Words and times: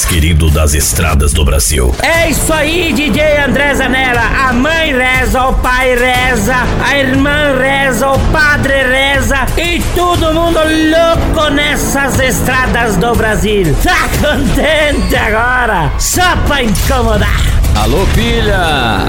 mais 0.00 0.04
querido 0.04 0.50
das 0.50 0.72
estradas 0.72 1.32
do 1.32 1.44
Brasil. 1.44 1.94
É 2.02 2.30
isso 2.30 2.52
aí, 2.52 2.92
DJ 2.92 3.44
André 3.44 3.74
Zanella. 3.74 4.22
A 4.48 4.52
mãe 4.52 4.94
reza, 4.94 5.42
o 5.42 5.54
pai 5.54 5.94
reza, 5.94 6.54
a 6.86 6.96
irmã 6.96 7.58
reza, 7.58 8.08
o 8.08 8.18
padre 8.30 8.82
reza 8.82 9.46
e 9.58 9.82
todo 9.94 10.32
mundo 10.32 10.58
louco 10.58 11.50
nessas 11.50 12.18
estradas 12.18 12.96
do 12.96 13.14
Brasil. 13.14 13.76
Tá 13.82 14.08
contente 14.20 15.16
agora? 15.16 15.90
Só 15.98 16.36
pra 16.46 16.62
incomodar. 16.62 17.40
Alô, 17.74 18.04
filha! 18.06 18.58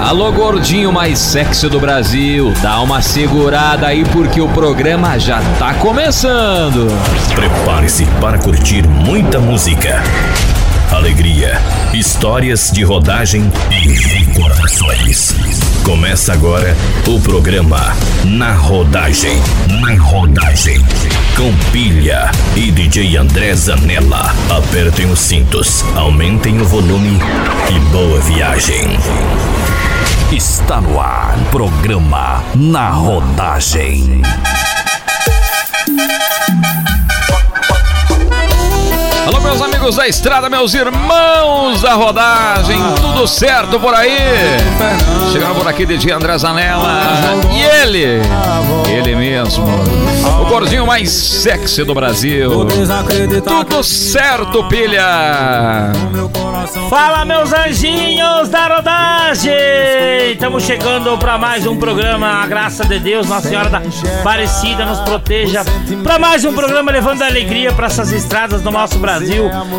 Alô, 0.02 0.32
gordinho 0.32 0.92
mais 0.92 1.20
sexy 1.20 1.68
do 1.68 1.80
Brasil! 1.80 2.54
Dá 2.62 2.80
uma 2.80 3.02
segurada 3.02 3.88
aí 3.88 4.04
porque 4.06 4.40
o 4.40 4.48
programa 4.50 5.20
já 5.20 5.42
tá 5.60 5.74
começando! 5.74 6.88
Prepare-se 7.36 8.06
para 8.20 8.38
curtir 8.38 8.88
muita 8.88 9.40
música, 9.40 10.02
alegria, 10.92 11.54
histórias 11.94 12.70
de 12.72 12.84
rodagem 12.84 13.50
e 13.72 13.94
recordações. 13.94 15.34
Começa 15.84 16.34
agora 16.34 16.76
o 17.08 17.20
programa 17.20 17.96
Na 18.26 18.54
Rodagem. 18.54 19.42
Na 19.80 19.96
Rodagem. 19.96 20.84
Com 21.36 21.54
Pilha 21.72 22.30
e 22.56 22.72
DJ 22.72 23.18
André 23.18 23.56
Zanella. 23.56 24.36
Apertem 24.50 25.10
os 25.10 25.20
cintos, 25.20 25.84
aumentem 25.96 26.60
o 26.62 26.66
volume 26.66 27.20
e 27.74 27.80
boa 27.92 28.20
viagem. 28.22 28.90
Está 30.32 30.82
no 30.82 31.00
ar, 31.00 31.38
programa 31.52 32.44
Na 32.56 32.90
Rodagem. 32.90 34.22
Alô, 39.26 39.40
meus 39.40 39.62
amigos 39.62 39.96
da 39.96 40.08
estrada, 40.08 40.50
meus 40.50 40.74
irmãos 40.74 41.82
da 41.82 41.94
rodagem, 41.94 42.78
tudo 43.00 43.28
certo 43.28 43.80
por 43.80 43.94
aí? 43.94 44.18
Chegando 45.32 45.56
por 45.56 45.68
aqui, 45.68 45.86
DJ 45.86 46.14
André 46.14 46.38
Zanella 46.38 47.02
e 47.52 47.62
ele, 47.62 48.22
ele 48.90 49.16
mesmo, 49.16 49.66
o 50.42 50.46
gordinho 50.46 50.86
mais 50.86 51.12
sexy 51.12 51.84
do 51.84 51.94
Brasil. 51.94 52.66
Tudo 53.70 53.84
certo, 53.84 54.64
pilha? 54.66 55.92
Fala, 56.90 57.26
meus 57.26 57.52
anjinhos 57.54 58.50
da 58.50 58.68
rodagem! 58.68 59.52
Estamos 60.32 60.64
chegando 60.64 61.18
para 61.18 61.38
mais 61.38 61.66
um 61.66 61.76
programa. 61.76 62.44
A 62.44 62.48
graça 62.48 62.86
de 62.86 63.00
Deus, 63.00 63.28
Nossa 63.28 63.48
Senhora 63.48 63.70
da 63.70 63.82
Aparecida 64.20 64.86
nos 64.86 65.00
proteja. 65.00 65.64
Para 66.04 66.18
mais 66.20 66.46
um 66.46 66.54
programa 66.54 66.92
levando 66.92 67.22
alegria 67.22 67.72
para 67.74 67.88
essas 67.88 68.12
estradas 68.12 68.62
do 68.62 68.72
nosso 68.72 68.98
Brasil, 69.00 69.11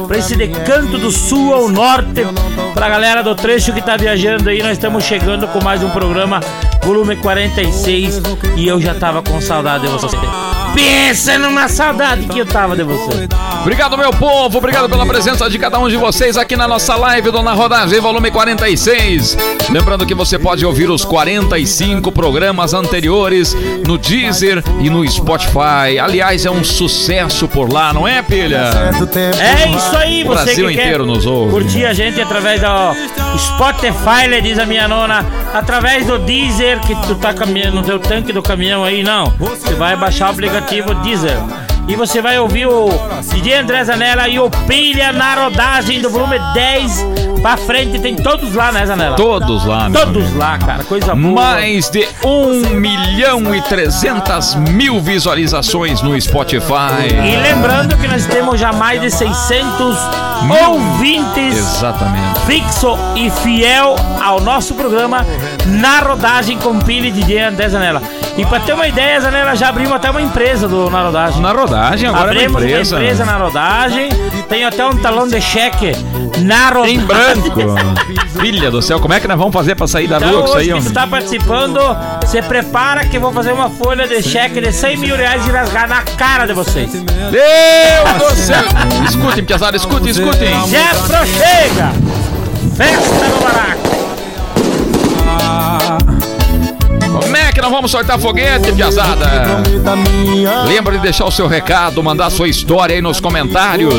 para 0.06 0.18
esse 0.18 0.36
decanto 0.36 0.98
do 0.98 1.10
sul 1.10 1.54
ao 1.54 1.68
norte, 1.68 2.22
para 2.74 2.86
a 2.86 2.88
galera 2.88 3.22
do 3.22 3.34
trecho 3.34 3.72
que 3.72 3.80
está 3.80 3.96
viajando 3.96 4.50
aí. 4.50 4.62
Nós 4.62 4.72
estamos 4.72 5.04
chegando 5.04 5.48
com 5.48 5.62
mais 5.62 5.82
um 5.82 5.90
programa, 5.90 6.40
volume 6.82 7.16
46, 7.16 8.20
e 8.56 8.68
eu 8.68 8.80
já 8.80 8.94
tava 8.94 9.22
com 9.22 9.40
saudade 9.40 9.86
de 9.86 9.92
você. 9.92 10.61
Pensa 10.74 11.38
numa 11.38 11.68
saudade 11.68 12.26
que 12.26 12.38
eu 12.38 12.46
tava 12.46 12.74
de 12.74 12.82
você. 12.82 13.28
Obrigado, 13.60 13.96
meu 13.96 14.10
povo. 14.10 14.58
Obrigado 14.58 14.88
pela 14.88 15.06
presença 15.06 15.48
de 15.48 15.58
cada 15.58 15.78
um 15.78 15.88
de 15.88 15.96
vocês 15.96 16.36
aqui 16.36 16.56
na 16.56 16.66
nossa 16.66 16.96
live 16.96 17.30
do 17.30 17.42
Na 17.42 17.52
Rodagem, 17.52 18.00
volume 18.00 18.30
46. 18.30 19.36
Lembrando 19.70 20.04
que 20.06 20.14
você 20.14 20.38
pode 20.38 20.64
ouvir 20.64 20.90
os 20.90 21.04
45 21.04 22.10
programas 22.10 22.74
anteriores 22.74 23.54
no 23.86 23.98
Deezer 23.98 24.62
e 24.80 24.88
no 24.90 25.08
Spotify. 25.08 25.98
Aliás, 26.02 26.44
é 26.46 26.50
um 26.50 26.64
sucesso 26.64 27.46
por 27.46 27.72
lá, 27.72 27.92
não 27.92 28.08
é, 28.08 28.22
pilha? 28.22 28.70
É 29.38 29.68
isso 29.68 29.96
aí, 29.96 30.22
O 30.24 30.28
você 30.28 30.44
Brasil 30.44 30.66
que 30.68 30.72
inteiro 30.74 31.06
nos 31.06 31.26
ouve. 31.26 31.52
curtir 31.52 31.84
a 31.84 31.92
gente 31.92 32.20
através 32.20 32.60
do 32.60 33.38
Spotify, 33.38 34.28
né, 34.28 34.40
diz 34.40 34.58
a 34.58 34.66
minha 34.66 34.88
nona, 34.88 35.24
através 35.54 36.06
do 36.06 36.18
Deezer, 36.18 36.80
que 36.80 36.94
tu 37.06 37.14
tá 37.14 37.32
caminhando 37.32 37.76
no 37.76 37.82
teu 37.82 37.98
tanque 37.98 38.32
do 38.32 38.42
caminhão 38.42 38.82
aí, 38.84 39.02
não. 39.02 39.32
Você 39.38 39.74
vai 39.74 39.96
baixar 39.96 40.30
o 40.30 40.34
aplicativo 40.62 40.94
Deezer. 41.02 41.38
E 41.88 41.96
você 41.96 42.22
vai 42.22 42.38
ouvir 42.38 42.66
o 42.66 42.88
DJ 43.32 43.54
André 43.58 43.84
Zanella 43.84 44.28
e 44.28 44.38
o 44.38 44.48
Pilha 44.68 45.12
na 45.12 45.34
rodagem 45.34 46.00
do 46.00 46.08
volume 46.08 46.38
10 46.54 47.04
pra 47.42 47.56
frente. 47.56 47.98
Tem 47.98 48.14
todos 48.14 48.54
lá, 48.54 48.70
né, 48.70 48.86
Zanella? 48.86 49.16
Todos 49.16 49.64
lá, 49.66 49.88
meu 49.88 50.00
Todos 50.00 50.22
amigo. 50.22 50.38
lá, 50.38 50.58
cara. 50.58 50.84
Coisa 50.84 51.14
boa. 51.14 51.34
Mais 51.34 51.90
de 51.90 52.06
1 52.24 52.70
milhão 52.76 53.52
e 53.54 53.60
300 53.62 54.54
mil 54.54 55.00
visualizações 55.00 56.00
no 56.02 56.18
Spotify. 56.20 57.08
E 57.10 57.36
lembrando 57.36 57.96
que 57.98 58.06
nós 58.06 58.26
temos 58.26 58.60
já 58.60 58.72
mais 58.72 59.00
de 59.00 59.10
600 59.10 59.96
ouvintes 60.50 61.56
Exatamente. 61.56 62.40
fixo 62.46 62.96
e 63.16 63.30
fiel 63.30 63.94
ao 64.22 64.40
nosso 64.40 64.74
programa 64.74 65.26
na 65.66 66.00
rodagem 66.00 66.58
com 66.58 66.78
Pili 66.80 67.10
DJ 67.10 67.40
André 67.44 67.68
Zanella. 67.68 68.02
E 68.36 68.46
pra 68.46 68.60
ter 68.60 68.72
uma 68.72 68.88
ideia, 68.88 69.20
Zanella 69.20 69.54
já 69.54 69.68
abrimos 69.68 69.92
até 69.92 70.10
uma 70.10 70.22
empresa 70.22 70.66
do 70.66 70.88
Na 70.88 71.02
Rodagem. 71.02 71.42
Na 71.42 71.52
rodagem, 71.52 72.08
agora 72.08 72.32
é 72.42 72.48
uma 72.48 72.58
Abrimos 72.58 72.62
empresa. 72.62 72.96
uma 72.96 73.02
empresa 73.02 73.24
na 73.26 73.36
rodagem. 73.36 74.08
Tem 74.48 74.64
até 74.64 74.86
um 74.86 74.96
talão 74.96 75.28
de 75.28 75.38
cheque 75.40 75.92
na 76.38 76.70
rodagem. 76.70 76.96
Em 76.96 77.00
branco. 77.00 77.60
Filha 78.40 78.70
do 78.70 78.80
céu, 78.80 78.98
como 79.00 79.12
é 79.12 79.20
que 79.20 79.28
nós 79.28 79.36
vamos 79.36 79.52
fazer 79.52 79.74
pra 79.74 79.86
sair 79.86 80.08
da 80.08 80.16
Então, 80.16 80.30
rua 80.30 80.40
com 80.40 80.46
isso 80.48 80.56
aí, 80.56 80.70
você 80.72 80.88
está 80.88 81.06
participando, 81.06 81.78
você 82.32 82.40
prepara 82.40 83.04
que 83.04 83.18
eu 83.18 83.20
vou 83.20 83.30
fazer 83.30 83.52
uma 83.52 83.68
folha 83.68 84.08
de 84.08 84.22
cheque 84.22 84.58
de 84.58 84.72
100 84.72 84.96
mil 84.96 85.14
reais 85.14 85.46
e 85.46 85.50
rasgar 85.50 85.86
na 85.86 86.00
cara 86.00 86.46
de 86.46 86.54
vocês. 86.54 86.90
Deus 86.90 87.04
do 88.16 88.34
céu! 88.34 88.64
Escutem, 89.06 89.44
piazada, 89.44 89.76
escutem, 89.76 90.08
escutem. 90.08 90.48
Já 90.70 90.94
prochega! 91.06 91.92
Festa 92.74 93.28
no 93.28 93.38
baraco! 93.42 93.82
Como 97.20 97.36
é 97.36 97.51
nós 97.62 97.70
vamos 97.70 97.92
soltar 97.92 98.18
foguete, 98.18 98.72
piazada? 98.72 99.24
Lembra 100.66 100.96
de 100.96 100.98
deixar 100.98 101.26
o 101.26 101.30
seu 101.30 101.46
recado, 101.46 102.02
mandar 102.02 102.28
sua 102.28 102.48
história 102.48 102.96
aí 102.96 103.00
nos 103.00 103.20
comentários. 103.20 103.94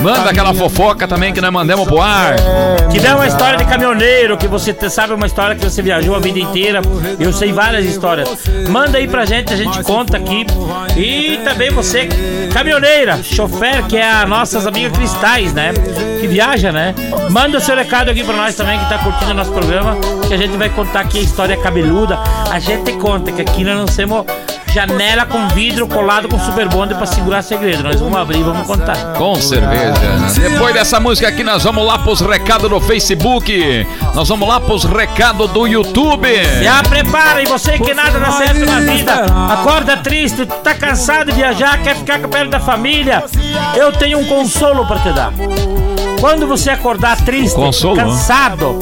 Manda 0.00 0.30
aquela 0.30 0.54
fofoca 0.54 1.06
também 1.06 1.34
que 1.34 1.40
nós 1.42 1.52
mandamos 1.52 1.86
pro 1.86 2.00
ar. 2.00 2.36
Tiver 2.90 3.14
uma 3.14 3.26
história 3.26 3.58
de 3.58 3.66
caminhoneiro, 3.66 4.38
que 4.38 4.48
você 4.48 4.74
sabe 4.88 5.12
uma 5.12 5.26
história 5.26 5.54
que 5.54 5.62
você 5.62 5.82
viajou 5.82 6.16
a 6.16 6.18
vida 6.18 6.38
inteira, 6.38 6.80
eu 7.20 7.30
sei 7.30 7.52
várias 7.52 7.84
histórias. 7.84 8.28
Manda 8.70 8.96
aí 8.96 9.06
pra 9.06 9.26
gente, 9.26 9.52
a 9.52 9.56
gente 9.56 9.82
conta 9.82 10.16
aqui. 10.16 10.46
E 10.96 11.38
também 11.44 11.70
você, 11.70 12.08
caminhoneira, 12.54 13.22
chofer, 13.22 13.84
que 13.86 13.98
é 13.98 14.10
a 14.10 14.24
nossas 14.24 14.66
amigas 14.66 14.96
cristais, 14.96 15.52
né? 15.52 15.72
Que 16.20 16.26
viaja, 16.26 16.72
né? 16.72 16.94
Manda 17.28 17.58
o 17.58 17.60
seu 17.60 17.76
recado 17.76 18.10
aqui 18.10 18.24
pra 18.24 18.34
nós 18.34 18.54
também, 18.54 18.78
que 18.78 18.88
tá 18.88 18.96
curtindo 18.96 19.32
o 19.32 19.34
nosso 19.34 19.52
programa, 19.52 19.98
que 20.26 20.32
a 20.32 20.38
gente 20.38 20.56
vai 20.56 20.70
contar 20.70 21.00
aqui 21.00 21.18
a 21.18 21.22
história 21.22 21.54
cabeluda. 21.58 22.13
A 22.50 22.58
gente 22.58 22.92
conta 22.92 23.32
que 23.32 23.40
aqui 23.42 23.64
nós 23.64 23.76
não 23.76 23.86
temos 23.86 24.24
janela 24.72 25.24
com 25.24 25.46
vidro 25.48 25.86
colado 25.86 26.28
com 26.28 26.38
super 26.40 26.68
bonde 26.68 26.94
pra 26.94 27.06
segurar 27.06 27.42
segredo. 27.42 27.82
Nós 27.84 28.00
vamos 28.00 28.18
abrir 28.18 28.40
e 28.40 28.42
vamos 28.42 28.66
contar. 28.66 28.96
Com 29.16 29.36
cerveja. 29.36 29.94
Depois 30.40 30.74
dessa 30.74 30.98
música 30.98 31.28
aqui, 31.28 31.44
nós 31.44 31.62
vamos 31.62 31.86
lá 31.86 31.98
pros 31.98 32.20
recados 32.20 32.68
do 32.68 32.80
Facebook. 32.80 33.86
Nós 34.14 34.28
vamos 34.28 34.48
lá 34.48 34.58
pros 34.60 34.84
recados 34.84 35.50
do 35.50 35.66
YouTube. 35.66 36.28
Já 36.62 36.82
prepara, 36.82 37.42
e 37.42 37.46
você 37.46 37.78
que 37.78 37.94
nada 37.94 38.18
dá 38.18 38.32
certo 38.32 38.66
na 38.66 38.80
vida, 38.80 39.26
acorda 39.50 39.96
triste, 39.98 40.44
tá 40.46 40.74
cansado 40.74 41.26
de 41.26 41.32
viajar, 41.32 41.80
quer 41.82 41.94
ficar 41.96 42.18
perto 42.28 42.50
da 42.50 42.60
família, 42.60 43.22
eu 43.76 43.92
tenho 43.92 44.18
um 44.18 44.24
consolo 44.24 44.86
pra 44.86 44.98
te 44.98 45.12
dar. 45.12 45.32
Quando 46.20 46.46
você 46.46 46.70
acordar 46.70 47.16
triste, 47.18 47.54
Consolo? 47.54 47.96
cansado, 47.96 48.78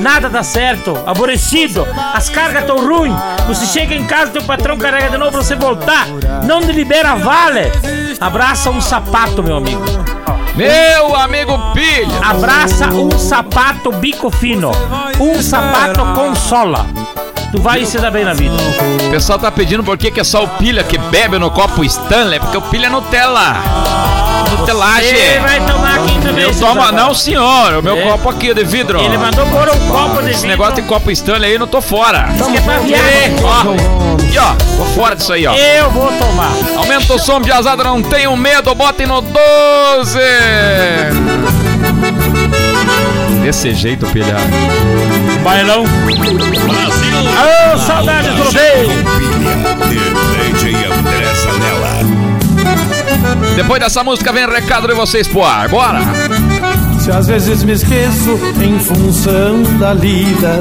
nada 0.00 0.28
dá 0.28 0.42
certo, 0.42 0.96
aborrecido, 1.06 1.86
as 2.12 2.28
cargas 2.28 2.64
tão 2.64 2.86
ruins, 2.86 3.14
você 3.46 3.66
chega 3.66 3.94
em 3.94 4.04
casa, 4.04 4.32
teu 4.32 4.42
patrão 4.42 4.76
carrega 4.76 5.10
de 5.10 5.18
novo 5.18 5.32
pra 5.32 5.42
você 5.42 5.54
voltar, 5.54 6.06
não 6.44 6.60
te 6.60 6.72
libera 6.72 7.14
vale, 7.14 7.72
abraça 8.20 8.70
um 8.70 8.80
sapato, 8.80 9.42
meu 9.42 9.56
amigo. 9.56 9.84
Meu 10.56 11.14
amigo 11.14 11.52
Pilha. 11.74 12.18
Abraça 12.24 12.88
um 12.88 13.10
sapato 13.18 13.92
bico 13.92 14.30
fino, 14.30 14.72
um 15.20 15.42
sapato 15.42 16.00
com 16.14 16.34
sola. 16.34 16.86
Tu 17.52 17.60
vai 17.60 17.84
se 17.84 17.98
dar 17.98 18.10
bem 18.10 18.24
na 18.24 18.32
vida. 18.32 18.56
O 19.06 19.10
pessoal 19.10 19.38
tá 19.38 19.50
pedindo 19.50 19.84
por 19.84 19.98
que, 19.98 20.10
que 20.10 20.20
é 20.20 20.24
só 20.24 20.44
o 20.44 20.48
Pilha 20.48 20.82
que 20.82 20.96
bebe 20.96 21.38
no 21.38 21.50
copo 21.50 21.84
Stanley, 21.84 22.40
porque 22.40 22.56
o 22.56 22.62
Pilha 22.62 22.86
é 22.86 22.90
Nutella. 22.90 24.35
Nutelagem. 24.50 25.08
Ele 25.14 25.40
vai 25.40 25.60
tomar 25.66 25.94
aqui 25.96 26.18
também. 26.20 26.44
Eu 26.44 26.54
tomo, 26.54 26.92
não 26.92 27.14
senhor, 27.14 27.74
o 27.78 27.82
meu 27.82 27.96
É. 27.98 28.02
copo 28.02 28.30
aqui 28.30 28.52
de 28.54 28.64
vidro. 28.64 29.00
Ele 29.00 29.16
mandou 29.18 29.46
pôr 29.46 29.68
um 29.68 29.88
copo 29.88 30.22
de 30.22 30.30
Esse 30.30 30.42
vidro. 30.42 30.48
negócio 30.48 30.74
de 30.74 30.82
copo 30.82 31.10
Stanley 31.10 31.46
aí, 31.48 31.52
eu 31.54 31.60
não 31.60 31.66
tô 31.66 31.80
fora. 31.80 32.28
Que 32.50 32.56
é 32.56 32.60
pra. 32.60 32.80
Ó, 33.44 33.60
aqui 34.14 34.38
ó, 34.38 34.54
tô 34.76 34.84
fora 34.94 35.16
disso 35.16 35.32
aí 35.32 35.46
ó. 35.46 35.54
Eu 35.54 35.90
vou 35.90 36.10
tomar. 36.12 36.50
Aumenta 36.76 37.14
o 37.14 37.18
som 37.18 37.40
de 37.40 37.50
azada, 37.52 37.82
não 37.84 38.02
tenham 38.02 38.36
medo, 38.36 38.74
botem 38.74 39.06
no 39.06 39.20
12. 39.20 40.18
Desse 43.42 43.74
jeito, 43.74 44.06
pilha. 44.06 44.36
Bailão. 45.42 45.84
Brasil. 45.84 47.16
Ô, 47.74 47.78
saudade 47.78 48.28
do 48.30 48.42
rodeio. 48.42 48.90
Depois 53.56 53.80
dessa 53.80 54.04
música 54.04 54.30
vem 54.32 54.46
recado 54.46 54.86
de 54.86 54.92
vocês 54.92 55.26
pro 55.26 55.42
ar. 55.42 55.66
Bora! 55.68 56.00
Se 57.00 57.10
às 57.10 57.26
vezes 57.26 57.62
me 57.62 57.72
esqueço 57.72 58.38
em 58.62 58.78
função 58.78 59.62
da 59.78 59.94
lida 59.94 60.60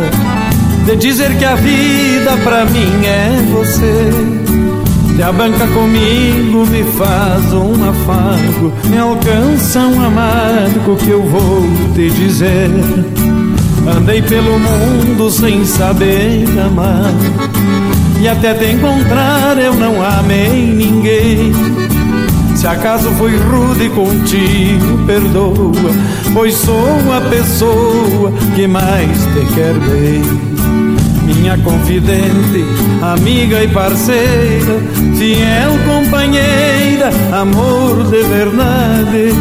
De 0.86 0.96
dizer 0.96 1.36
que 1.38 1.44
a 1.44 1.56
vida 1.56 2.38
pra 2.44 2.64
mim 2.66 3.06
é 3.06 3.30
você 3.52 4.12
Te 5.16 5.24
abanca 5.24 5.66
comigo, 5.68 6.66
me 6.68 6.84
faz 6.94 7.52
um 7.52 7.90
afago 7.90 8.72
Me 8.86 8.98
alcança 8.98 9.80
um 9.80 10.06
amargo 10.06 10.96
que 10.98 11.10
eu 11.10 11.24
vou 11.24 11.64
te 11.96 12.10
dizer 12.12 12.70
Andei 13.98 14.22
pelo 14.22 14.60
mundo 14.60 15.32
sem 15.32 15.66
saber 15.66 16.46
amar 16.64 17.12
E 18.22 18.28
até 18.28 18.54
te 18.54 18.72
encontrar 18.72 19.58
eu 19.58 19.74
não 19.74 20.02
amei 20.02 20.74
ninguém 20.74 21.85
se 22.56 22.68
acaso 22.68 23.12
fui 23.12 23.36
rude 23.36 23.90
contigo, 23.90 24.98
perdoa, 25.06 25.92
pois 26.34 26.56
sou 26.56 27.14
a 27.14 27.22
pessoa 27.30 28.32
que 28.56 28.66
mais 28.66 29.20
te 29.34 29.46
quer 29.54 29.74
bem. 29.74 30.24
Minha 31.26 31.58
confidente, 31.58 32.64
amiga 33.02 33.62
e 33.64 33.68
parceira, 33.68 34.80
fiel 35.18 35.78
companheira, 35.86 37.10
amor 37.32 38.06
de 38.06 38.24
verdade. 38.24 39.36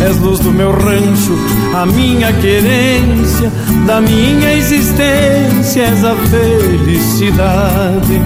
És 0.00 0.16
luz 0.18 0.38
do 0.40 0.52
meu 0.52 0.72
rancho, 0.72 1.36
a 1.74 1.84
minha 1.84 2.32
querência, 2.34 3.50
da 3.86 4.00
minha 4.00 4.54
existência, 4.54 5.82
és 5.82 6.04
a 6.04 6.14
felicidade 6.14 8.22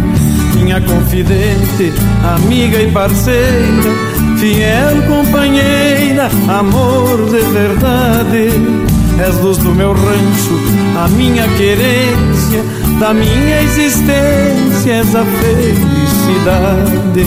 minha 0.62 0.81
confidente, 0.81 1.93
amiga 2.34 2.81
e 2.81 2.90
parceira, 2.90 3.90
fiel 4.43 5.00
companheira, 5.06 6.29
amor 6.49 7.31
de 7.31 7.39
verdade. 7.53 8.50
És 9.25 9.37
luz 9.41 9.59
do 9.59 9.73
meu 9.73 9.93
rancho, 9.93 10.59
a 10.99 11.06
minha 11.06 11.47
querência, 11.56 12.65
da 12.99 13.15
minha 13.15 13.62
existência, 13.62 14.94
és 14.94 15.15
a 15.15 15.25
felicidade. 15.25 17.23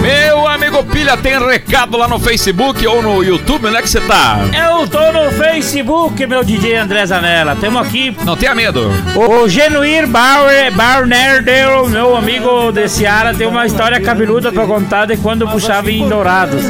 Meu 0.00 0.46
amigo 0.46 0.82
Pilha, 0.84 1.16
tem 1.16 1.38
recado 1.38 1.96
lá 1.96 2.06
no 2.08 2.18
Facebook 2.18 2.86
ou 2.86 3.02
no 3.02 3.22
YouTube? 3.22 3.66
Onde 3.66 3.76
é 3.76 3.82
que 3.82 3.88
você 3.88 4.00
tá? 4.00 4.38
Eu 4.52 4.86
tô 4.88 5.12
no 5.12 5.30
Facebook, 5.32 6.26
meu 6.26 6.44
DJ 6.44 6.76
André 6.76 7.06
Zanella. 7.06 7.56
Temos 7.56 7.86
aqui 7.86 8.16
Não 8.24 8.36
tenha 8.36 8.54
medo. 8.54 8.90
o 9.14 9.48
Genuir 9.48 10.06
Bauer, 10.06 10.72
Barnerdale, 10.72 11.88
meu 11.88 12.16
amigo 12.16 12.72
de 12.72 12.88
Seara, 12.88 13.34
tem 13.34 13.46
uma 13.46 13.66
história 13.66 14.00
cabeluda 14.00 14.52
pra 14.52 14.66
contar 14.66 15.06
de 15.06 15.16
quando 15.16 15.48
puxava 15.48 15.90
em 15.90 16.08
Dourados. 16.08 16.62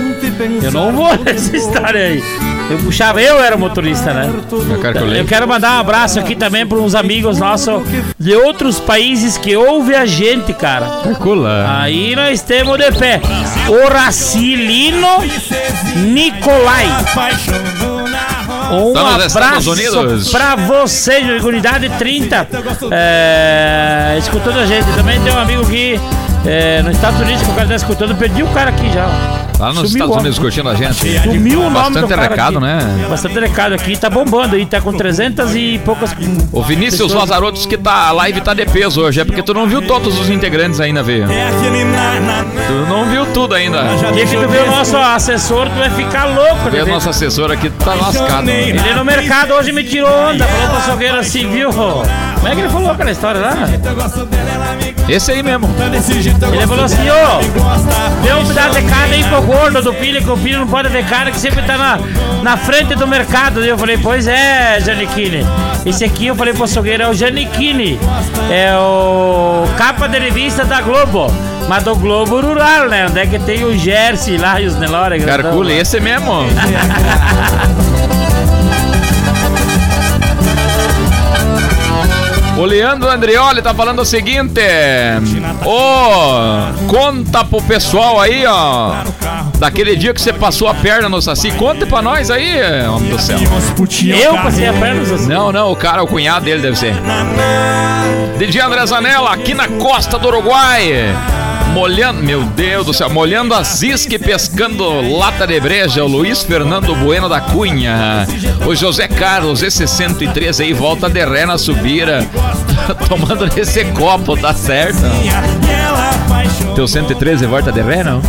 Eu 0.62 0.70
não 0.72 0.92
vou 0.92 1.16
nessa 1.24 1.56
história 1.56 2.00
aí. 2.00 2.55
Eu 2.68 2.78
puxava, 2.78 3.20
eu 3.22 3.38
era 3.40 3.56
motorista, 3.56 4.12
né? 4.12 4.28
Eu 5.16 5.24
quero 5.24 5.46
mandar 5.46 5.76
um 5.76 5.80
abraço 5.80 6.18
aqui 6.18 6.34
também 6.34 6.66
para 6.66 6.78
uns 6.78 6.94
amigos 6.96 7.38
nossos 7.38 7.80
de 8.18 8.34
outros 8.34 8.80
países 8.80 9.38
que 9.38 9.54
ouvem 9.56 9.96
a 9.96 10.04
gente, 10.04 10.52
cara. 10.52 10.86
Calcula. 11.04 11.64
Aí 11.80 12.16
nós 12.16 12.42
temos 12.42 12.76
de 12.76 12.90
pé 12.92 13.20
Horacilino 13.68 15.06
Nicolai. 16.12 16.86
Um 18.72 18.92
Tá 18.94 19.14
abraço 19.26 19.70
Unidos. 19.70 20.30
pra 20.32 20.56
vocês, 20.56 21.24
de 21.40 21.46
unidade 21.46 21.88
30. 21.98 22.48
É, 22.90 24.16
escutando 24.18 24.58
a 24.58 24.66
gente. 24.66 24.86
Também 24.96 25.20
tem 25.20 25.32
um 25.32 25.38
amigo 25.38 25.64
que 25.66 26.00
é, 26.44 26.82
nos 26.82 26.96
Estados 26.96 27.20
Unidos 27.20 27.42
que 27.42 27.50
o 27.50 27.54
cara 27.54 27.68
tá 27.68 27.76
escutando. 27.76 28.16
Perdi 28.16 28.42
o 28.42 28.48
cara 28.48 28.70
aqui 28.70 28.90
já. 28.92 29.45
Lá 29.58 29.68
nos 29.68 29.76
Sumiu 29.76 30.04
Estados 30.04 30.16
Unidos 30.16 30.38
curtindo 30.38 30.68
a 30.68 30.74
gente. 30.74 31.18
Sumiu 31.22 31.60
o 31.60 31.70
nome 31.70 31.74
do 31.74 32.00
Bastante 32.02 32.08
cara 32.08 32.22
recado, 32.28 32.58
aqui. 32.58 32.66
né? 32.66 33.06
Bastante 33.08 33.40
recado 33.40 33.74
aqui. 33.74 33.96
Tá 33.96 34.10
bombando 34.10 34.54
aí. 34.56 34.66
Tá 34.66 34.80
com 34.80 34.92
300 34.92 35.54
e 35.54 35.80
poucas. 35.84 36.14
O 36.52 36.62
Vinícius 36.62 37.12
pessoas. 37.12 37.28
Lazaroto 37.30 37.54
disse 37.54 37.68
que 37.68 37.78
tá, 37.78 38.08
a 38.08 38.12
live 38.12 38.40
tá 38.42 38.52
de 38.52 38.66
peso 38.66 39.00
hoje. 39.00 39.20
É 39.20 39.24
porque 39.24 39.42
tu 39.42 39.54
não 39.54 39.66
viu 39.66 39.80
todos 39.82 40.18
os 40.20 40.28
integrantes 40.28 40.78
ainda, 40.80 41.02
veio. 41.02 41.26
Tu 41.26 42.72
não 42.88 43.06
viu 43.06 43.26
tudo 43.32 43.54
ainda. 43.54 43.82
Dia 44.12 44.26
que 44.26 44.36
tu 44.36 44.48
vê 44.48 44.58
o 44.58 44.70
nosso 44.70 44.96
assessor, 44.96 45.68
tu 45.70 45.78
vai 45.78 45.90
ficar 45.90 46.24
louco, 46.26 46.70
né? 46.70 46.82
o 46.82 46.86
nosso 46.86 47.08
assessor 47.08 47.50
aqui, 47.50 47.70
tá 47.70 47.94
lascado. 47.94 48.48
Ele 48.48 48.94
no 48.94 49.04
mercado 49.04 49.54
hoje 49.54 49.72
me 49.72 49.84
tirou 49.84 50.10
onda, 50.10 50.44
falou 50.44 50.68
pra 50.68 50.78
açougueiro 50.78 51.16
assim, 51.18 51.48
viu? 51.50 51.70
Como 51.72 52.48
é 52.48 52.54
que 52.54 52.60
ele 52.60 52.68
falou 52.68 52.90
aquela 52.90 53.10
história 53.10 53.40
lá? 53.40 53.54
Esse 55.08 55.32
aí 55.32 55.42
mesmo. 55.42 55.68
Ele 56.52 56.66
falou 56.66 56.84
assim, 56.84 57.02
ô, 57.08 58.24
deu 58.24 58.38
um 58.38 58.46
pedaço 58.46 58.80
de 58.80 58.82
carne 58.88 59.14
aí 59.14 59.24
pro 59.24 59.40
gordo 59.46 59.80
do 59.80 59.92
filho, 59.92 60.22
que 60.22 60.30
o 60.30 60.36
filho 60.36 60.58
não 60.58 60.66
pode 60.66 60.90
ter 60.90 61.04
carne, 61.06 61.30
que 61.30 61.38
sempre 61.38 61.62
tá 61.62 61.78
na, 61.78 61.98
na 62.42 62.56
frente 62.56 62.94
do 62.96 63.06
mercado. 63.06 63.64
E 63.64 63.68
eu 63.68 63.78
falei, 63.78 63.96
pois 63.96 64.26
é, 64.26 64.80
Janiquine. 64.80 65.46
Esse 65.86 66.04
aqui 66.04 66.26
eu 66.26 66.34
falei 66.34 66.52
pro 66.52 66.64
açougueiro, 66.64 67.04
é 67.04 67.08
o 67.08 67.14
Janiquine. 67.14 67.98
É 68.50 68.76
o 68.76 69.64
capa 69.78 70.08
de 70.08 70.18
revista 70.18 70.64
da 70.64 70.80
Globo. 70.80 71.32
Mas 71.68 71.82
do 71.82 71.96
Globo 71.96 72.40
Rural, 72.40 72.88
né? 72.88 73.06
Onde 73.08 73.20
é 73.20 73.26
que 73.26 73.38
tem 73.38 73.64
o 73.64 73.76
Jersey 73.76 74.36
lá 74.36 74.60
e 74.60 74.66
os 74.66 74.76
Nelore. 74.76 75.20
Carcule, 75.20 75.72
esse 75.72 75.98
mesmo. 76.00 76.32
O 82.58 82.64
Leandro 82.64 83.10
Andrioli 83.10 83.60
tá 83.60 83.74
falando 83.74 84.00
o 84.00 84.04
seguinte: 84.04 84.62
Ô, 85.62 86.86
conta 86.86 87.44
pro 87.44 87.60
pessoal 87.60 88.18
aí, 88.18 88.46
ó. 88.46 88.94
Daquele 89.58 89.96
dia 89.96 90.12
que 90.12 90.20
você 90.20 90.32
passou 90.32 90.68
a 90.68 90.74
perna 90.74 91.08
no 91.08 91.20
Saci. 91.20 91.50
Conta 91.52 91.86
pra 91.86 92.02
nós 92.02 92.30
aí, 92.30 92.60
homem 92.86 93.10
do 93.10 93.18
céu. 93.18 93.38
Eu 94.14 94.34
passei 94.34 94.68
a 94.68 94.72
perna 94.72 95.02
assim. 95.02 95.28
Não, 95.28 95.50
não, 95.50 95.72
o 95.72 95.76
cara, 95.76 96.02
o 96.02 96.06
cunhado 96.06 96.44
dele 96.44 96.60
deve 96.60 96.76
ser. 96.76 96.94
DJ 98.38 98.60
André 98.60 98.84
Zanella, 98.86 99.32
aqui 99.32 99.54
na 99.54 99.66
costa 99.66 100.18
do 100.18 100.28
Uruguai. 100.28 101.14
Molhando, 101.72 102.22
meu 102.22 102.42
Deus 102.42 102.86
do 102.86 102.94
céu, 102.94 103.10
molhando 103.10 103.52
as 103.52 103.82
iscas 103.82 104.14
e 104.14 104.18
pescando 104.18 105.16
lata 105.18 105.46
de 105.46 105.60
breja, 105.60 106.04
o 106.04 106.06
Luiz 106.06 106.42
Fernando 106.42 106.94
Bueno 106.94 107.28
da 107.28 107.40
Cunha. 107.40 108.26
O 108.66 108.74
José 108.74 109.08
Carlos, 109.08 109.62
esse 109.62 109.86
103 109.86 110.60
aí, 110.60 110.72
volta 110.72 111.08
de 111.08 111.24
ré 111.24 111.44
na 111.44 111.58
subira. 111.58 112.26
Tomando 113.08 113.46
nesse 113.54 113.84
copo, 113.86 114.36
tá 114.36 114.54
certo? 114.54 115.02
Teu 116.76 116.86
113 116.86 117.46
volta 117.46 117.72
de 117.72 117.80
ré, 117.80 118.04
não? 118.04 118.20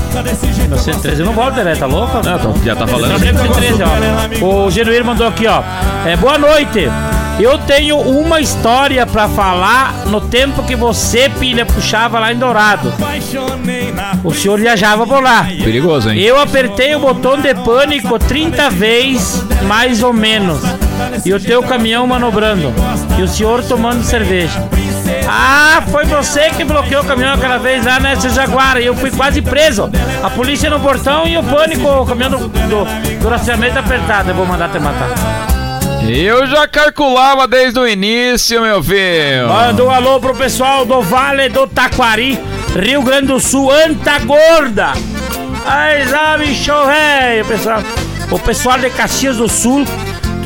Meu 0.70 0.78
113 0.78 1.22
não 1.22 1.34
volta, 1.34 1.66
né? 1.66 1.76
Tá 1.76 1.86
louco? 1.86 2.22
Não, 2.24 2.36
então 2.38 2.56
já 2.64 2.78
tá 2.78 2.88
falando. 2.88 3.12
Não, 3.12 3.20
113, 3.20 3.84
ó. 3.84 4.46
O 4.46 4.72
Genuíno 4.72 5.04
mandou 5.04 5.28
aqui, 5.28 5.46
ó. 5.48 5.62
É, 6.06 6.16
boa 6.16 6.38
noite. 6.38 6.90
Eu 7.42 7.58
tenho 7.58 7.98
uma 7.98 8.40
história 8.40 9.06
pra 9.06 9.28
falar 9.28 10.06
no 10.06 10.22
tempo 10.22 10.64
que 10.64 10.78
você, 10.78 11.30
pilha, 11.30 11.66
puxava 11.66 12.20
lá 12.20 12.32
em 12.32 12.38
Dourado. 12.38 12.94
O 14.24 14.34
senhor 14.34 14.58
viajava 14.58 15.06
por 15.06 15.22
lá. 15.22 15.44
Perigoso, 15.44 16.10
hein? 16.10 16.18
Eu 16.18 16.40
apertei 16.40 16.96
o 16.96 17.00
botão 17.00 17.38
de 17.38 17.54
pânico 17.54 18.18
30 18.18 18.70
vezes, 18.70 19.44
mais 19.64 20.02
ou 20.02 20.14
menos. 20.14 20.62
E 21.26 21.34
o 21.34 21.40
teu 21.40 21.62
caminhão 21.64 22.08
manobrando. 22.08 22.74
E 23.20 23.22
o 23.22 23.28
senhor 23.28 23.62
tomando 23.64 24.04
cerveja. 24.06 24.64
Ah, 25.28 25.82
foi 25.90 26.06
você 26.06 26.50
que 26.52 26.64
bloqueou 26.64 27.04
o 27.04 27.06
caminhão 27.06 27.34
aquela 27.34 27.58
vez 27.58 27.86
lá 27.86 28.00
nessa 28.00 28.30
Jaguara. 28.30 28.82
E 28.82 28.86
eu 28.86 28.96
fui 28.96 29.12
quase 29.12 29.42
preso. 29.42 29.90
A 30.24 30.30
polícia 30.30 30.70
no 30.70 30.80
portão 30.80 31.28
e 31.28 31.38
o 31.38 31.44
pânico, 31.44 31.88
o 31.88 32.06
caminhão 32.06 32.32
do, 32.32 32.48
do, 32.48 33.20
do 33.22 33.30
rastreamento 33.30 33.78
apertado. 33.80 34.30
Eu 34.30 34.36
vou 34.36 34.46
mandar 34.46 34.70
te 34.70 34.80
matar. 34.80 35.10
Eu 36.08 36.48
já 36.48 36.68
calculava 36.68 37.48
desde 37.48 37.80
o 37.80 37.88
início, 37.88 38.62
meu 38.62 38.82
filho. 38.82 39.50
Manda 39.50 39.84
um 39.84 39.92
alô 39.92 40.20
pro 40.20 40.34
pessoal 40.34 40.86
do 40.86 41.02
Vale 41.02 41.50
do 41.50 41.68
Taquari, 41.68 42.40
Rio 42.80 43.02
Grande 43.02 43.28
do 43.28 43.40
Sul, 43.40 43.70
Antagorda. 43.72 44.94
Aí, 45.66 46.10
lá, 46.10 46.38
bicho 46.38 46.72
velho, 46.86 47.46
pessoal. 47.46 47.84
O 48.32 48.40
pessoal 48.40 48.80
de 48.80 48.90
Caxias 48.90 49.36
do 49.36 49.50
Sul, 49.50 49.86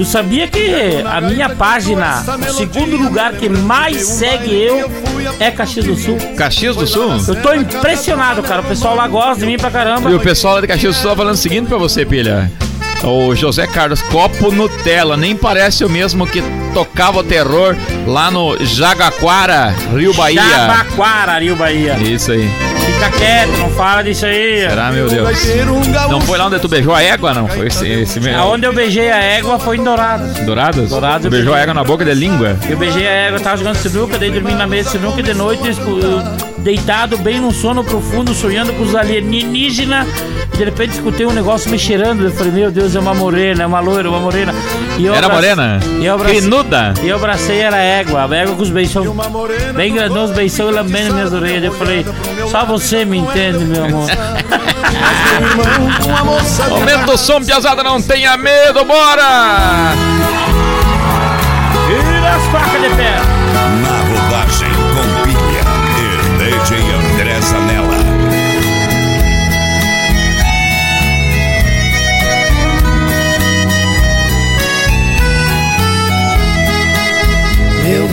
Tu 0.02 0.06
sabia 0.06 0.48
que 0.48 1.04
a 1.06 1.22
minha 1.22 1.48
página, 1.48 2.24
o 2.50 2.54
segundo 2.54 2.98
lugar 2.98 3.34
que 3.34 3.48
mais 3.48 4.02
segue 4.08 4.52
eu 4.52 4.92
é 5.40 5.52
Caxias 5.52 5.86
do 5.86 5.96
Sul? 5.96 6.18
Caxias 6.36 6.76
do 6.76 6.88
Sul? 6.88 7.18
Eu 7.28 7.36
tô 7.40 7.54
impressionado, 7.54 8.42
cara. 8.42 8.62
O 8.62 8.64
pessoal 8.64 8.96
lá 8.96 9.08
gosta 9.08 9.42
de 9.42 9.46
mim 9.46 9.58
pra 9.60 9.70
caramba. 9.70 10.10
E 10.10 10.16
o 10.16 10.20
pessoal 10.20 10.56
lá 10.56 10.62
de 10.62 10.66
Caxias 10.66 10.96
do 10.96 11.00
Sul 11.00 11.12
tá 11.12 11.18
falando 11.18 11.36
o 11.36 11.38
seguinte 11.38 11.68
pra 11.68 11.78
você, 11.78 12.04
pilha. 12.04 12.52
O 13.04 13.36
José 13.36 13.66
Carlos, 13.66 14.02
copo 14.04 14.52
Nutella, 14.52 15.18
nem 15.18 15.36
parece 15.36 15.84
o 15.84 15.90
mesmo 15.90 16.28
que 16.28 16.44
tocava 16.74 17.20
o 17.20 17.24
terror 17.24 17.76
lá 18.06 18.30
no 18.30 18.56
Jagaquara, 18.64 19.74
Rio 19.96 20.14
Bahia. 20.14 20.42
Jabaquara, 20.44 21.40
Rio 21.40 21.56
Bahia. 21.56 21.98
Isso 22.00 22.32
aí. 22.32 22.48
Fica 22.86 23.10
quieto, 23.12 23.58
não 23.58 23.70
fala 23.72 24.04
disso 24.04 24.26
aí. 24.26 24.68
Será, 24.70 24.92
meu 24.92 25.08
Deus? 25.10 25.30
Não 26.10 26.22
foi 26.22 26.38
lá 26.38 26.46
onde 26.46 26.60
tu 26.60 26.68
beijou 26.68 26.94
a 26.94 27.02
égua, 27.02 27.34
não? 27.34 27.48
Foi 27.48 27.68
esse, 27.68 27.88
esse 27.88 28.20
mesmo. 28.20 28.40
Aonde 28.40 28.66
eu 28.68 28.74
beijei 28.74 29.10
a 29.12 29.18
égua 29.18 29.58
foi 29.58 29.78
em 29.78 29.84
Dourados. 29.84 30.34
Dourados? 30.40 30.90
Dourados, 30.90 31.26
eu 31.26 31.32
Beijou 31.32 31.54
a 31.54 31.56
beijei. 31.56 31.64
égua 31.64 31.74
na 31.74 31.84
boca 31.84 32.06
de 32.06 32.14
língua? 32.14 32.56
Eu 32.70 32.78
beijei 32.78 33.08
a 33.08 33.12
égua, 33.12 33.40
tava 33.40 33.58
jogando 33.58 33.78
sinuca, 33.78 34.20
daí 34.20 34.30
dormi 34.30 34.54
na 34.54 34.68
mesa 34.68 34.92
de 34.92 34.98
sinuca 35.00 35.20
e 35.20 35.24
de 35.24 35.34
noite 35.34 35.64
deitado 36.60 37.18
bem 37.18 37.40
num 37.40 37.52
sono 37.52 37.84
profundo, 37.84 38.34
sonhando 38.36 38.72
com 38.74 38.84
os 38.84 38.96
alienígenas. 38.96 40.08
E 40.54 40.58
de 40.58 40.64
repente 40.66 40.92
escutei 40.94 41.26
um 41.26 41.32
negócio 41.34 41.70
me 41.72 41.80
cheirando. 41.80 42.26
Eu 42.26 42.32
falei, 42.32 42.52
meu 42.52 42.72
Deus, 42.72 42.91
é 42.96 43.00
uma 43.00 43.14
morena, 43.14 43.64
é 43.64 43.66
uma 43.66 43.80
loira, 43.80 44.10
uma 44.10 44.20
morena. 44.20 44.54
E 44.98 45.06
eu 45.06 45.14
Era 45.16 45.28
abrace- 45.28 45.56
morena? 45.56 45.80
E 46.00 46.06
eu 46.06 46.16
abracei, 46.16 46.42
Crinuda? 46.42 46.94
e 47.02 47.08
eu 47.10 47.16
abracei 47.16 47.60
era 47.60 47.78
égua, 47.78 48.28
a 48.30 48.36
égua 48.36 48.56
com 48.56 48.62
os 48.64 48.70
beição. 48.70 49.04
Bem 49.76 49.94
grandão, 49.94 50.26
os 50.26 50.32
beição 50.32 50.70
e 50.70 50.74
lambendo 50.74 51.14
minhas 51.14 51.34
orelhas. 51.34 51.64
Eu 51.66 51.74
falei, 51.74 52.06
só 52.50 52.66
você 52.66 53.06
me 53.06 53.18
entende, 53.20 53.64
meu 53.66 53.86
amor. 53.86 54.10
Aumenta 56.72 57.14
o 57.14 57.18
som, 57.18 57.42
piazada, 57.42 57.84
não 57.84 58.02
tenha 58.02 58.36
medo, 58.38 58.84
bora! 58.86 59.94
Tira 61.88 62.36
as 62.36 62.44
facas 62.52 62.82
de 62.82 62.90
pé. 62.96 63.16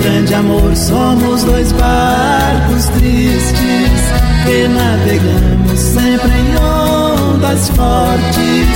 Grande 0.08 0.34
amor, 0.34 0.74
somos 0.74 1.44
dois 1.44 1.70
barcos 1.72 2.88
tristes 2.96 4.00
que 4.46 4.66
navegamos 4.68 5.78
sempre 5.78 6.30
em 6.30 6.56
ondas 6.56 7.68
fortes, 7.68 8.68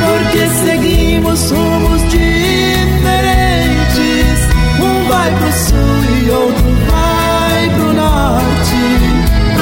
porque 0.00 0.48
seguimos 0.64 1.52
rumos 1.52 2.02
diferentes. 2.10 3.20
Um 4.80 5.04
vai 5.08 5.30
pro 5.30 5.52
sul 5.52 6.02
e 6.24 6.30
outro 6.30 6.74
vai 6.90 7.70
pro 7.76 7.92
norte. 7.92 8.82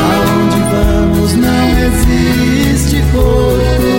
Aonde 0.00 0.60
vamos 0.70 1.34
não 1.34 1.68
existe 1.88 3.02
porto. 3.12 3.92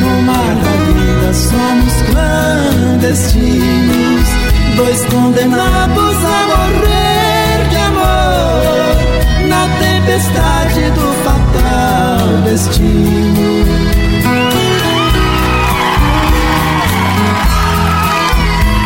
No 0.00 0.12
mar 0.22 0.54
da 0.54 0.74
vida 0.86 1.34
somos 1.34 1.94
clandestinos, 2.12 4.28
dois 4.76 5.04
condenados 5.06 6.16
a 6.24 6.46
morrer 6.46 7.68
de 7.68 7.76
amor 7.76 9.48
na 9.48 9.68
tempestade 9.78 10.90
do 10.90 11.12
fatal 11.24 12.42
destino. 12.44 13.52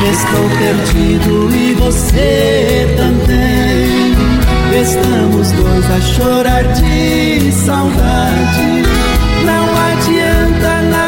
Estou 0.08 0.48
perdido 0.58 1.50
e 1.54 1.74
você 1.74 2.94
também. 2.96 4.16
Estamos 4.80 5.50
dois 5.52 5.90
a 5.90 6.00
chorar 6.00 6.64
de 6.74 7.50
saudade. 7.52 8.82
Não 9.44 9.66
adianta 9.92 10.82
navegar 10.82 11.05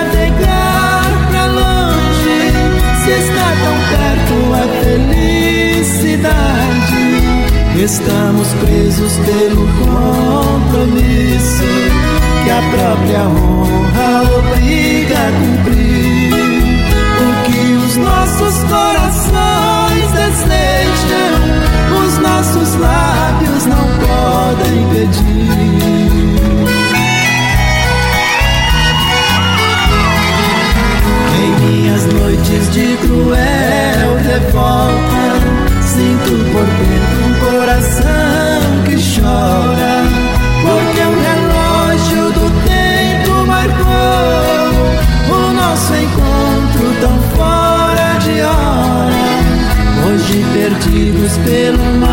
felicidade. 4.82 6.38
Estamos 7.82 8.48
presos 8.54 9.12
pelo 9.18 9.68
compromisso 9.78 11.64
que 12.44 12.50
a 12.50 12.62
própria 12.72 13.22
honra 13.22 14.22
obriga 14.36 15.16
a 15.16 15.30
cumprir. 15.32 16.34
O 17.20 17.26
que 17.44 17.60
os 17.86 17.96
nossos 17.96 18.54
corações 18.64 20.10
desejam, 20.12 21.38
os 22.04 22.18
nossos 22.18 22.74
lábios 22.80 23.66
não 23.66 23.86
podem 24.06 24.88
pedir. 24.92 25.38
Minhas 31.60 32.04
noites 32.06 32.72
de 32.72 32.96
cruel 32.96 33.77
revolta, 34.38 35.83
sinto 35.83 36.30
por 36.52 36.66
dentro 36.78 37.18
um 37.26 37.35
coração 37.50 38.61
que 38.85 38.95
chora, 38.97 39.95
porque 40.62 41.00
o 41.00 41.14
relógio 41.26 42.25
do 42.33 42.47
tempo 42.66 43.33
marcou 43.47 43.88
o 45.30 45.52
nosso 45.52 45.95
encontro 45.95 46.87
tão 47.00 47.18
fora 47.37 48.18
de 48.21 48.40
hora. 48.42 49.18
Hoje 50.07 50.45
perdidos 50.52 51.37
pelo 51.38 51.85
mar 51.99 52.07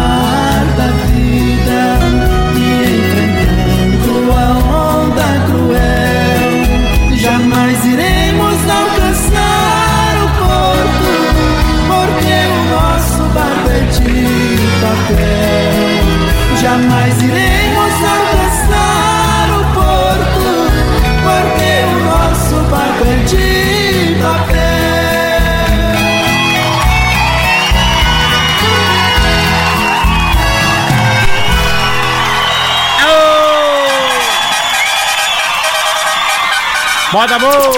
Moda 37.16 37.40
boa! 37.40 37.72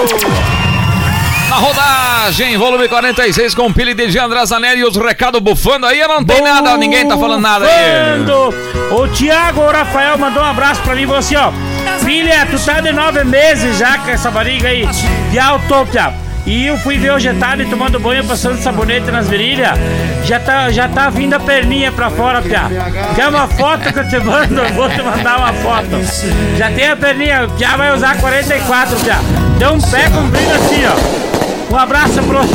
Na 1.48 1.56
rodagem, 1.58 2.56
volume 2.56 2.88
46 2.88 3.54
com 3.54 3.72
Pili 3.72 3.94
de 3.94 4.18
André 4.18 4.44
Zanelli 4.44 4.80
e 4.80 4.84
os 4.84 4.96
recados 4.96 5.40
bufando 5.40 5.86
aí, 5.86 6.04
não 6.08 6.24
tem 6.24 6.42
nada, 6.42 6.76
ninguém 6.76 7.06
tá 7.06 7.16
falando 7.16 7.42
nada 7.42 7.64
aí. 7.64 8.26
O 8.90 9.06
Thiago 9.06 9.64
Rafael 9.70 10.18
mandou 10.18 10.42
um 10.42 10.46
abraço 10.46 10.82
pra 10.82 10.96
mim 10.96 11.02
e 11.02 11.06
falou 11.06 11.20
assim, 11.20 11.36
ó. 11.36 11.52
Filha, 12.04 12.48
tu 12.50 12.58
tá 12.58 12.80
de 12.80 12.90
nove 12.90 13.22
meses 13.22 13.78
já 13.78 13.98
com 13.98 14.10
essa 14.10 14.28
barriga 14.28 14.70
aí. 14.70 14.84
De 15.30 15.38
autópsia. 15.38 16.12
E 16.48 16.66
eu 16.66 16.78
fui 16.78 16.96
ver 16.96 17.12
hoje 17.12 17.28
à 17.28 17.34
tarde 17.34 17.66
tomando 17.66 18.00
banho, 18.00 18.24
passando 18.24 18.56
sabonete 18.56 19.10
nas 19.10 19.28
virilhas. 19.28 19.78
Já 20.24 20.40
tá, 20.40 20.70
já 20.70 20.88
tá 20.88 21.10
vindo 21.10 21.34
a 21.34 21.38
perninha 21.38 21.92
pra 21.92 22.08
fora, 22.08 22.40
Pia. 22.40 22.62
Quer 23.14 23.28
uma 23.28 23.46
foto 23.46 23.92
que 23.92 23.98
eu 23.98 24.08
te 24.08 24.18
mando? 24.18 24.58
Eu 24.58 24.72
vou 24.72 24.88
te 24.88 25.02
mandar 25.02 25.36
uma 25.36 25.52
foto. 25.52 25.90
Já 26.56 26.70
tem 26.70 26.88
a 26.88 26.96
perninha, 26.96 27.46
Pia 27.58 27.76
vai 27.76 27.94
usar 27.94 28.16
44, 28.18 28.96
Pia. 28.96 29.16
Deu 29.58 29.74
um 29.74 29.80
pé 29.90 30.08
comprido 30.08 30.50
assim, 30.54 30.86
ó. 30.86 31.27
Um 31.70 31.76
abraço 31.76 32.22
pro. 32.22 32.38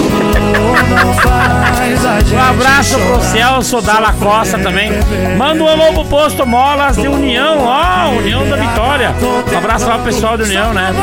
Um 2.34 2.40
abraço 2.40 2.98
pro 2.98 3.22
Celso 3.22 3.82
Dalla 3.82 4.14
Costa 4.14 4.58
também. 4.58 4.92
Manda 5.38 5.64
um 5.64 5.68
alô 5.68 5.94
pro 5.94 6.06
posto 6.06 6.46
Molas 6.46 6.96
de 6.96 7.08
União, 7.08 7.58
ó, 7.60 8.10
União 8.10 8.48
da 8.48 8.56
Vitória. 8.56 9.14
Um 9.52 9.58
abraço 9.58 9.86
lá 9.86 9.96
pro 9.96 10.06
pessoal 10.06 10.38
de 10.38 10.44
União, 10.44 10.74
né? 10.74 10.94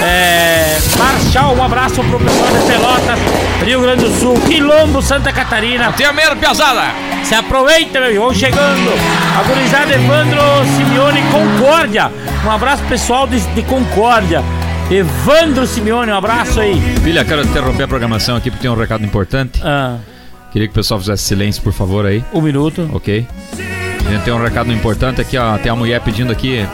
É, 0.00 0.76
Marchal, 0.98 1.54
um 1.54 1.62
abraço 1.62 2.02
pro 2.02 2.18
pessoal 2.18 2.48
de 2.50 2.66
Pelotas, 2.66 3.18
Rio 3.64 3.80
Grande 3.80 4.04
do 4.04 4.18
Sul, 4.18 4.34
Quilombo, 4.46 5.00
Santa 5.00 5.32
Catarina. 5.32 5.92
Tenha 5.92 6.12
medo, 6.12 6.36
piazada. 6.36 6.82
Se 7.22 7.34
aproveita, 7.34 8.00
meu 8.00 8.10
irmão, 8.10 8.34
chegando. 8.34 8.92
A 9.38 9.42
gurizada 9.44 9.94
Evandro 9.94 10.40
Simeone 10.76 11.22
Concórdia. 11.30 12.10
Um 12.44 12.50
abraço 12.50 12.82
pessoal 12.84 13.26
de, 13.26 13.40
de 13.40 13.62
Concórdia. 13.62 14.42
Evandro 14.90 15.66
Simeone, 15.66 16.12
um 16.12 16.16
abraço 16.16 16.60
aí. 16.60 16.78
Filha, 17.02 17.24
quero 17.24 17.42
interromper 17.42 17.84
a 17.84 17.88
programação 17.88 18.36
aqui 18.36 18.50
porque 18.50 18.62
tem 18.62 18.70
um 18.70 18.76
recado 18.76 19.04
importante. 19.04 19.60
Ah, 19.64 19.98
Queria 20.52 20.68
que 20.68 20.72
o 20.72 20.74
pessoal 20.74 21.00
fizesse 21.00 21.24
silêncio, 21.24 21.60
por 21.62 21.72
favor, 21.72 22.06
aí, 22.06 22.24
um 22.32 22.40
minuto. 22.40 22.88
ok? 22.92 23.26
A 24.06 24.10
gente 24.10 24.22
tem 24.22 24.32
um 24.32 24.40
recado 24.40 24.70
importante 24.72 25.20
aqui, 25.20 25.36
ó. 25.36 25.58
Tem 25.58 25.72
a 25.72 25.74
mulher 25.74 26.00
pedindo 26.00 26.30
aqui. 26.30 26.64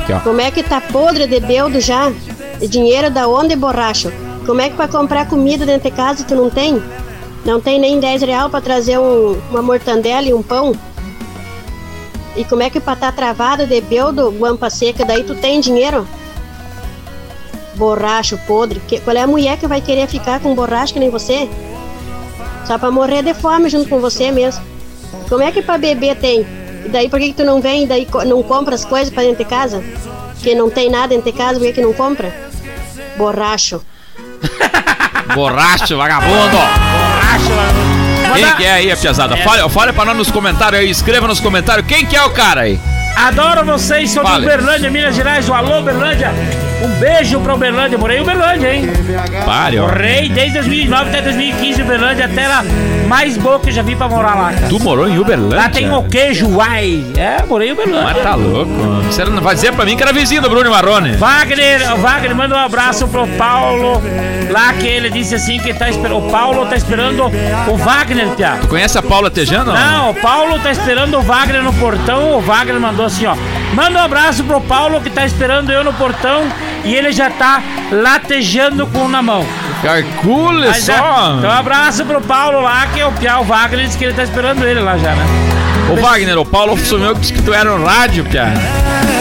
Aqui, 0.00 0.12
ó. 0.12 0.18
Como 0.20 0.40
é 0.40 0.50
que 0.50 0.62
tá 0.62 0.80
podre 0.80 1.26
de 1.28 1.38
beldo 1.38 1.78
já? 1.80 2.10
E 2.60 2.66
dinheiro 2.66 3.10
da 3.10 3.28
onde, 3.28 3.54
borracho? 3.54 4.10
Como 4.44 4.60
é 4.60 4.68
que 4.70 4.76
vai 4.76 4.88
comprar 4.88 5.28
comida 5.28 5.64
dentro 5.64 5.88
de 5.88 5.96
casa 5.96 6.22
e 6.22 6.24
tu 6.24 6.34
não 6.34 6.50
tem? 6.50 6.82
Não 7.44 7.60
tem 7.60 7.78
nem 7.78 8.00
10 8.00 8.22
real 8.22 8.50
pra 8.50 8.60
trazer 8.60 8.98
um, 8.98 9.38
uma 9.50 9.62
mortandela 9.62 10.26
e 10.26 10.34
um 10.34 10.42
pão? 10.42 10.74
E 12.34 12.44
como 12.44 12.62
é 12.62 12.70
que 12.70 12.80
pra 12.80 12.96
tá 12.96 13.12
travado 13.12 13.66
de 13.66 13.80
beldo, 13.82 14.32
guampa 14.32 14.68
seca, 14.70 15.04
daí 15.04 15.22
tu 15.22 15.34
tem 15.36 15.60
dinheiro? 15.60 16.08
Borracho 17.74 18.38
podre. 18.46 18.80
Que, 18.86 19.00
qual 19.00 19.16
é 19.16 19.22
a 19.22 19.26
mulher 19.26 19.56
que 19.56 19.66
vai 19.66 19.80
querer 19.80 20.06
ficar 20.06 20.40
com 20.40 20.54
borracho 20.54 20.92
que 20.92 21.00
nem 21.00 21.10
você? 21.10 21.48
Só 22.66 22.78
pra 22.78 22.90
morrer 22.90 23.22
de 23.22 23.34
fome 23.34 23.68
junto 23.68 23.88
com 23.88 24.00
você 24.00 24.30
mesmo. 24.30 24.62
Como 25.28 25.42
é 25.42 25.50
que 25.50 25.62
pra 25.62 25.78
beber 25.78 26.16
tem? 26.16 26.46
E 26.84 26.88
daí 26.88 27.08
por 27.08 27.18
que, 27.18 27.28
que 27.28 27.34
tu 27.34 27.44
não 27.44 27.60
vem 27.60 27.84
e 27.84 27.86
daí 27.86 28.06
não 28.26 28.42
compra 28.42 28.74
as 28.74 28.84
coisas 28.84 29.12
pra 29.12 29.22
dentro 29.22 29.38
de 29.38 29.44
casa? 29.44 29.82
Que 30.42 30.54
não 30.54 30.68
tem 30.68 30.90
nada 30.90 31.08
dentro 31.08 31.30
de 31.30 31.36
casa, 31.36 31.58
por 31.58 31.66
que, 31.66 31.72
que 31.74 31.80
não 31.80 31.92
compra? 31.92 32.34
Borracho. 33.16 33.80
Borracho, 35.34 35.96
vagabundo. 35.96 36.56
Acho, 36.56 37.50
mano. 37.50 38.34
Quem 38.34 38.56
que 38.56 38.64
é 38.64 38.72
aí, 38.72 38.96
piazada? 38.96 39.36
Fale, 39.36 39.68
fale 39.68 39.92
pra 39.92 40.04
nós 40.04 40.16
nos 40.16 40.30
comentários 40.30 40.80
aí, 40.80 40.90
escreva 40.90 41.26
nos 41.28 41.40
comentários 41.40 41.86
quem 41.86 42.06
que 42.06 42.16
é 42.16 42.24
o 42.24 42.30
cara 42.30 42.62
aí. 42.62 42.80
Adoro 43.16 43.64
vocês, 43.64 44.10
sou 44.10 44.24
de 44.24 44.30
Fale. 44.30 44.44
Uberlândia, 44.44 44.90
Minas 44.90 45.14
Gerais. 45.14 45.48
O 45.48 45.54
alô, 45.54 45.80
Uberlândia. 45.80 46.32
Um 46.82 46.88
beijo 46.98 47.40
pra 47.40 47.54
Uberlândia. 47.54 47.96
Morei 47.98 48.18
em 48.18 48.20
Uberlândia, 48.22 48.74
hein? 48.74 48.90
Pare, 49.44 49.78
ó. 49.78 49.86
Morei 49.86 50.28
desde 50.28 50.54
2009 50.58 51.10
até 51.10 51.22
2015 51.22 51.80
em 51.80 51.84
Uberlândia, 51.84 52.24
até 52.26 52.48
lá 52.48 52.64
mais 53.12 53.36
boa 53.36 53.60
que 53.60 53.68
eu 53.68 53.72
já 53.74 53.82
vi 53.82 53.94
pra 53.94 54.08
morar 54.08 54.34
lá, 54.34 54.54
cara. 54.54 54.68
Tu 54.70 54.80
morou 54.80 55.06
em 55.06 55.18
Uberlândia? 55.18 55.58
Lá 55.58 55.68
tem 55.68 55.92
o 55.92 56.02
queijo, 56.04 56.48
uai. 56.48 57.04
É, 57.14 57.44
morei 57.44 57.68
em 57.68 57.72
Uberlândia. 57.72 58.04
Mas 58.04 58.22
tá 58.22 58.34
louco. 58.34 58.72
Você 59.04 59.22
não 59.22 59.42
dizer 59.52 59.70
pra 59.74 59.84
mim 59.84 59.98
que 59.98 60.02
era 60.02 60.14
vizinho 60.14 60.40
do 60.40 60.48
Bruno 60.48 60.70
Marrone. 60.70 61.12
Wagner, 61.16 61.94
Wagner, 61.98 62.34
manda 62.34 62.54
um 62.54 62.58
abraço 62.58 63.06
pro 63.08 63.26
Paulo. 63.36 64.00
Lá 64.50 64.72
que 64.72 64.86
ele 64.86 65.10
disse 65.10 65.34
assim 65.34 65.58
que 65.58 65.74
tá 65.74 65.90
esperando. 65.90 66.26
O 66.26 66.30
Paulo 66.30 66.64
tá 66.64 66.74
esperando 66.74 67.30
o 67.68 67.76
Wagner, 67.76 68.28
Pia. 68.28 68.60
Conhece 68.66 68.96
a 68.96 69.02
Paula 69.02 69.30
Tejano? 69.30 69.74
Não, 69.74 70.12
o 70.12 70.14
Paulo 70.14 70.58
tá 70.60 70.70
esperando 70.70 71.18
o 71.18 71.20
Wagner 71.20 71.62
no 71.62 71.72
portão. 71.74 72.38
O 72.38 72.40
Wagner 72.40 72.80
mandou 72.80 73.04
assim, 73.04 73.26
ó. 73.26 73.36
Manda 73.72 73.98
um 73.98 74.02
abraço 74.02 74.44
pro 74.44 74.60
Paulo 74.60 75.00
que 75.00 75.08
tá 75.10 75.24
esperando 75.24 75.70
eu 75.72 75.82
no 75.82 75.92
portão 75.94 76.44
e 76.84 76.94
ele 76.94 77.10
já 77.12 77.30
tá 77.30 77.62
latejando 77.90 78.86
com 78.86 79.00
um 79.00 79.08
na 79.08 79.22
mão. 79.22 79.46
Calcule 79.82 80.68
Aí 80.68 80.80
já- 80.80 80.98
só. 80.98 81.34
Então, 81.38 81.50
um 81.50 81.52
abraço 81.52 82.04
pro 82.04 82.20
Paulo 82.20 82.60
lá, 82.60 82.86
que 82.92 83.00
é 83.00 83.06
o 83.06 83.12
Pia. 83.12 83.38
O 83.38 83.44
Wagner 83.44 83.86
disse 83.86 83.96
que 83.98 84.04
ele 84.04 84.14
tá 84.14 84.22
esperando 84.22 84.64
ele 84.64 84.80
lá 84.80 84.96
já, 84.98 85.14
né? 85.14 85.24
Ô 85.90 85.96
Wagner, 85.96 86.38
o 86.38 86.44
Paulo 86.44 86.78
sumiu 86.78 87.14
que 87.14 87.20
disse 87.20 87.32
que 87.32 87.42
tu 87.42 87.52
era 87.52 87.76
no 87.76 87.84
rádio, 87.84 88.24
Pia. 88.24 88.52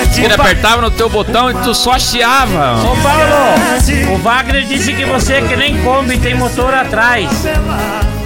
Disse 0.07 0.19
que 0.21 0.25
ele 0.27 0.33
apertava 0.33 0.81
no 0.81 0.91
teu 0.91 1.09
botão 1.09 1.49
e 1.49 1.53
tu 1.55 1.73
só 1.73 1.97
chiava. 1.97 2.75
Ô 2.83 2.95
Paulo, 2.97 4.13
o 4.13 4.17
Wagner 4.17 4.63
disse 4.65 4.93
que 4.93 5.05
você 5.05 5.33
é 5.35 5.41
que 5.41 5.55
nem 5.55 5.81
Kombi 5.81 6.17
tem 6.17 6.35
motor 6.35 6.73
atrás. 6.73 7.29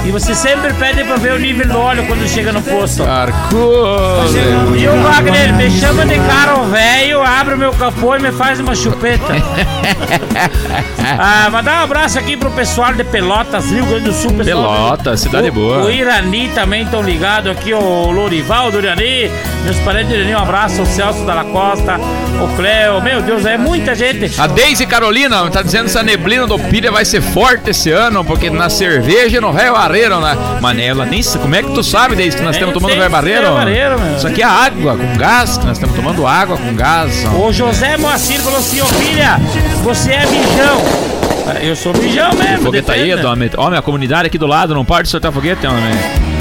E 0.05 0.11
você 0.11 0.35
sempre 0.35 0.71
pede 0.73 1.03
pra 1.03 1.15
ver 1.15 1.33
o 1.33 1.39
nível 1.39 1.67
do 1.67 1.79
óleo 1.79 2.05
quando 2.05 2.27
chega 2.27 2.51
no 2.51 2.61
posto. 2.61 3.03
Calcule. 3.03 4.79
E 4.79 4.87
o 4.87 5.01
Wagner 5.01 5.53
me 5.55 5.71
chama 5.71 6.05
de 6.05 6.15
carro 6.15 6.65
velho, 6.65 7.23
abre 7.23 7.55
o 7.55 7.57
meu 7.57 7.71
capô 7.73 8.15
e 8.15 8.19
me 8.19 8.31
faz 8.31 8.59
uma 8.59 8.75
chupeta. 8.75 9.25
ah, 11.17 11.49
mandar 11.49 11.81
um 11.81 11.83
abraço 11.85 12.19
aqui 12.19 12.37
pro 12.37 12.51
pessoal 12.51 12.93
de 12.93 13.03
Pelotas, 13.03 13.71
Rio 13.71 13.85
Grande 13.85 14.05
do 14.05 14.13
Sul. 14.13 14.31
Pessoal 14.33 14.73
Pelotas, 14.73 15.19
cidade 15.21 15.49
o, 15.49 15.53
boa. 15.53 15.85
O 15.85 15.91
Irani 15.91 16.49
também 16.49 16.83
estão 16.83 17.01
ligados 17.01 17.51
aqui, 17.51 17.73
o 17.73 18.11
Lorival 18.11 18.71
do 18.71 18.77
Irani, 18.77 19.31
meus 19.63 19.77
parentes 19.79 20.09
do 20.09 20.15
Irani, 20.15 20.35
um 20.35 20.39
abraço, 20.39 20.83
o 20.83 20.85
Celso 20.85 21.25
da 21.25 21.43
Costa, 21.45 21.99
o 22.41 22.55
Cleo, 22.55 23.01
meu 23.01 23.21
Deus, 23.21 23.45
é 23.45 23.57
muita 23.57 23.95
gente. 23.95 24.39
A 24.39 24.45
Deise 24.45 24.85
Carolina 24.85 25.49
tá 25.49 25.63
dizendo 25.63 25.85
que 25.85 25.89
essa 25.89 26.03
neblina 26.03 26.45
do 26.45 26.59
pilha 26.59 26.91
vai 26.91 27.05
ser 27.05 27.21
forte 27.21 27.71
esse 27.71 27.91
ano, 27.91 28.23
porque 28.23 28.49
na 28.49 28.69
cerveja 28.69 29.41
no 29.41 29.51
Rio 29.51 29.75
Barreiro, 29.95 30.19
né? 30.19 30.37
Mas 30.61 30.79
ela 30.79 31.05
nem 31.05 31.23
sabe. 31.23 31.39
Como 31.39 31.55
é 31.55 31.63
que 31.63 31.71
tu 31.71 31.81
sabe, 31.81 32.15
Deise, 32.15 32.35
que 32.35 32.43
nós 32.43 32.55
Eu 32.57 32.59
estamos 32.67 32.73
tomando 32.73 32.99
sei 32.99 33.09
Barreiro? 33.09 33.53
Barreiro, 33.53 33.99
meu. 33.99 34.17
Isso 34.17 34.27
aqui 34.27 34.41
é 34.41 34.45
água 34.45 34.97
com 34.97 35.17
gás, 35.17 35.57
que 35.57 35.65
nós 35.65 35.77
estamos 35.77 35.95
tomando 35.95 36.27
água 36.27 36.57
com 36.57 36.75
gás. 36.75 37.25
ó. 37.25 37.47
O 37.47 37.53
José 37.53 37.95
Moacir 37.95 38.41
falou 38.41 38.59
assim, 38.59 38.81
ô 38.81 38.85
filha, 38.85 39.39
você 39.83 40.11
é 40.11 40.25
mijão. 40.25 40.81
Eu 41.61 41.75
sou 41.75 41.93
mijão 41.93 42.33
mesmo. 42.33 42.65
Foguete 42.65 42.91
aí, 42.91 43.09
depende. 43.09 43.25
homem. 43.25 43.49
Homem, 43.57 43.79
a 43.79 43.81
comunidade 43.81 44.27
aqui 44.27 44.37
do 44.37 44.47
lado 44.47 44.73
não 44.73 44.83
pode 44.83 45.07
soltar 45.07 45.31
foguete, 45.31 45.65
homem. 45.65 46.34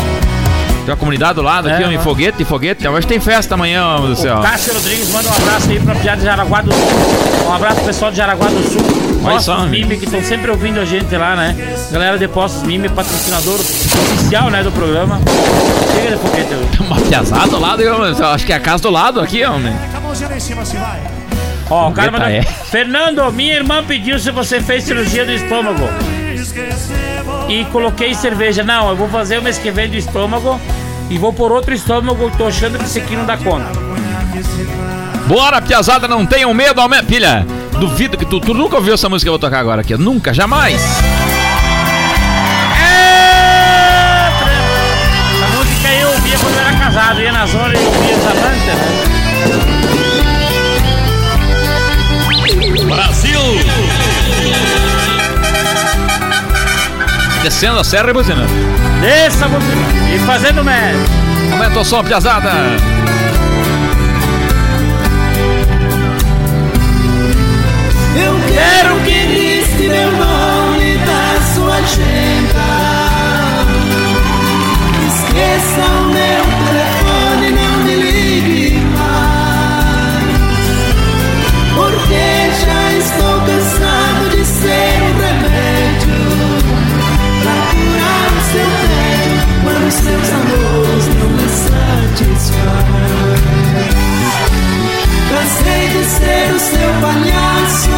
Tem 0.84 0.92
uma 0.92 0.96
comunidade 0.98 1.34
do 1.34 1.42
lado 1.42 1.68
aqui, 1.68 1.82
É, 1.82 1.86
homem. 1.86 1.98
ó. 1.98 2.02
Foguete, 2.02 2.44
foguete. 2.44 2.86
Hoje 2.86 3.06
tem 3.06 3.18
festa 3.18 3.54
amanhã, 3.54 3.86
homem 3.96 4.10
do 4.10 4.16
céu. 4.16 4.38
Cássio 4.40 4.74
Rodrigues 4.74 5.10
manda 5.10 5.28
um 5.28 5.32
abraço 5.32 5.70
aí 5.70 5.80
pra 5.80 5.94
piada 5.94 6.18
de 6.18 6.24
Jaraguá 6.24 6.60
do 6.60 6.72
Sul. 6.72 7.48
Um 7.48 7.52
abraço 7.54 7.76
pro 7.76 7.84
pessoal 7.86 8.10
de 8.10 8.16
Jaraguá 8.18 8.48
do 8.48 8.62
Sul. 8.70 8.82
Olha 9.24 9.40
só. 9.40 9.60
Mime 9.64 9.96
que 9.96 10.04
estão 10.04 10.22
sempre 10.22 10.50
ouvindo 10.50 10.78
a 10.80 10.84
gente 10.84 11.16
lá, 11.16 11.34
né? 11.34 11.56
Galera 11.90 12.18
de 12.18 12.28
Postos 12.28 12.62
Mime, 12.64 12.90
patrocinador 12.90 13.54
oficial, 13.54 14.50
né, 14.50 14.62
do 14.62 14.70
programa. 14.72 15.18
Chega 15.94 16.16
de 16.16 16.22
foguete. 16.22 16.52
eu- 16.52 16.84
Uma 16.86 16.96
piazada 17.00 17.48
do 17.48 17.58
lado, 17.58 17.82
eu 17.82 18.26
acho 18.26 18.44
que 18.44 18.52
é 18.52 18.56
a 18.56 18.60
casa 18.60 18.82
do 18.82 18.90
lado 18.90 19.20
aqui, 19.20 19.42
homem. 19.44 19.74
Ó, 21.70 21.88
o 21.88 21.92
cara 21.92 22.10
mandou... 22.12 22.28
é. 22.28 22.42
Fernando, 22.42 23.32
minha 23.32 23.54
irmã 23.54 23.82
pediu 23.82 24.18
se 24.18 24.30
você 24.30 24.60
fez 24.60 24.84
cirurgia 24.84 25.24
do 25.24 25.32
estômago. 25.32 25.88
E 27.48 27.64
coloquei 27.66 28.14
cerveja. 28.14 28.62
Não, 28.64 28.88
eu 28.90 28.96
vou 28.96 29.08
fazer 29.08 29.38
o 29.38 29.42
mês 29.42 29.58
que 29.58 29.70
vem 29.70 29.88
do 29.88 29.96
estômago 29.96 30.60
e 31.10 31.18
vou 31.18 31.32
por 31.32 31.52
outro 31.52 31.74
estômago. 31.74 32.30
Tô 32.36 32.46
achando 32.46 32.78
que 32.78 32.84
esse 32.84 32.98
aqui 32.98 33.16
não 33.16 33.26
dá 33.26 33.36
conta. 33.36 33.70
Bora, 35.26 35.60
piazada, 35.62 36.06
não 36.08 36.26
tenham 36.26 36.52
medo, 36.52 36.80
aumenta. 36.80 37.04
Pilha, 37.04 37.46
duvido 37.78 38.16
que 38.16 38.24
tu, 38.26 38.40
tu 38.40 38.52
nunca 38.54 38.76
ouviu 38.76 38.94
essa 38.94 39.08
música 39.08 39.26
que 39.26 39.28
eu 39.28 39.32
vou 39.32 39.38
tocar 39.38 39.58
agora 39.60 39.80
aqui. 39.80 39.96
Nunca, 39.96 40.32
jamais. 40.34 40.82
É, 42.82 44.28
Essa 45.34 45.56
música 45.56 45.88
eu 46.00 46.08
ouvia 46.10 46.38
quando 46.38 46.54
eu 46.54 46.60
era 46.60 46.76
casado, 46.78 47.20
ia 47.20 47.32
na 47.32 47.46
zona 47.46 47.74
e 47.74 47.84
ouvia 47.84 48.16
Samanta, 48.16 48.74
né? 48.74 49.83
Descendo 57.44 57.78
a 57.78 57.84
serra 57.84 58.08
e 58.08 58.12
buzinando. 58.14 58.48
Desça 59.02 59.46
música 59.46 59.76
e 60.14 60.18
fazendo 60.20 60.64
merda. 60.64 60.98
Aumenta 61.52 61.78
o 61.78 61.84
som, 61.84 62.02
piazada. 62.02 62.50
Eu 68.16 68.34
quero 68.48 68.96
que 69.04 69.10
risque 69.10 69.88
meu 69.88 70.10
nome 70.12 70.96
da 70.96 71.54
sua 71.54 71.74
agenda. 71.74 72.64
Esqueça 75.06 76.03
De 95.94 96.02
ser 96.02 96.52
o 96.52 96.58
seu 96.58 96.90
palhaço, 97.00 97.88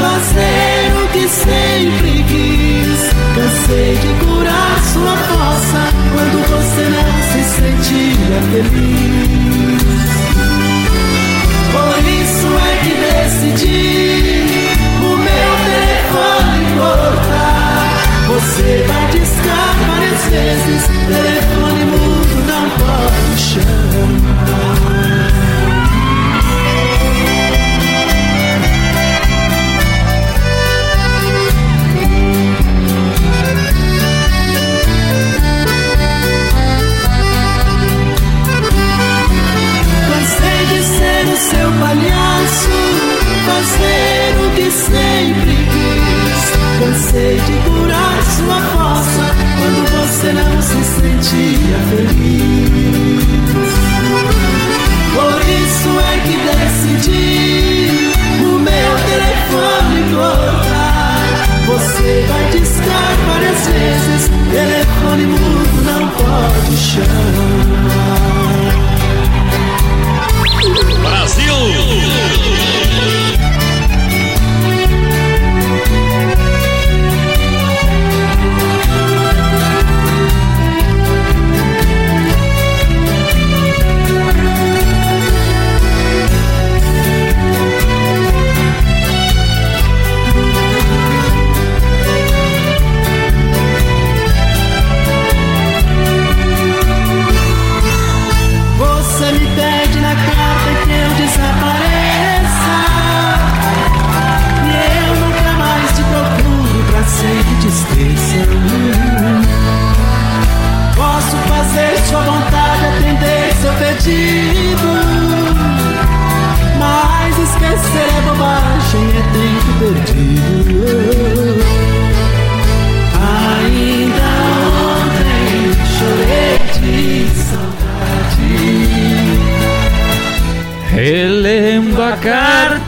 fazer 0.00 0.92
o 0.96 1.08
que 1.12 1.28
sempre 1.28 2.24
quis. 2.24 3.00
Cansei 3.36 3.94
de 3.98 4.12
curar 4.24 4.76
sua 4.92 5.16
fossa 5.16 5.82
quando 6.10 6.38
você 6.48 6.84
não 6.90 7.10
se 7.30 7.42
sentia 7.54 8.38
feliz. 8.50 10.10
Por 11.70 11.98
isso 12.20 12.48
é 12.58 12.74
que 12.82 12.94
decidi 12.98 14.10
o 14.98 15.16
meu 15.16 15.50
telefone 15.70 16.60
cortar. 16.80 17.86
Você 18.26 18.84
vai 18.88 19.04
discar 19.12 19.70
várias 19.86 20.22
vezes, 20.24 20.82
telefone 21.06 21.84
mudo 21.84 22.36
não 22.44 22.64
pode 22.70 23.38
chamar. 23.40 23.79
cansei 46.80 47.36
de 47.36 47.52
curar 47.68 48.22
sua 48.24 48.58
força 48.72 49.24
quando 49.58 49.80
você 49.90 50.32
não 50.32 50.62
se 50.62 50.82
sentia 50.82 51.78
feliz. 51.90 53.20
Por 55.14 55.38
isso 55.62 55.90
é 56.00 56.12
que 56.24 56.36
decidi 56.48 58.12
o 58.42 58.58
meu 58.58 58.90
telefone 59.10 59.98
cortar. 60.14 61.20
Você 61.66 62.24
vai 62.26 62.44
discar 62.50 63.10
várias 63.26 63.60
vezes, 63.66 64.30
telefone 64.50 65.26
mudo 65.26 65.78
não 65.84 66.08
pode 66.08 66.76
chamar. 66.76 68.39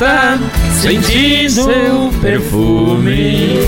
Mata, 0.02 0.40
sentindo 0.80 1.64
seu 1.64 2.12
perfume. 2.20 3.60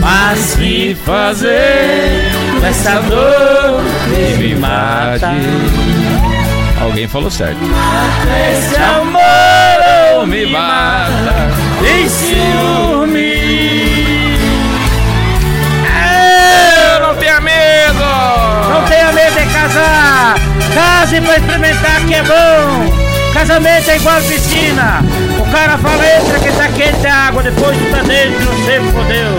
Mas 0.00 0.54
que 0.54 0.96
fazer 1.04 2.32
essa 2.62 3.00
dor 3.02 3.82
que 4.08 4.38
me 4.38 4.54
mata? 4.54 5.32
Alguém 6.80 7.06
falou 7.06 7.30
certo. 7.30 7.60
Esse 8.50 8.76
amor 8.76 10.26
Me 10.26 10.46
mata. 10.46 11.50
Tem 11.82 12.08
ciúme. 12.08 13.34
Eu 16.94 17.06
não 17.06 17.14
tenho 17.16 17.42
medo. 17.42 18.04
Não 18.70 18.84
tenha 18.86 19.12
medo 19.12 19.34
de 19.34 19.46
casar. 19.52 20.34
Case 20.74 21.20
pra 21.20 21.36
experimentar 21.36 22.06
que 22.06 22.14
é 22.14 22.22
bom. 22.22 22.99
Casamento 23.40 23.90
é 23.90 23.96
igual 23.96 24.20
piscina. 24.20 25.02
O 25.38 25.50
cara 25.50 25.78
fala, 25.78 26.04
entra 26.14 26.38
que 26.40 26.52
tá 26.52 26.68
quente 26.68 27.06
a 27.06 27.28
água, 27.28 27.42
depois 27.42 27.74
tu 27.74 27.90
tá 27.90 28.02
dentro, 28.02 28.44
você 28.44 28.78
fodeu. 28.92 29.32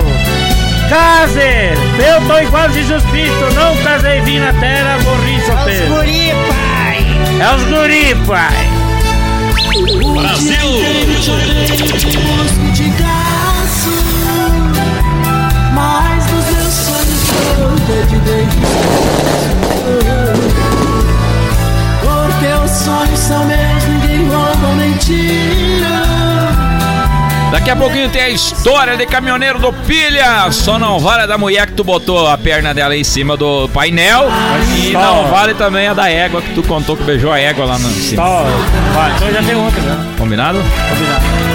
Case! 0.89 1.77
Eu 2.03 2.19
tô 2.27 2.39
igual 2.39 2.67
Jesus 2.71 3.03
Cristo, 3.11 3.53
não 3.53 3.77
casei, 3.83 4.21
vim 4.21 4.39
na 4.39 4.53
terra, 4.53 4.97
morri 5.03 5.39
solteiro. 5.45 5.85
Guri, 5.93 6.33
pai! 6.49 7.05
É 7.39 7.55
os 7.55 7.63
guri, 7.65 8.15
pai. 8.25 8.69
Mas 15.75 16.25
nos 16.31 16.49
meus 16.49 16.73
sonhos 16.73 17.19
eu 17.87 18.07
te 18.07 18.17
Porque 22.01 22.47
os 22.65 22.71
sonhos 22.71 23.19
são 23.19 23.45
meus, 23.45 23.80
Daqui 27.51 27.69
a 27.69 27.75
pouquinho 27.75 28.09
tem 28.09 28.21
a 28.21 28.29
história 28.29 28.95
de 28.95 29.05
caminhoneiro 29.05 29.59
do 29.59 29.73
Pilha. 29.73 30.49
Só 30.51 30.79
não 30.79 30.99
vale 30.99 31.23
a 31.23 31.25
da 31.25 31.37
mulher 31.37 31.67
que 31.67 31.73
tu 31.73 31.83
botou 31.83 32.27
a 32.27 32.37
perna 32.37 32.73
dela 32.73 32.95
em 32.95 33.03
cima 33.03 33.35
do 33.35 33.67
painel. 33.69 34.29
E 34.77 34.91
não 34.93 35.27
vale 35.27 35.53
também 35.53 35.87
a 35.87 35.93
da 35.93 36.09
égua 36.09 36.41
que 36.41 36.53
tu 36.53 36.63
contou 36.63 36.95
que 36.95 37.03
beijou 37.03 37.31
a 37.31 37.39
égua 37.39 37.65
lá 37.65 37.77
no 37.77 37.89
em 37.89 37.93
cima. 37.93 38.23
Só, 38.23 38.45
vai, 38.93 39.11
então 39.15 39.31
já 39.33 39.43
tem 39.43 39.55
outra, 39.55 39.81
né? 39.81 40.13
Combinado? 40.17 40.59
Combinado. 40.89 41.50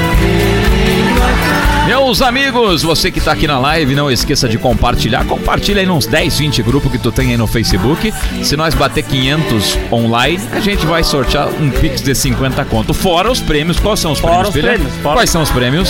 Meus 1.86 2.20
amigos, 2.20 2.82
você 2.82 3.12
que 3.12 3.20
tá 3.20 3.30
aqui 3.32 3.46
na 3.46 3.58
live, 3.60 3.94
não 3.94 4.10
esqueça 4.10 4.48
de 4.48 4.58
compartilhar. 4.58 5.24
Compartilha 5.24 5.80
aí 5.80 5.86
nos 5.86 6.04
10, 6.06 6.36
20 6.38 6.62
grupos 6.62 6.90
que 6.90 6.98
tu 6.98 7.12
tem 7.12 7.30
aí 7.30 7.36
no 7.36 7.46
Facebook. 7.46 8.12
Se 8.42 8.56
nós 8.56 8.74
bater 8.74 9.04
500 9.04 9.78
online, 9.92 10.42
a 10.52 10.58
gente 10.58 10.84
vai 10.84 11.04
sortear 11.04 11.48
um 11.60 11.70
Pix 11.70 12.02
de 12.02 12.12
50 12.12 12.64
conto. 12.64 12.92
Fora 12.92 13.30
os 13.30 13.40
prêmios. 13.40 13.78
Quais 13.78 14.00
são 14.00 14.10
os 14.12 14.18
Fora 14.18 14.50
prêmios, 14.50 14.56
os 14.56 14.60
prêmios, 14.62 14.94
fora. 15.02 15.14
Quais 15.16 15.30
são 15.30 15.42
os 15.42 15.50
prêmios? 15.50 15.88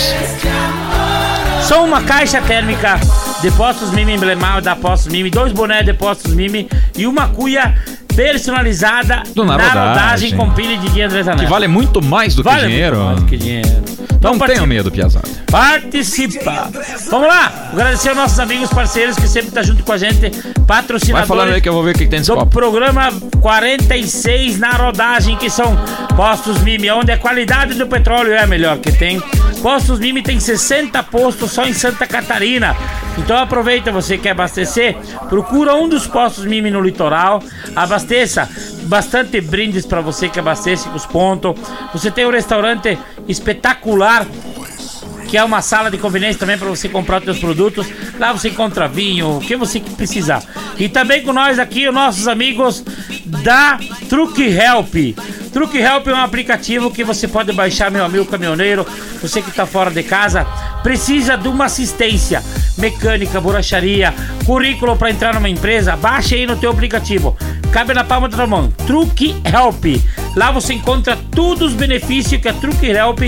Só 1.63 1.83
uma 1.83 2.01
caixa 2.03 2.41
térmica 2.41 2.99
de 3.41 3.49
Postos 3.51 3.89
Mimi 3.91 4.13
emblemável 4.13 4.61
da 4.61 4.75
Postos 4.75 5.11
Mimi, 5.11 5.31
dois 5.31 5.51
bonés 5.51 5.83
de 5.83 5.93
Postos 5.93 6.33
Mimi 6.33 6.69
e 6.95 7.07
uma 7.07 7.27
cuia 7.29 7.73
personalizada 8.15 9.23
Do 9.35 9.43
Na 9.43 9.53
Rodagem. 9.53 9.79
rodagem 9.89 10.35
com 10.35 10.49
pilha 10.51 10.77
de 10.77 10.87
Zanella. 11.09 11.35
Que 11.39 11.45
vale 11.45 11.67
muito 11.67 12.03
mais 12.03 12.35
do 12.35 12.43
que 12.43 12.49
Vale 12.49 12.67
dinheiro. 12.67 12.97
muito 12.97 13.07
mais 13.07 13.19
do 13.21 13.25
que 13.25 13.37
dinheiro. 13.37 13.96
Então 14.17 14.35
Não 14.35 14.47
tenha 14.47 14.65
medo, 14.65 14.91
Piazada. 14.91 15.27
Participa! 15.49 16.69
Vamos 17.09 17.27
lá! 17.27 17.69
Agradecer 17.71 18.09
aos 18.09 18.17
nossos 18.17 18.39
amigos 18.39 18.69
parceiros 18.69 19.15
que 19.15 19.27
sempre 19.27 19.49
estão 19.49 19.63
junto 19.63 19.83
com 19.83 19.91
a 19.91 19.97
gente, 19.97 20.31
patrocinadores. 20.65 21.11
Vai 21.11 21.25
falando 21.25 21.53
aí 21.53 21.61
que 21.61 21.69
eu 21.69 21.73
vou 21.73 21.83
ver 21.83 21.91
o 21.91 21.93
que, 21.93 22.07
tem 22.07 22.19
nesse 22.19 22.31
do 22.31 22.37
copo. 22.37 22.51
programa 22.51 23.09
46 23.39 24.59
na 24.59 24.71
rodagem, 24.71 25.37
que 25.37 25.49
são 25.49 25.77
Postos 26.15 26.61
Mimi, 26.63 26.89
onde 26.89 27.11
a 27.11 27.17
qualidade 27.17 27.75
do 27.75 27.85
petróleo 27.85 28.33
é 28.33 28.41
a 28.41 28.47
melhor 28.47 28.79
que 28.79 28.91
tem. 28.91 29.21
Postos 29.61 29.99
Mimi 29.99 30.23
tem 30.23 30.39
60 30.39 31.01
postos 31.03 31.51
só 31.51 31.65
em 31.65 31.73
Santa 31.73 32.07
Catarina. 32.07 32.75
Então 33.17 33.37
aproveita, 33.37 33.91
você 33.91 34.17
quer 34.17 34.31
abastecer, 34.31 34.95
procura 35.29 35.75
um 35.75 35.87
dos 35.87 36.07
postos 36.07 36.45
Mimi 36.45 36.71
no 36.71 36.81
litoral, 36.81 37.41
abasteça. 37.75 38.49
Bastante 38.83 39.41
brindes 39.41 39.85
para 39.85 39.99
você 39.99 40.29
que 40.29 40.39
abastece 40.39 40.87
com 40.87 40.95
os 40.95 41.05
pontos. 41.05 41.55
Você 41.93 42.09
tem 42.09 42.25
um 42.25 42.31
restaurante 42.31 42.97
espetacular 43.27 44.25
que 45.27 45.37
é 45.37 45.43
uma 45.43 45.61
sala 45.61 45.91
de 45.91 45.97
conveniência 45.97 46.39
também 46.39 46.57
para 46.57 46.69
você 46.69 46.87
comprar 46.87 47.19
os 47.19 47.25
seus 47.25 47.39
produtos. 47.39 47.87
Lá 48.17 48.31
você 48.31 48.49
encontra 48.49 48.87
vinho, 48.87 49.37
o 49.37 49.39
que 49.41 49.55
você 49.55 49.79
precisar. 49.79 50.41
E 50.77 50.87
também 50.87 51.21
com 51.21 51.33
nós 51.33 51.59
aqui, 51.59 51.87
os 51.87 51.93
nossos 51.93 52.27
amigos 52.27 52.83
da 53.25 53.77
Truck 54.07 54.41
Help. 54.41 55.17
Truck 55.51 55.77
Help 55.77 56.07
é 56.07 56.13
um 56.13 56.21
aplicativo 56.21 56.91
que 56.91 57.03
você 57.03 57.27
pode 57.27 57.51
baixar, 57.51 57.91
meu 57.91 58.05
amigo 58.05 58.25
caminhoneiro. 58.25 58.85
Você 59.21 59.41
que 59.41 59.49
está 59.49 59.65
fora 59.65 59.91
de 59.91 60.03
casa, 60.03 60.45
precisa 60.81 61.35
de 61.35 61.47
uma 61.47 61.65
assistência 61.65 62.41
mecânica, 62.77 63.41
borracharia, 63.41 64.13
currículo 64.45 64.95
para 64.95 65.09
entrar 65.09 65.33
numa 65.33 65.49
empresa. 65.49 65.95
Baixe 65.95 66.35
aí 66.35 66.45
no 66.45 66.55
teu 66.55 66.71
aplicativo. 66.71 67.35
Cabe 67.71 67.93
na 67.93 68.03
palma 68.03 68.29
da 68.29 68.47
mão. 68.47 68.71
Truck 68.85 69.41
Help. 69.43 69.85
Lá 70.37 70.51
você 70.51 70.75
encontra 70.75 71.17
todos 71.31 71.69
os 71.69 71.73
benefícios 71.73 72.39
que 72.39 72.47
a 72.47 72.53
Truck 72.53 72.85
Help 72.85 73.21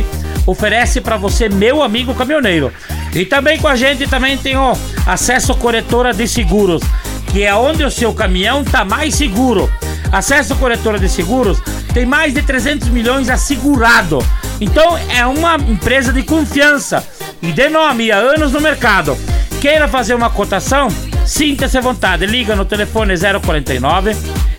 oferece 0.45 1.01
para 1.01 1.17
você, 1.17 1.49
meu 1.49 1.81
amigo 1.81 2.13
caminhoneiro. 2.13 2.71
E 3.15 3.25
também 3.25 3.57
com 3.57 3.67
a 3.67 3.75
gente 3.75 4.05
também 4.05 4.37
tem 4.37 4.55
o 4.55 4.73
acesso 5.07 5.55
corretora 5.55 6.13
de 6.13 6.27
seguros, 6.27 6.83
que 7.31 7.41
é 7.41 7.53
onde 7.55 7.83
o 7.83 7.89
seu 7.89 8.13
caminhão 8.13 8.63
tá 8.63 8.85
mais 8.85 9.15
seguro. 9.15 9.67
Acesso 10.11 10.55
corretora 10.57 10.99
de 10.99 11.09
seguros 11.09 11.59
tem 11.95 12.05
mais 12.05 12.31
de 12.31 12.43
300 12.43 12.89
milhões 12.89 13.27
assegurado. 13.27 14.19
Então 14.61 14.95
é 15.09 15.25
uma 15.25 15.55
empresa 15.55 16.13
de 16.13 16.21
confiança 16.21 17.03
e 17.41 17.51
de 17.51 17.69
nome 17.69 18.11
há 18.11 18.17
anos 18.17 18.51
no 18.51 18.61
mercado. 18.61 19.17
Queira 19.59 19.87
fazer 19.87 20.13
uma 20.13 20.29
cotação? 20.29 20.89
Sinta-se 21.25 21.75
à 21.75 21.81
vontade. 21.81 22.27
Liga 22.27 22.55
no 22.55 22.65
telefone 22.65 23.15
049 23.17 24.15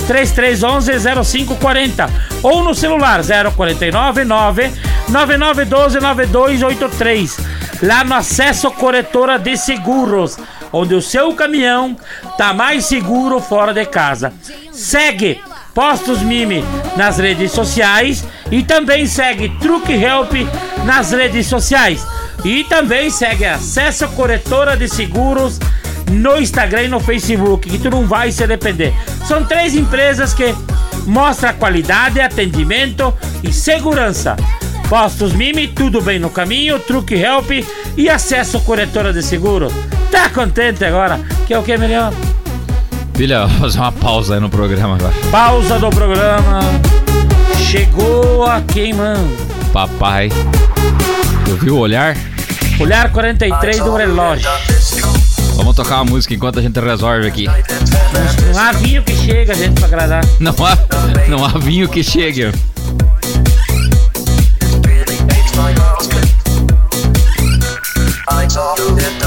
3311 0.07 1.25
0540 1.25 2.11
ou 2.43 2.63
no 2.65 2.75
celular 2.75 3.21
049 3.23 4.25
9 4.25 4.73
9912 5.09 6.01
9283. 6.01 7.39
Lá 7.83 8.05
no 8.05 8.15
Acesso 8.15 8.71
Corretora 8.71 9.39
de 9.39 9.57
Seguros, 9.57 10.37
onde 10.73 10.95
o 10.95 11.01
seu 11.01 11.33
caminhão 11.35 11.97
tá 12.37 12.53
mais 12.53 12.85
seguro 12.85 13.41
fora 13.41 13.73
de 13.73 13.85
casa. 13.87 14.33
Segue 14.71 15.41
Postos 15.75 16.21
Mimi 16.21 16.65
nas 16.97 17.19
redes 17.19 17.53
sociais 17.53 18.25
e 18.51 18.63
também 18.63 19.07
segue 19.07 19.49
Truque 19.61 19.93
Help 19.93 20.33
nas 20.85 21.13
redes 21.13 21.47
sociais. 21.47 22.07
E 22.45 22.65
também 22.65 23.11
segue 23.11 23.45
Acesso 23.45 24.09
Corretora 24.09 24.77
de 24.77 24.89
Seguros 24.89 25.59
no 26.11 26.39
Instagram 26.39 26.83
e 26.83 26.89
no 26.89 27.01
Facebook, 27.01 27.69
que 27.69 27.79
tu 27.79 27.91
não 27.91 28.07
vai 28.07 28.33
se 28.33 28.43
arrepender. 28.43 28.93
São 29.27 29.45
três 29.45 29.75
empresas 29.75 30.35
que 30.35 30.55
mostram 31.07 31.55
qualidade, 31.55 32.21
atendimento 32.21 33.15
e 33.43 33.53
segurança. 33.53 34.37
Postos 34.89 35.33
Mimi, 35.33 35.69
tudo 35.69 36.03
bem 36.03 36.19
no 36.19 36.29
caminho, 36.29 36.81
Truque 36.81 37.15
Help 37.15 37.51
e 37.97 38.09
acesso 38.11 38.61
corretora 38.61 39.13
de 39.13 39.23
seguro. 39.23 39.73
Tá 40.11 40.29
contente 40.29 40.85
agora? 40.85 41.21
Que 41.47 41.55
é 41.55 41.59
o 41.59 41.63
que 41.63 41.77
melhor? 41.77 42.13
Filha, 43.15 43.47
vou 43.47 43.61
fazer 43.61 43.79
uma 43.79 43.93
pausa 43.93 44.35
aí 44.35 44.41
no 44.41 44.51
programa 44.51 44.97
agora. 44.97 45.15
Pausa 45.31 45.79
do 45.79 45.91
programa. 45.91 46.61
Chegou 47.71 48.45
a 48.45 48.61
quem, 48.63 48.93
mano? 48.95 49.37
Papai. 49.73 50.29
Tu 51.45 51.55
viu 51.57 51.77
o 51.77 51.79
olhar? 51.79 52.17
Olhar 52.81 53.13
43 53.13 53.79
do 53.79 53.95
relógio. 53.95 54.51
Vamos 55.61 55.77
tocar 55.77 55.97
uma 55.97 56.07
música 56.07 56.33
enquanto 56.33 56.59
a 56.59 56.63
gente 56.63 56.81
resolve 56.81 57.27
aqui. 57.29 57.47
Um 57.47 58.59
avinho 58.59 59.05
que 59.05 59.15
chega, 59.15 59.55
gente, 59.55 59.75
pra 59.75 59.89
agradar. 59.89 60.25
Não 60.41 60.55
há, 60.65 60.79
não 61.29 61.45
há 61.45 61.49
vinho 61.59 61.87
que 61.87 62.03
chegue. 62.03 62.51
Se 68.81 69.20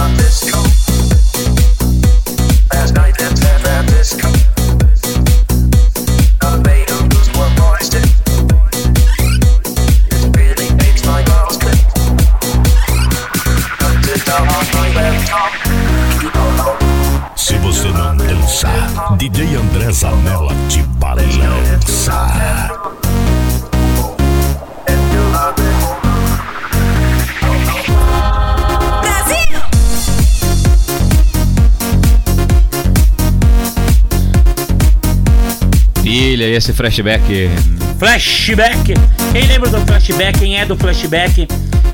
flashback 36.84 37.50
Flashback. 37.98 38.94
Quem 39.32 39.48
lembra 39.48 39.70
do 39.70 39.80
flashback? 39.86 40.38
Quem 40.38 40.60
é 40.60 40.66
do 40.66 40.76
flashback? 40.76 41.48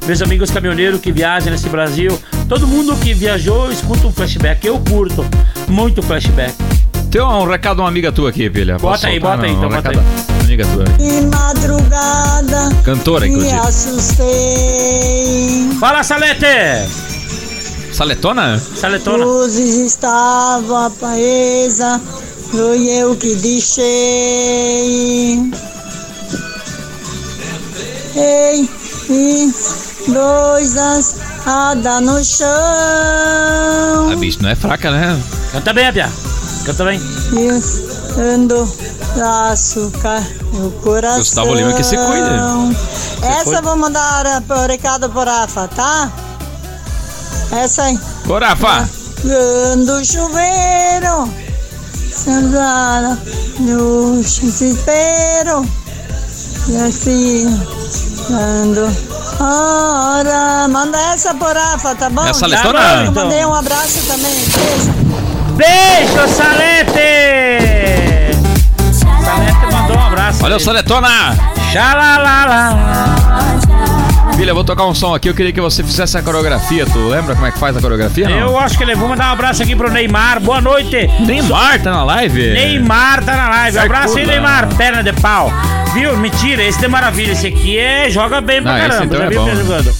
Meus 0.08 0.20
amigos 0.24 0.50
caminhoneiros 0.50 1.00
que 1.00 1.12
viajam 1.12 1.52
nesse 1.52 1.70
Brasil. 1.70 2.20
Todo 2.48 2.66
mundo 2.66 2.96
que 2.96 3.14
viajou 3.14 3.72
escuta 3.72 4.08
um 4.08 4.12
flashback. 4.12 4.66
Eu 4.66 4.80
curto 4.80 5.24
muito 5.68 6.02
flashback. 6.02 6.56
Tem 7.12 7.22
um 7.22 7.46
recado 7.46 7.76
de 7.76 7.82
uma 7.84 7.88
amiga 7.90 8.12
tua 8.12 8.32
aqui, 8.32 8.50
filha. 8.50 8.80
Bota 8.80 8.94
Posso 8.94 9.06
aí, 9.06 9.20
soltar? 9.20 9.38
bota 9.38 9.46
aí, 9.46 9.52
Não, 9.52 9.58
então 9.60 9.70
um 9.70 9.74
bota 9.76 9.90
recado 9.90 10.04
da 10.04 10.44
Amiga 10.44 10.66
tua. 10.66 10.86
De 10.86 11.22
madrugada 11.28 12.76
Cantora, 12.84 13.26
me 13.28 13.32
inclusive. 13.32 13.60
assustei. 13.60 14.28
Fala, 15.80 16.02
Salete! 16.02 16.90
Saletona? 17.94 18.58
Saletona. 18.58 19.24
Luzes 19.24 20.00
apesas, 20.04 22.02
foi 22.52 22.88
eu 22.88 23.16
que 23.16 23.36
deixei. 23.36 23.84
Ei, 28.16 28.70
e 29.10 29.54
dois 30.08 30.76
asada 30.78 32.02
no 32.02 32.18
A 32.18 32.24
chão. 32.24 34.20
bicho 34.20 34.40
não 34.42 34.50
é 34.50 34.56
fraca, 34.56 34.92
né? 34.92 35.22
Canta 35.52 35.74
bem, 35.74 35.92
Pia. 35.94 36.10
Canta 36.66 36.84
bem. 36.86 37.00
E 37.34 37.50
ando 38.20 38.68
açúcar 39.52 40.24
no 40.54 40.72
coração. 40.72 41.20
Gustavo 41.20 41.54
Lima 41.54 41.74
que 41.74 41.84
se 41.84 41.96
cuide. 41.96 42.30
Essa 43.26 43.44
foi? 43.44 43.56
eu 43.58 43.62
vou 43.64 43.76
mandar 43.78 44.42
por 44.42 44.70
recado 44.70 45.10
por 45.10 45.28
Rafa, 45.28 45.68
tá? 45.70 46.12
Essa 47.52 47.84
aí. 47.84 48.00
Ô, 48.28 48.38
Rafa! 48.38 48.90
Quando 49.22 50.06
chuveiro, 50.06 51.30
sandala 52.24 53.18
no 53.60 54.22
desespero. 54.22 55.66
E 56.68 56.76
assim, 56.78 57.60
quando 58.28 58.92
hora. 59.40 60.68
Manda 60.68 60.98
essa 61.14 61.34
por 61.34 61.56
Rafa, 61.56 61.96
tá 61.96 62.10
bom? 62.10 62.28
Essa 62.28 62.48
Tá 62.50 62.72
bom, 63.06 63.12
então. 63.12 63.24
mandei 63.24 63.46
um 63.46 63.56
abraço 63.56 64.06
também. 64.08 64.36
Beijo. 64.36 64.94
Beijo, 65.56 66.28
Salete! 66.36 67.00
Salete 68.94 69.74
mandou 69.74 69.98
um 69.98 70.08
abraço. 70.08 70.44
Olha 70.44 70.58
o. 70.58 70.60
Saletona! 70.60 71.38
Xalalala. 71.72 72.78
Eu 74.48 74.56
vou 74.56 74.64
tocar 74.64 74.86
um 74.88 74.96
som 74.96 75.14
aqui. 75.14 75.30
Eu 75.30 75.36
queria 75.36 75.52
que 75.54 75.62
você 75.62 75.84
fizesse 75.84 76.18
a 76.18 76.24
coreografia. 76.24 76.84
Tu 76.86 76.98
lembra 76.98 77.36
como 77.36 77.46
é 77.46 77.52
que 77.52 77.60
faz 77.60 77.78
a 77.78 77.82
coreografia? 77.82 78.28
não? 78.28 78.36
Eu 78.38 78.58
acho 78.58 78.76
que 78.78 78.84
ele 78.84 78.96
vou 78.96 79.08
mandar 79.08 79.30
um 79.30 79.34
abraço 79.34 79.62
aqui 79.62 79.76
pro 79.76 79.92
Neymar. 79.92 80.40
Boa 80.40 80.60
noite. 80.60 81.08
Neymar 81.20 81.80
tá 81.84 81.92
na 81.92 82.04
live? 82.04 82.54
Neymar 82.54 83.24
tá 83.24 83.36
na 83.36 83.50
live. 83.50 83.78
Abraço 83.78 84.18
aí. 84.18 84.26
Neymar. 84.26 84.68
Perna 84.76 85.04
de 85.04 85.14
pau. 85.14 85.52
Viu? 85.94 86.18
Mentira, 86.18 86.64
esse 86.64 86.84
é 86.84 86.88
maravilha. 86.88 87.34
Esse 87.34 87.46
aqui 87.46 87.78
é. 87.78 88.10
Joga 88.10 88.42
bem 88.42 88.62
pra 88.64 88.74
Não, 88.74 88.80
caramba. 88.80 89.06
então 89.06 89.22
é 89.24 89.30
bom. 89.30 89.56
jogando. 89.56 89.94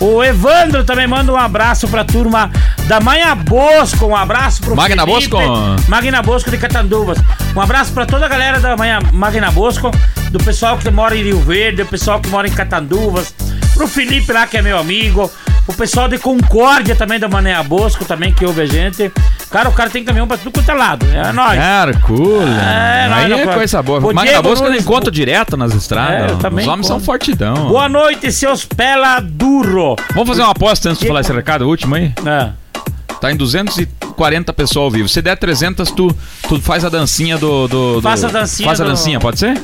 O 0.00 0.24
Evandro 0.24 0.82
também 0.82 1.06
manda 1.06 1.32
um 1.32 1.36
abraço 1.36 1.86
pra 1.86 2.02
turma 2.04 2.50
da 2.88 2.98
Manha 2.98 3.32
Bosco. 3.36 4.06
Um 4.06 4.16
abraço 4.16 4.60
pro 4.60 4.74
Magna 4.74 5.04
Felipe. 5.06 5.28
Bosco? 5.28 5.88
Magna 5.88 6.20
Bosco 6.22 6.50
de 6.50 6.58
Catanduvas. 6.58 7.18
Um 7.54 7.60
abraço 7.60 7.92
pra 7.92 8.04
toda 8.04 8.26
a 8.26 8.28
galera 8.28 8.58
da 8.58 8.76
Manha 8.76 8.98
Magna 9.12 9.52
Bosco, 9.52 9.92
do 10.32 10.40
pessoal 10.40 10.76
que 10.76 10.90
mora 10.90 11.14
em 11.16 11.22
Rio 11.22 11.38
Verde, 11.40 11.84
do 11.84 11.86
pessoal 11.88 12.18
que 12.18 12.28
mora 12.30 12.48
em 12.48 12.50
Catanduvas, 12.50 13.32
pro 13.74 13.86
Felipe 13.88 14.32
lá 14.32 14.46
que 14.46 14.56
é 14.56 14.62
meu 14.62 14.78
amigo, 14.78 15.30
o 15.66 15.72
pessoal 15.72 16.08
de 16.08 16.18
Concórdia 16.18 16.94
também 16.96 17.18
da 17.20 17.28
Manha 17.28 17.62
Bosco 17.62 18.04
também 18.04 18.32
que 18.32 18.44
ouve 18.44 18.60
a 18.62 18.66
gente. 18.66 19.10
Cara, 19.50 19.68
o 19.68 19.72
cara 19.72 19.90
tem 19.90 20.02
caminhão 20.04 20.26
pra 20.26 20.36
tudo 20.36 20.50
quanto 20.52 20.70
é 20.70 20.74
lado. 20.74 21.06
É 21.12 21.32
nóis. 21.32 21.58
Hercule. 21.60 22.50
É, 22.50 23.08
não, 23.08 23.16
Aí 23.16 23.28
não, 23.28 23.38
é 23.38 23.44
não. 23.46 23.52
coisa 23.54 23.82
boa. 23.82 23.98
O 24.04 24.12
Diego 24.12 24.42
Bosco 24.42 24.64
eu 24.64 24.70
Nunes- 24.70 24.84
encontro 24.84 25.10
direto 25.10 25.56
nas 25.56 25.74
estradas. 25.74 26.32
É, 26.32 26.36
também 26.36 26.64
Os 26.64 26.72
homens 26.72 26.86
são 26.86 26.98
fortidão. 27.00 27.68
Boa 27.68 27.88
noite, 27.88 28.30
seus 28.32 28.64
pela 28.64 29.20
duro. 29.20 29.96
Vamos 30.14 30.28
fazer 30.28 30.42
uma 30.42 30.52
aposta 30.52 30.88
antes 30.88 31.00
de 31.00 31.06
falar 31.06 31.20
esse 31.20 31.32
recado 31.32 31.68
último 31.68 31.94
aí? 31.94 32.12
É. 32.24 32.50
Tá 33.20 33.30
em 33.30 33.36
240 33.36 34.52
pessoas 34.52 34.84
ao 34.84 34.90
vivo. 34.90 35.08
Se 35.08 35.22
der 35.22 35.36
300, 35.36 35.90
tu, 35.92 36.16
tu 36.48 36.60
faz 36.60 36.84
a 36.84 36.88
dancinha 36.88 37.36
do. 37.38 37.68
do, 37.68 37.94
do- 37.96 38.02
Faça 38.02 38.26
a 38.26 38.30
dancinha 38.30 38.66
Faz 38.66 38.80
a 38.80 38.84
do- 38.84 38.90
dancinha, 38.90 39.20
pode 39.20 39.38
ser? 39.38 39.60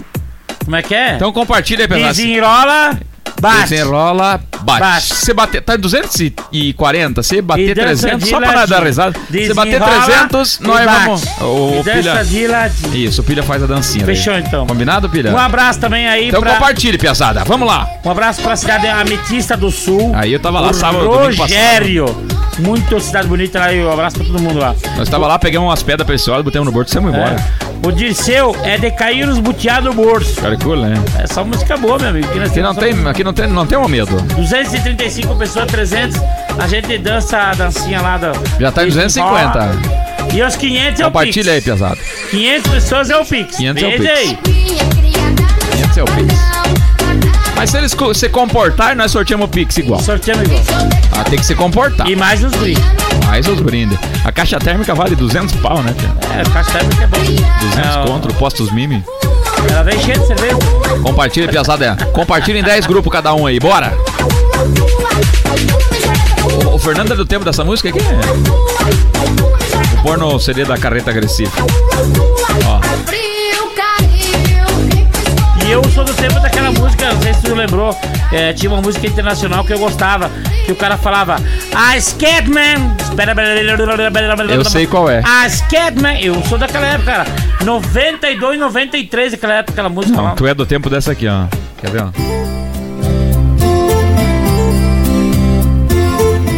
Como 0.64 0.76
é 0.76 0.82
que 0.82 0.94
é? 0.94 1.14
Então 1.16 1.32
compartilha 1.32 1.82
aí, 1.84 1.88
pessoal. 1.88 2.08
Desenrola, 2.10 2.98
bate. 3.40 3.70
Desenrola, 3.70 4.40
bate. 4.61 4.81
Bate. 4.81 5.14
Se 5.14 5.33
bater, 5.33 5.62
tá 5.62 5.74
em 5.74 5.79
240, 5.79 7.22
se 7.22 7.40
bater 7.42 7.74
dança 7.74 8.09
300, 8.09 8.24
de 8.24 8.31
só 8.31 8.38
pra 8.38 8.48
ladinho. 8.55 8.66
dar 8.79 8.87
risada. 8.87 9.18
Se 9.31 9.55
bater 9.55 9.70
Desenrola 9.81 10.03
300, 10.05 10.57
e 10.61 10.62
nós 10.66 10.85
bate. 10.85 11.05
vamos. 11.05 11.24
O, 11.40 11.85
pilha. 11.85 12.24
de 12.24 12.46
ladinho. 12.46 12.94
Isso, 12.96 13.20
o 13.20 13.24
pilha 13.24 13.42
faz 13.42 13.62
a 13.62 13.66
dancinha. 13.66 14.05
daí. 14.05 14.16
Fechou, 14.16 14.35
então. 14.35 14.66
Combinado, 14.66 15.09
pilha? 15.09 15.33
Um 15.33 15.38
abraço 15.38 15.79
também 15.81 16.09
aí 16.09 16.29
Então 16.29 16.40
pra... 16.40 16.55
compartilhe, 16.55 16.98
piazada. 16.98 17.44
Vamos 17.44 17.66
lá. 17.68 17.87
Um 18.05 18.11
abraço 18.11 18.40
pra 18.42 18.57
cidade 18.57 18.87
Ametista 18.87 19.57
do 19.57 19.70
Sul. 19.70 20.12
Aí 20.14 20.33
eu 20.33 20.40
tava 20.40 20.61
lá 20.61 20.72
sábado. 20.72 21.09
Rogério. 21.09 22.07
Muito 22.59 22.98
cidade 23.01 23.29
bonita 23.29 23.59
lá 23.61 23.72
e 23.72 23.85
um 23.85 23.92
abraço 23.92 24.16
pra 24.16 24.27
todo 24.27 24.40
mundo 24.42 24.59
lá. 24.59 24.74
Nós 24.96 25.09
tava 25.09 25.29
lá, 25.29 25.38
pegamos 25.38 25.68
umas 25.68 25.81
pedras 25.81 26.05
pessoal, 26.09 26.42
botamos 26.42 26.66
no 26.66 26.72
bolso 26.72 26.90
e 26.90 26.92
saímos 26.92 27.14
embora. 27.14 27.37
É. 27.37 27.87
O 27.87 27.92
Dirceu 27.92 28.57
é 28.64 28.77
de 28.77 28.90
cair 28.90 29.29
os 29.29 29.38
buteados 29.38 29.85
no 29.85 30.03
bolso. 30.03 30.35
Cool, 30.64 30.77
né? 30.79 30.94
É 31.20 31.27
só 31.29 31.44
música 31.44 31.77
boa, 31.77 31.96
meu 32.01 32.09
amigo. 32.09 32.27
Aqui, 32.29 32.40
Aqui 32.40 32.61
não 32.61 32.74
tem, 32.74 33.07
aqui 33.07 33.22
não 33.22 33.27
tem, 33.32 33.46
não 33.46 33.66
tem 33.66 33.78
um 33.78 33.88
medo. 33.88 34.16
235 34.34 35.34
pessoas, 35.36 35.66
300. 35.66 36.20
A 36.58 36.66
gente 36.66 36.98
dança 36.98 37.36
a 37.38 37.54
dancinha 37.54 38.00
lá 38.00 38.16
do. 38.18 38.32
Já 38.60 38.70
tá 38.72 38.82
em 38.84 38.88
250. 38.88 39.70
E 40.34 40.42
os 40.42 40.56
500 40.56 41.00
é 41.00 41.02
o 41.04 41.06
Compartilha 41.06 41.52
aí, 41.52 41.58
Pix. 41.60 41.64
piazada. 41.64 41.98
500 42.30 42.70
pessoas 42.72 43.10
é 43.10 43.16
o 43.16 43.24
Pix. 43.24 43.56
500 43.56 43.82
é 43.82 43.86
o 43.86 43.90
Pix. 43.92 44.06
aí. 44.10 44.38
500 45.72 45.96
é 45.98 46.02
o 46.02 46.04
Pix. 46.06 46.34
Mas 47.56 47.70
se 47.70 47.78
eles 47.78 47.94
co- 47.94 48.14
se 48.14 48.28
comportar, 48.28 48.94
nós 48.94 49.10
sorteamos 49.10 49.46
o 49.46 49.48
Pix 49.48 49.76
igual. 49.78 50.00
Sorteamos 50.00 50.44
igual. 50.44 50.62
Ah, 51.12 51.24
tem 51.24 51.38
que 51.38 51.46
se 51.46 51.54
comportar. 51.54 52.06
E 52.08 52.14
mais 52.14 52.44
os 52.44 52.52
brindes. 52.52 52.84
Mais 53.26 53.48
os 53.48 53.60
brindes. 53.60 53.98
A 54.24 54.30
caixa 54.30 54.58
térmica 54.60 54.94
vale 54.94 55.16
200 55.16 55.54
pau, 55.56 55.82
né? 55.82 55.92
É, 56.38 56.42
o 56.46 56.50
caixa 56.50 56.70
térmica 56.72 57.04
é 57.04 57.06
bom. 57.08 57.18
200 57.18 57.78
É, 57.96 57.98
ó, 57.98 58.04
contra, 58.06 58.32
postos 58.34 58.70
mimi. 58.70 59.02
Ela 59.70 59.83
vem 59.83 59.98
cheia 60.00 60.18
de 60.18 60.26
cerveja. 60.26 60.57
Compartilha, 61.02 61.48
piazada. 61.48 61.96
Compartilha 62.12 62.59
em 62.59 62.62
10 62.62 62.87
grupos 62.87 63.12
cada 63.12 63.35
um 63.35 63.46
aí, 63.46 63.59
bora! 63.59 63.92
O, 66.70 66.74
o 66.74 66.78
Fernando 66.78 67.12
é 67.12 67.16
do 67.16 67.24
tempo 67.26 67.44
dessa 67.44 67.64
música 67.64 67.88
aqui? 67.88 67.98
O 69.98 70.02
porno 70.02 70.38
CD 70.40 70.64
da 70.64 70.76
carreta 70.78 71.11
agressiva. 71.11 71.52
Ó, 72.66 72.81
E 75.66 75.70
eu 75.70 75.85
sou 75.90 76.02
do 76.02 76.14
tempo 76.14 76.40
daquela 76.40 76.72
música, 76.72 77.12
não 77.12 77.20
sei 77.20 77.35
se 77.35 77.42
tu 77.42 77.54
lembrou, 77.54 77.94
é, 78.33 78.54
tinha 78.54 78.72
uma 78.72 78.81
música 78.81 79.07
internacional 79.07 79.62
que 79.64 79.72
eu 79.74 79.78
gostava, 79.78 80.31
que 80.64 80.72
o 80.72 80.74
cara 80.76 80.96
falava 80.96 81.37
I 81.94 82.00
Scatman. 82.00 82.96
Eu 84.54 84.64
sei 84.70 84.87
qual 84.87 85.11
é. 85.11 85.20
I 85.20 85.50
Scatman. 85.50 86.22
Eu 86.22 86.42
sou 86.44 86.57
daquela 86.57 86.87
época, 86.87 87.12
cara. 87.12 87.26
92, 87.64 88.58
93, 88.58 89.34
aquela 89.34 89.54
época, 89.54 89.72
aquela 89.72 89.88
música 89.88 90.16
não, 90.16 90.24
lá. 90.24 90.30
tu 90.34 90.46
é 90.46 90.54
do 90.54 90.64
tempo 90.64 90.88
dessa 90.88 91.12
aqui, 91.12 91.26
ó. 91.28 91.46
Quer 91.80 91.90
ver, 91.90 92.02
ó? 92.02 92.10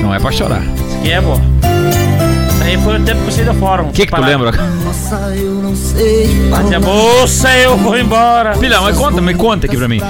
Não 0.02 0.14
é 0.14 0.18
pra 0.18 0.30
chorar. 0.32 0.62
Isso 0.62 0.96
aqui 0.98 1.10
é 1.12 1.20
bom. 1.20 1.40
Aí 2.70 2.78
foi 2.78 3.00
o 3.00 3.04
tempo 3.04 3.20
que 3.22 3.26
eu 3.26 3.32
saí 3.32 3.44
do 3.44 3.54
fórum. 3.54 3.88
O 3.88 3.92
que 3.92 4.06
que 4.06 4.14
tu 4.14 4.20
lembra? 4.20 4.52
Nossa, 4.52 5.16
eu 5.36 5.54
não 5.54 5.74
sei 5.74 6.28
Mas 6.48 6.70
é 6.70 6.78
moça, 6.78 7.58
eu 7.58 7.76
vou 7.76 7.98
embora. 7.98 8.54
Filha, 8.54 8.80
mas 8.80 8.96
conta, 8.96 9.20
me 9.20 9.34
conta 9.34 9.66
aqui 9.66 9.76
pra 9.76 9.88
mim. 9.88 10.00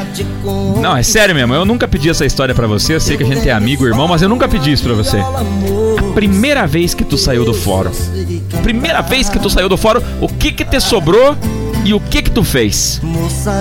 Não, 0.79 0.95
é 0.95 1.03
sério 1.03 1.35
mesmo, 1.35 1.55
eu 1.55 1.65
nunca 1.65 1.89
pedi 1.89 2.11
essa 2.11 2.27
história 2.27 2.55
pra 2.55 2.67
você, 2.67 2.95
eu 2.95 3.01
sei 3.01 3.17
que 3.17 3.23
a 3.23 3.27
gente 3.27 3.49
é 3.49 3.53
amigo, 3.53 3.87
irmão, 3.87 4.07
mas 4.07 4.21
eu 4.21 4.29
nunca 4.29 4.47
pedi 4.47 4.73
isso 4.73 4.83
pra 4.83 4.93
você. 4.93 5.17
A 5.17 6.13
primeira 6.13 6.67
vez 6.67 6.93
que 6.93 7.03
tu 7.03 7.17
saiu 7.17 7.47
do 7.47 7.55
fórum, 7.55 7.93
primeira 8.63 9.01
vez 9.01 9.31
que 9.31 9.39
tu 9.39 9.49
saiu 9.49 9.69
do 9.69 9.79
fórum, 9.79 10.03
o 10.21 10.29
que 10.29 10.53
que 10.53 10.65
te 10.65 10.81
sobrou 10.81 11.35
e 11.83 11.95
o 11.95 12.01
que 12.01 12.21
que 12.21 12.31
tu 12.31 12.45
fez? 12.45 13.01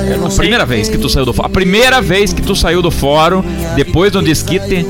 Eu 0.09 0.17
não 0.17 0.27
A 0.27 0.31
primeira 0.31 0.65
vez 0.65 0.89
que 0.89 0.97
tu 0.97 1.07
saiu 1.07 1.25
do 1.25 1.31
fórum, 1.31 1.47
a 1.47 1.49
primeira 1.49 2.01
vez 2.01 2.33
que 2.33 2.41
tu 2.41 2.53
saiu 2.53 2.81
do 2.81 2.91
fórum, 2.91 3.43
depois 3.77 4.11
do 4.11 4.21
disquite, 4.21 4.85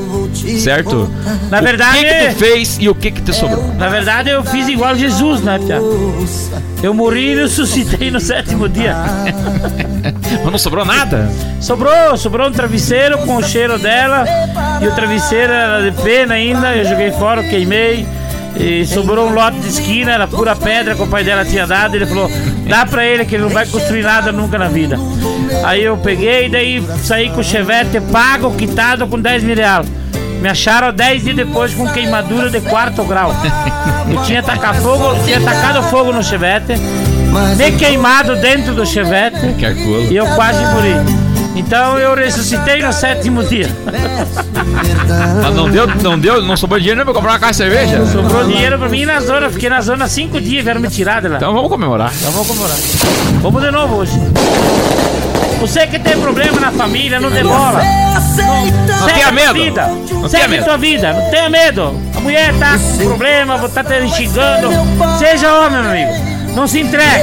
certo? 0.60 1.10
Na 1.50 1.60
verdade, 1.60 1.98
O 1.98 2.02
que 2.02 2.08
que 2.14 2.28
tu 2.34 2.38
fez 2.38 2.78
e 2.80 2.88
o 2.88 2.94
que 2.94 3.10
que 3.10 3.22
te 3.22 3.32
sobrou? 3.32 3.74
na 3.78 3.88
verdade 3.88 4.30
eu 4.30 4.42
fiz 4.44 4.68
igual 4.68 4.94
Jesus, 4.96 5.40
né, 5.42 5.58
Pia? 5.58 5.80
Eu 6.82 6.94
morri 6.94 7.32
e 7.32 7.36
ressuscitei 7.36 8.10
no 8.10 8.20
sétimo 8.20 8.68
dia. 8.68 8.94
Mas 10.42 10.52
não 10.52 10.58
sobrou 10.58 10.84
nada? 10.84 11.30
Sobrou, 11.60 12.16
sobrou 12.16 12.48
um 12.48 12.52
travesseiro 12.52 13.18
com 13.18 13.36
o 13.36 13.42
cheiro 13.42 13.78
dela 13.78 14.24
e 14.80 14.86
o 14.86 14.92
travesseiro 14.94 15.52
era 15.52 15.90
de 15.90 16.02
pena 16.02 16.34
ainda, 16.34 16.74
eu 16.74 16.84
joguei 16.88 17.10
fora, 17.12 17.42
eu 17.42 17.48
queimei. 17.50 18.06
E 18.56 18.84
sobrou 18.84 19.28
um 19.28 19.32
lote 19.32 19.58
de 19.60 19.68
esquina, 19.68 20.10
era 20.12 20.26
pura 20.26 20.56
pedra 20.56 20.94
que 20.96 21.02
o 21.02 21.06
pai 21.06 21.22
dela 21.22 21.44
tinha 21.44 21.66
dado. 21.66 21.94
Ele 21.94 22.04
falou: 22.04 22.28
dá 22.66 22.84
pra 22.84 23.04
ele 23.06 23.24
que 23.24 23.36
ele 23.36 23.44
não 23.44 23.50
vai 23.50 23.64
construir 23.64 24.02
nada 24.02 24.32
nunca 24.32 24.58
na 24.58 24.66
vida. 24.66 24.98
Aí 25.64 25.84
eu 25.84 25.96
peguei, 25.96 26.48
daí 26.48 26.82
saí 27.04 27.30
com 27.30 27.40
o 27.40 27.44
chevette 27.44 28.00
pago, 28.12 28.52
quitado 28.56 29.06
com 29.06 29.20
10 29.20 29.44
mil 29.44 29.54
reais. 29.54 29.86
Me 30.40 30.48
acharam 30.48 30.92
10 30.92 31.24
dias 31.24 31.36
depois 31.36 31.74
com 31.74 31.86
queimadura 31.88 32.50
de 32.50 32.60
quarto 32.60 33.04
grau. 33.04 33.34
Eu 34.10 34.22
tinha 34.22 34.42
tacado 34.42 34.80
fogo, 34.80 35.24
tinha 35.24 35.40
tacado 35.40 35.82
fogo 35.84 36.12
no 36.12 36.22
chevette 36.22 36.74
me 37.56 37.72
queimado 37.72 38.36
dentro 38.36 38.74
do 38.74 38.84
chevette 38.84 39.38
e 40.10 40.16
eu 40.16 40.26
quase 40.34 40.60
morri. 40.66 40.94
Então 41.54 41.98
eu 41.98 42.14
ressuscitei 42.14 42.82
no 42.82 42.92
sétimo 42.92 43.44
dia. 43.44 43.68
Mas 45.42 45.54
não 45.54 45.68
deu, 45.70 45.86
não 45.86 46.18
deu, 46.18 46.42
não 46.42 46.56
sobrou 46.56 46.78
dinheiro 46.78 46.96
nem 46.96 47.04
pra 47.04 47.14
comprar 47.14 47.32
uma 47.32 47.38
caixa 47.38 47.64
de 47.64 47.70
cerveja? 47.70 48.06
Sobrou 48.06 48.44
dinheiro 48.44 48.78
pra 48.78 48.88
mim 48.88 49.04
na 49.04 49.20
zona. 49.20 49.50
Fiquei 49.50 49.68
na 49.68 49.80
zona 49.80 50.08
cinco 50.08 50.40
dias, 50.40 50.64
vieram 50.64 50.80
me 50.80 50.88
tirar 50.88 51.20
de 51.20 51.28
lá. 51.28 51.36
Então 51.36 51.52
vamos 51.52 51.68
comemorar. 51.68 52.12
Então 52.18 52.32
vamos 52.32 52.48
comemorar. 52.48 52.76
Vamos 53.42 53.62
de 53.62 53.70
novo 53.70 53.96
hoje. 53.96 54.12
Você 55.60 55.86
que 55.86 55.98
tem 55.98 56.18
problema 56.18 56.58
na 56.58 56.72
família, 56.72 57.20
não 57.20 57.30
demora. 57.30 57.82
Não 57.84 59.06
Segue 59.06 59.12
tenha 59.12 59.28
a 59.28 59.32
medo. 59.32 59.52
Vida. 59.54 59.86
Não 59.86 60.06
tenha 60.06 60.28
Segue 60.28 60.48
medo. 60.48 60.64
tua 60.64 60.78
vida, 60.78 61.12
não 61.12 61.30
tenha 61.30 61.50
medo. 61.50 62.00
A 62.16 62.20
mulher 62.20 62.54
tá 62.58 62.78
com 62.78 63.04
problema, 63.04 63.58
tá 63.68 63.84
te 63.84 64.08
xingando. 64.08 64.68
Seja 65.18 65.52
homem, 65.52 65.82
meu 65.82 65.90
amigo. 65.90 66.30
Não 66.54 66.66
se 66.66 66.80
entregue. 66.80 67.22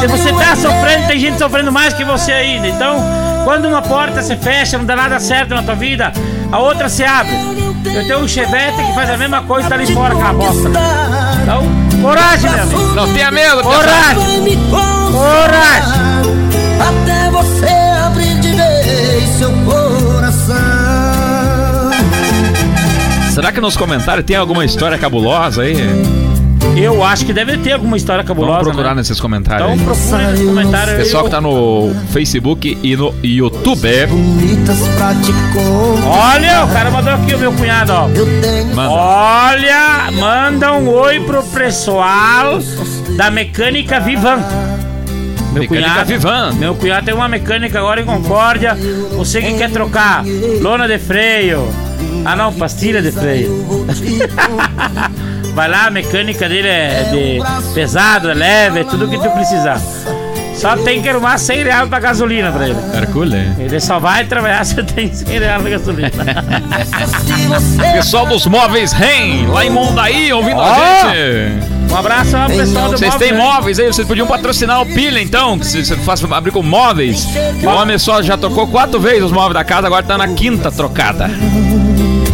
Se 0.00 0.06
você 0.06 0.32
tá 0.32 0.54
sofrendo, 0.54 1.06
tem 1.08 1.18
gente 1.18 1.38
sofrendo 1.38 1.72
mais 1.72 1.94
que 1.94 2.04
você 2.04 2.30
ainda. 2.30 2.68
Então, 2.68 3.02
quando 3.44 3.66
uma 3.66 3.82
porta 3.82 4.22
se 4.22 4.36
fecha, 4.36 4.78
não 4.78 4.84
dá 4.84 4.94
nada 4.94 5.18
certo 5.18 5.54
na 5.54 5.62
tua 5.62 5.74
vida, 5.74 6.12
a 6.50 6.58
outra 6.58 6.88
se 6.88 7.02
abre. 7.04 7.34
Eu 7.84 8.06
tenho 8.06 8.20
um 8.20 8.28
chevette 8.28 8.82
que 8.84 8.94
faz 8.94 9.10
a 9.10 9.16
mesma 9.16 9.42
coisa, 9.42 9.68
tá 9.68 9.74
ali 9.74 9.92
fora 9.92 10.14
aquela 10.14 10.32
bosta. 10.32 10.70
Então, 11.42 11.62
coragem, 12.00 12.50
meu 12.50 12.62
amigo. 12.62 12.94
Não 12.94 13.12
tenha 13.12 13.30
medo. 13.30 13.62
Coragem. 13.62 14.58
Coragem. 15.10 16.51
Até 16.88 17.30
você 17.30 17.66
abrir 18.04 18.40
de 18.40 18.52
vez 18.52 19.28
seu 19.38 19.50
coração. 19.64 20.56
Será 23.30 23.50
que 23.50 23.60
nos 23.60 23.76
comentários 23.76 24.26
tem 24.26 24.36
alguma 24.36 24.64
história 24.64 24.98
cabulosa 24.98 25.62
aí? 25.62 25.76
Eu 26.76 27.04
acho 27.04 27.26
que 27.26 27.32
deve 27.32 27.58
ter 27.58 27.72
alguma 27.72 27.96
história 27.96 28.24
cabulosa. 28.24 28.58
Vamos 28.58 28.68
procurar 28.68 28.90
né? 28.90 29.00
nesses 29.00 29.20
comentários. 29.20 29.70
Então 29.72 29.78
aí. 29.78 29.98
procura 29.98 30.30
nos 30.30 30.40
comentários. 30.40 30.96
Pessoal 30.96 31.22
Eu- 31.22 31.24
que 31.24 31.30
tá 31.30 31.40
no 31.40 31.94
Facebook 32.10 32.78
e 32.82 32.96
no 32.96 33.14
YouTube. 33.22 33.88
Olha, 36.04 36.64
o 36.64 36.68
cara 36.72 36.90
mandou 36.90 37.12
aqui 37.12 37.34
o 37.34 37.38
meu 37.38 37.52
cunhado, 37.52 37.92
ó. 37.92 38.08
Eu 38.08 38.26
tenho 38.40 38.74
manda. 38.74 38.90
Olha, 38.90 40.10
manda 40.12 40.72
um 40.72 40.88
oi 40.88 41.20
pro 41.20 41.42
pessoal 41.42 42.58
da 43.16 43.30
mecânica 43.30 44.00
Vivan. 44.00 44.38
Meu 45.52 45.62
Mecânica 45.62 46.04
Vivan. 46.04 46.52
Meu 46.54 46.74
cunhado 46.74 47.04
tem 47.06 47.14
uma 47.14 47.28
mecânica 47.28 47.78
agora 47.78 48.00
em 48.00 48.04
Concórdia. 48.04 48.76
Você 49.16 49.40
que 49.42 49.54
quer 49.54 49.70
trocar 49.70 50.24
lona 50.60 50.88
de 50.88 50.98
freio. 50.98 51.68
Ah 52.24 52.34
não, 52.34 52.52
pastilha 52.52 53.02
de 53.02 53.12
freio. 53.12 53.64
Vai 55.54 55.68
lá, 55.68 55.86
a 55.86 55.90
mecânica 55.90 56.48
dele 56.48 56.68
é 56.68 57.08
de 57.12 57.74
pesado, 57.74 58.30
é 58.30 58.34
leve, 58.34 58.80
é 58.80 58.84
tudo 58.84 59.06
que 59.08 59.18
tu 59.18 59.28
precisar. 59.30 59.78
Só 60.54 60.76
tem 60.76 61.02
que 61.02 61.08
arrumar 61.08 61.36
100 61.38 61.64
reais 61.64 61.88
pra 61.88 61.98
gasolina 61.98 62.50
pra 62.50 62.68
ele. 62.68 62.78
Hercule. 62.94 63.36
Ele 63.58 63.80
só 63.80 63.98
vai 63.98 64.24
trabalhar 64.24 64.64
se 64.64 64.82
tem 64.82 65.12
100 65.12 65.38
reais 65.38 65.60
pra 65.60 65.70
gasolina. 65.70 66.10
Pessoal 67.92 68.26
dos 68.26 68.46
móveis 68.46 68.92
REM, 68.92 69.46
lá 69.48 69.64
em 69.64 69.70
Mondaí, 69.70 70.32
ouvindo 70.32 70.58
Ó. 70.58 70.64
a 70.64 71.12
gente. 71.14 71.71
Um 71.90 71.96
abraço 71.96 72.30
pro 72.30 72.56
pessoal 72.56 72.90
do 72.90 72.98
Vocês 72.98 73.14
têm 73.16 73.32
móveis 73.34 73.78
aí, 73.78 73.86
vocês 73.86 74.06
podiam 74.06 74.26
patrocinar 74.26 74.80
o 74.82 74.86
Pilha 74.86 75.20
então, 75.20 75.58
que 75.58 75.66
você 75.66 75.96
faz 75.96 76.24
abrir 76.24 76.50
com 76.50 76.62
móveis. 76.62 77.26
O 77.62 77.68
homem 77.68 77.98
só 77.98 78.22
já 78.22 78.36
trocou 78.36 78.66
quatro 78.66 78.98
vezes 78.98 79.24
os 79.24 79.32
móveis 79.32 79.54
da 79.54 79.64
casa, 79.64 79.86
agora 79.86 80.02
tá 80.02 80.16
na 80.16 80.28
quinta 80.28 80.70
trocada. 80.70 81.30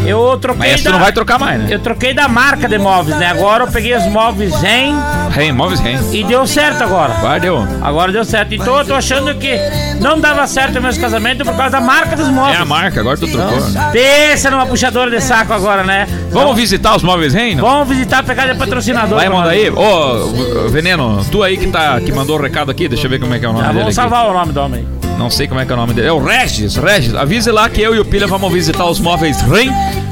Eu 0.09 0.39
troquei 0.39 0.73
Mas 0.73 0.83
da... 0.83 0.91
não 0.93 0.99
vai 0.99 1.13
trocar 1.13 1.39
mais, 1.39 1.61
né? 1.61 1.67
Eu 1.71 1.79
troquei 1.81 2.15
da 2.15 2.29
marca 2.29 2.67
de 2.69 2.79
móveis, 2.79 3.17
né? 3.19 3.27
Agora 3.27 3.65
eu 3.65 3.69
peguei 3.69 3.95
os 3.95 4.07
móveis 4.07 4.53
Zen 4.57 4.95
REM, 5.31 5.53
móveis 5.53 5.81
REM. 5.81 5.99
e 6.13 6.25
deu 6.25 6.47
certo 6.47 6.83
agora. 6.83 7.15
Guardeu. 7.21 7.67
Agora 7.83 8.11
deu 8.11 8.25
certo. 8.25 8.55
Então 8.55 8.79
eu 8.79 8.85
tô 8.85 8.95
achando 8.95 9.35
que 9.35 9.57
não 10.01 10.19
dava 10.19 10.47
certo 10.47 10.81
meus 10.81 10.97
casamentos 10.97 11.47
por 11.47 11.55
causa 11.57 11.73
da 11.73 11.81
marca 11.81 12.17
dos 12.17 12.29
É 12.29 12.31
móveis. 12.31 12.61
a 12.61 12.65
marca, 12.65 13.01
agora 13.01 13.17
tu 13.17 13.27
trocou. 13.31 13.59
Pensa 13.93 14.51
numa 14.51 14.67
puxadora 14.67 15.11
de 15.11 15.21
saco 15.21 15.53
agora, 15.53 15.85
né? 15.85 16.07
Vamos 16.31 16.57
visitar 16.57 16.97
os 16.97 17.03
móveis 17.03 17.35
REM? 17.35 17.57
não? 17.57 17.65
Vamos 17.65 17.89
visitar, 17.89 18.23
pegar 18.25 18.47
de 18.53 18.59
patrocinador. 18.59 19.21
Em 19.23 19.29
mano. 19.29 19.41
Mondaí. 19.43 19.71
Ô, 19.71 20.69
Veneno, 20.71 21.25
tu 21.31 21.43
aí 21.43 21.57
que, 21.57 21.67
tá, 21.69 22.01
que 22.01 22.11
mandou 22.13 22.39
o 22.39 22.43
recado 22.43 22.71
aqui, 22.71 22.89
deixa 22.89 23.07
eu 23.07 23.11
ver 23.11 23.19
como 23.21 23.35
é 23.35 23.39
que 23.39 23.45
é 23.45 23.49
o 23.49 23.53
nome 23.53 23.65
Já 23.65 23.69
dele 23.73 23.81
vamos 23.85 23.99
aqui. 23.99 24.09
salvar 24.11 24.31
o 24.31 24.33
nome 24.33 24.53
do 24.53 24.61
homem. 24.61 24.98
Não 25.19 25.29
sei 25.29 25.49
como 25.49 25.61
é 25.61 25.67
que 25.67 25.73
é 25.73 25.75
o 25.75 25.77
nome 25.79 25.93
dele. 25.95 26.07
É 26.09 26.13
o 26.13 26.23
Regis, 26.25 26.77
Regis. 26.77 27.13
Avise 27.15 27.51
lá 27.51 27.69
que 27.69 27.81
eu 27.83 27.93
e 27.95 27.99
o 27.99 28.05
Pilha 28.05 28.27
vamos 28.29 28.53
visitar 28.53 28.85
os 28.87 29.01
móveis 29.01 29.41
REM 29.43 29.69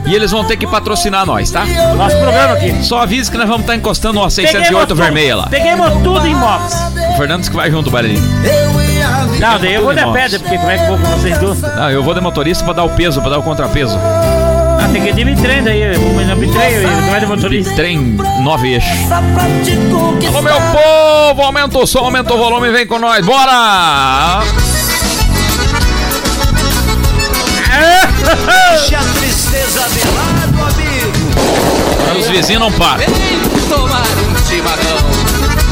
e 0.07 0.13
eles 0.15 0.33
vão 0.33 0.45
ter 0.45 0.57
que 0.57 0.67
patrocinar 0.67 1.25
nós, 1.25 1.51
tá? 1.51 1.65
Nosso 1.97 2.17
programa 2.17 2.55
aqui. 2.55 2.75
Só 2.83 2.99
avise 3.01 3.31
que 3.31 3.37
nós 3.39 3.47
vamos 3.47 3.63
estar 3.63 3.77
encostando 3.77 4.19
uma 4.19 4.29
608 4.29 4.89
tudo- 4.89 4.97
vermelha 5.03 5.37
lá. 5.37 5.47
Peguemos 5.47 5.93
tudo 6.03 6.27
em 6.27 6.35
móveis. 6.35 6.75
O 7.13 7.17
Fernandes 7.17 7.49
que 7.49 7.55
vai 7.57 7.71
junto, 7.71 7.89
vir. 7.91 8.21
Não, 9.39 9.59
daí 9.61 9.75
eu 9.75 9.85
vou 9.85 9.95
de 9.95 10.05
pedra, 10.13 10.39
porque 10.41 10.59
como 10.59 10.71
é 10.71 10.77
que 10.77 10.83
eu 10.85 10.89
vou 10.89 10.99
com 10.99 11.17
vocês 11.19 11.39
dois? 11.39 11.61
Não, 11.63 11.91
eu 11.91 12.03
vou 12.03 12.13
de 12.15 12.21
motorista 12.21 12.65
pra 12.65 12.73
dar 12.73 12.85
o 12.85 12.91
peso, 12.91 13.21
pra 13.21 13.31
dar 13.31 13.39
o 13.39 13.43
contrapeso. 13.43 13.97
Ah, 13.99 14.89
tem 14.93 15.03
que 15.03 15.09
ir 15.11 15.15
de 15.15 15.25
bitrem 15.25 15.63
daí. 15.63 15.83
Eu 15.83 15.99
não 16.27 16.37
bitrem, 16.37 16.73
eu 16.73 16.91
não 16.91 17.15
é 17.15 17.21
de 17.21 17.27
motorista. 17.27 17.75
Trem 17.75 18.17
9 18.43 18.73
eixos. 18.75 18.91
Alô, 19.13 20.43
meu 20.43 20.57
povo! 20.73 21.43
Aumenta 21.43 21.79
o 21.79 21.87
som, 21.87 22.01
aumenta 22.01 22.35
o 22.35 22.39
volume, 22.39 22.71
vem 22.71 22.87
com 22.87 22.99
nós, 22.99 23.25
bora! 23.25 24.43
Deixa 28.27 28.99
a 28.99 29.05
tristeza 29.21 29.89
de 29.91 30.03
lado, 30.09 30.75
amigo. 30.75 32.19
Os 32.19 32.27
vizinhos 32.27 32.61
não 32.61 32.73
param. 32.73 32.99
Vem 32.99 33.69
tomar 33.69 34.03
um 34.03 34.47
chimarrão. 34.47 35.66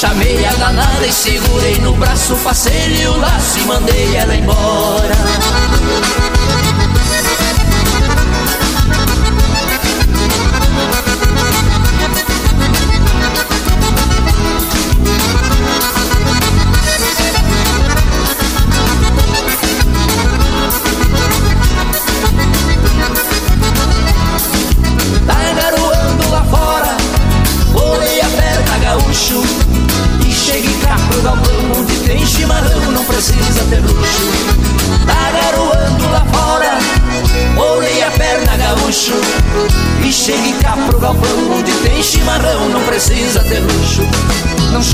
Chamei 0.00 0.46
a 0.46 0.54
danada 0.54 1.06
e 1.06 1.12
segurei 1.12 1.76
no 1.80 1.92
braço 1.92 2.34
Passei-lhe 2.36 3.06
o 3.06 3.18
laço 3.18 3.58
e 3.58 3.62
mandei 3.64 4.16
ela 4.16 4.34
embora 4.34 5.14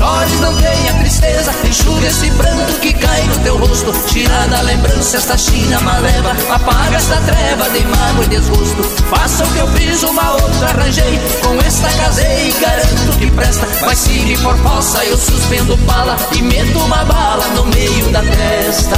Chores, 0.07 0.39
não 0.39 0.55
tenha 0.55 0.93
tristeza, 0.99 1.51
enxuga 1.65 2.07
esse 2.07 2.31
pranto 2.31 2.79
que 2.79 2.93
cai 2.93 3.23
no 3.23 3.37
teu 3.39 3.57
rosto. 3.57 3.91
Tira 4.07 4.47
da 4.47 4.61
lembrança 4.61 5.17
esta 5.17 5.37
china 5.37 5.81
maleva, 5.81 6.31
apaga 6.49 6.95
esta 6.95 7.17
treva 7.17 7.69
de 7.71 7.85
mágoa 7.85 8.23
e 8.23 8.27
desgosto. 8.29 8.83
Faça 9.09 9.43
o 9.43 9.51
que 9.51 9.59
eu 9.59 9.67
fiz, 9.73 10.03
uma 10.03 10.31
outra 10.31 10.69
arranjei, 10.69 11.19
com 11.43 11.59
esta 11.59 11.89
casei, 11.89 12.53
garanto 12.61 13.17
que 13.19 13.29
presta. 13.31 13.67
Mas 13.85 13.97
se 13.97 14.11
me 14.11 14.37
for 14.37 14.55
falsa, 14.59 15.03
eu 15.03 15.17
suspendo 15.17 15.75
bala 15.75 16.15
e 16.33 16.41
meto 16.41 16.79
uma 16.79 17.03
bala 17.03 17.45
no 17.49 17.65
meio 17.65 18.09
da 18.09 18.21
testa. 18.21 18.95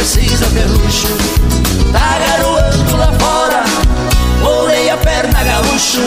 Precisa 0.00 0.46
ter 0.46 0.64
luxo. 0.64 1.08
Tá 1.92 2.18
garoando 2.26 2.96
lá 2.96 3.12
fora, 3.18 3.64
bolei 4.40 4.88
a 4.88 4.96
perna 4.96 5.44
gaúcho. 5.44 6.00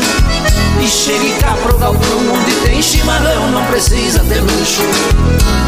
E 0.82 0.88
cheguei 0.88 1.38
cá 1.38 1.56
pro 1.62 1.78
galpão 1.78 2.34
onde 2.34 2.52
tem 2.66 2.82
chimarrão, 2.82 3.52
não 3.52 3.64
precisa 3.66 4.20
ter 4.24 4.42
luxo. 4.42 4.82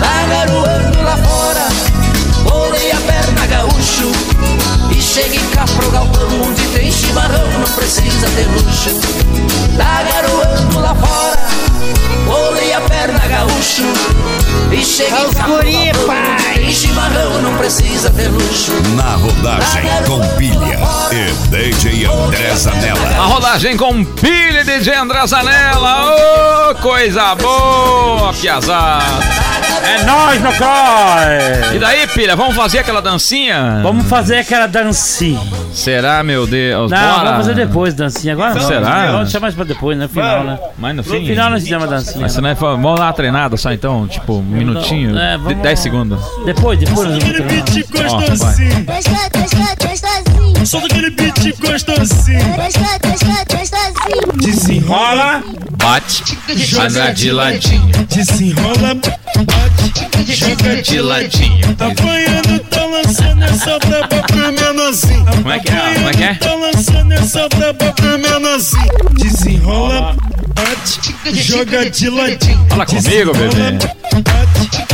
Tá 0.01 0.25
garoando 0.27 1.03
lá 1.03 1.17
fora, 1.17 1.67
bolei 2.49 2.91
a 2.93 2.99
perna 3.01 3.45
gaúcho. 3.45 4.11
E 4.89 4.99
cheguei 4.99 5.47
cá 5.53 5.65
pro 5.77 5.91
galpão 5.91 6.27
onde 6.47 6.67
tem 6.69 6.91
chimarrão, 6.91 7.47
não 7.59 7.75
precisa 7.75 8.27
ter 8.35 8.47
luxo. 8.47 8.89
Tá 9.77 10.01
garoando 10.01 10.79
lá 10.79 10.95
fora, 10.95 11.37
bolei 12.25 12.73
a 12.73 12.81
perna 12.81 13.19
gaúcho 13.27 13.83
E 14.71 14.83
cheguei 14.83 15.11
galpão 15.11 15.57
onde 15.57 15.91
tem 16.53 16.71
chimarrão, 16.71 17.41
não 17.41 17.57
precisa 17.57 18.09
ter 18.09 18.27
luxo 18.27 18.71
Na 18.95 19.15
rodagem 19.15 19.83
com 20.07 20.19
pilha 20.37 20.79
e 21.11 21.47
DJ 21.49 22.05
André 22.05 22.55
Zanella. 22.55 23.09
A 23.17 23.25
rodagem 23.25 23.77
com 23.77 24.03
pilha 24.03 24.63
de 24.63 24.79
DJ 24.79 24.95
André 24.95 25.25
Zanella. 25.27 26.71
Ô, 26.71 26.75
coisa 26.75 27.35
boa, 27.35 28.33
piazada. 28.33 29.05
É 29.83 30.03
nóis, 30.03 30.41
no 30.41 30.49
E 30.49 30.55
CROI! 30.55 31.79
daí, 31.79 32.04
pilha, 32.15 32.35
vamos 32.35 32.55
fazer 32.55 32.79
aquela 32.79 33.01
dancinha? 33.01 33.81
Vamos 33.83 34.07
fazer 34.07 34.37
aquela 34.37 34.67
dancinha. 34.67 35.39
Será, 35.73 36.23
meu 36.23 36.47
Deus? 36.47 36.89
Não, 36.89 36.97
Bora. 36.97 37.23
vamos 37.31 37.37
fazer 37.47 37.53
depois 37.67 37.93
dancinha. 37.93 38.33
Agora 38.33 38.53
não. 38.55 38.61
Será? 38.61 39.05
Vamos 39.07 39.23
deixar 39.23 39.39
mais 39.41 39.53
pra 39.53 39.65
depois, 39.65 39.97
né? 39.97 40.07
Final, 40.07 40.43
né? 40.45 40.59
Mas 40.77 40.95
no 40.95 41.03
No 41.03 41.09
fim. 41.09 41.25
final 41.25 41.49
nós 41.49 41.63
fizemos 41.63 41.83
a 41.85 41.89
dancinha. 41.89 42.21
Mas 42.21 42.31
se 42.31 42.39
não 42.41 42.49
é, 42.49 42.53
vamos 42.55 42.99
uma 42.99 43.13
treinada 43.13 43.57
só 43.57 43.71
então, 43.73 44.07
tipo, 44.07 44.37
um 44.37 44.41
minutinho, 44.41 45.17
É, 45.17 45.37
de 45.37 45.43
vamos- 45.43 45.61
10 45.61 45.79
segundos. 45.79 46.19
Depois, 46.45 46.79
depois 46.79 47.07
vamos 47.09 47.23
treinar. 47.23 47.47
Ó, 48.07 48.17
vai. 48.19 48.27
Gostosinho, 48.29 48.85
gostosinho. 48.85 50.65
Solta 50.65 50.87
aquele 50.87 51.09
beat 51.11 51.35
gostosinho. 51.59 52.39
Gostosinho, 52.55 53.35
gostosinho. 53.51 54.33
Desenrola, 54.37 55.43
Bate, 55.77 56.23
anda 56.81 57.11
de 57.13 57.31
ladinho, 57.31 57.91
desenrola, 58.07 58.95
bate, 58.95 60.35
joga 60.35 60.81
de 60.81 60.99
ladinho. 61.01 61.75
Tá 61.75 61.91
apanhando, 62.05 62.59
tá 62.69 62.85
lançando 62.85 63.43
essa 63.43 63.79
braba 63.79 64.23
pro 64.27 64.51
menorzinho. 64.51 65.25
Como 65.25 65.51
é 65.51 65.59
que 65.59 65.71
é? 65.71 65.93
Como 65.95 66.09
é 66.09 66.13
que 66.13 66.23
é? 66.23 66.33
Tá 66.35 66.53
lançando 66.55 67.11
essa 67.13 67.49
braba 67.49 67.91
pro 67.93 68.19
menorzinho. 68.19 68.93
Desenrola, 69.13 70.15
bate, 70.53 71.15
joga 71.33 71.89
de 71.89 72.09
ladinho. 72.09 72.65
Fala 72.69 72.85
comigo, 72.85 73.31
bebê. 73.33 73.77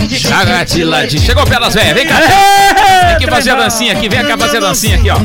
Joga 0.09 0.63
de 0.65 0.83
ladinho. 0.83 1.21
Chegou 1.21 1.45
pelas 1.45 1.73
velhas, 1.73 1.93
vem 1.93 2.07
cá. 2.07 2.15
Vem 2.17 3.15
aqui 3.15 3.27
fazer 3.27 3.51
a 3.51 3.55
dancinha 3.55 3.93
aqui, 3.93 4.09
vem 4.09 4.23
cá 4.25 4.37
fazer 4.37 4.57
a 4.57 4.61
dancinha 4.61 4.95
aqui, 4.95 5.09
ó. 5.09 5.17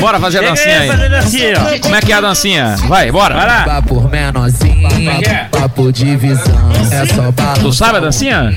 Bora 0.00 0.20
fazer 0.20 0.38
a 0.38 0.42
dancinha 0.42 0.80
aí. 0.80 0.90
ó. 0.90 1.78
Como 1.80 1.94
é 1.94 2.00
que 2.00 2.12
é 2.12 2.16
a 2.16 2.20
dancinha? 2.20 2.76
Vai, 2.88 3.10
bora. 3.10 3.34
Vai 3.34 3.46
lá. 3.46 3.64
Papo 3.64 4.00
menorzinho, 4.08 4.88
que 4.88 5.28
é? 5.28 5.48
papo 5.50 5.92
de 5.92 6.16
visão 6.16 6.70
É 6.90 7.06
só 7.06 7.30
balançar 7.32 7.58
Tu 7.58 7.72
sabe 7.72 7.96
a 7.98 8.00
dancinha? 8.00 8.54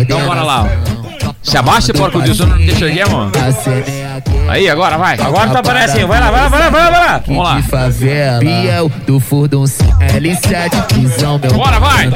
Então 0.00 0.26
bora 0.26 0.42
lá. 0.42 0.68
Se 1.44 1.58
abaixa, 1.58 1.92
porco 1.92 2.22
de 2.22 2.34
som, 2.34 2.46
não 2.46 2.56
deixa 2.56 2.86
aqui, 2.86 3.04
mano. 3.10 3.30
Aí, 4.48 4.68
agora 4.68 4.96
vai. 4.96 5.14
Agora 5.20 5.50
tu 5.50 5.58
aparece 5.58 5.98
aí. 5.98 6.04
Vai 6.04 6.18
lá, 6.18 6.30
vai 6.30 6.40
lá, 6.40 6.48
vai 6.48 6.60
lá, 6.60 6.70
vai 6.70 6.82
lá, 6.82 6.90
vai 6.90 7.00
lá. 7.00 7.22
Vamos 7.26 7.44
lá. 7.44 7.60
de 7.60 7.68
favela 7.68 8.38
Biel 8.40 8.90
do 9.06 9.20
Furdun 9.20 9.64
L7 9.64 10.94
Visão 10.94 11.38
meu 11.38 11.52
Bora, 11.52 11.78
vai. 11.78 12.10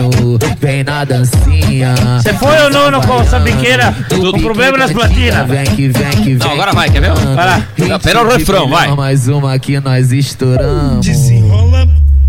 Vem 0.59 0.83
na 0.83 1.05
dancinha 1.05 1.95
Você 2.21 2.33
foi 2.35 2.63
ou 2.63 2.71
não 2.71 2.91
no 2.91 3.07
com 3.07 3.21
essa 3.21 3.39
biqueira 3.39 3.95
com 4.09 4.41
problema 4.41 4.79
nas 4.79 4.93
platinas? 4.93 5.47
Vem 5.47 5.65
que 5.65 5.89
vem 5.89 6.11
que 6.11 6.35
vem 6.35 6.39
Não, 6.39 6.53
agora 6.53 6.73
vai, 6.73 6.91
quer 6.91 7.01
ver? 7.01 7.13
Vai 7.13 7.47
lá. 7.47 7.63
Não, 7.77 8.01
pera 8.01 8.23
o 8.23 8.29
refrão, 8.29 8.69
vai. 8.69 8.95
Mais 8.95 9.29
uma 9.29 9.59
que 9.59 9.79
nós 9.81 10.11
estouramos 10.11 11.05
desenrola, 11.05 11.87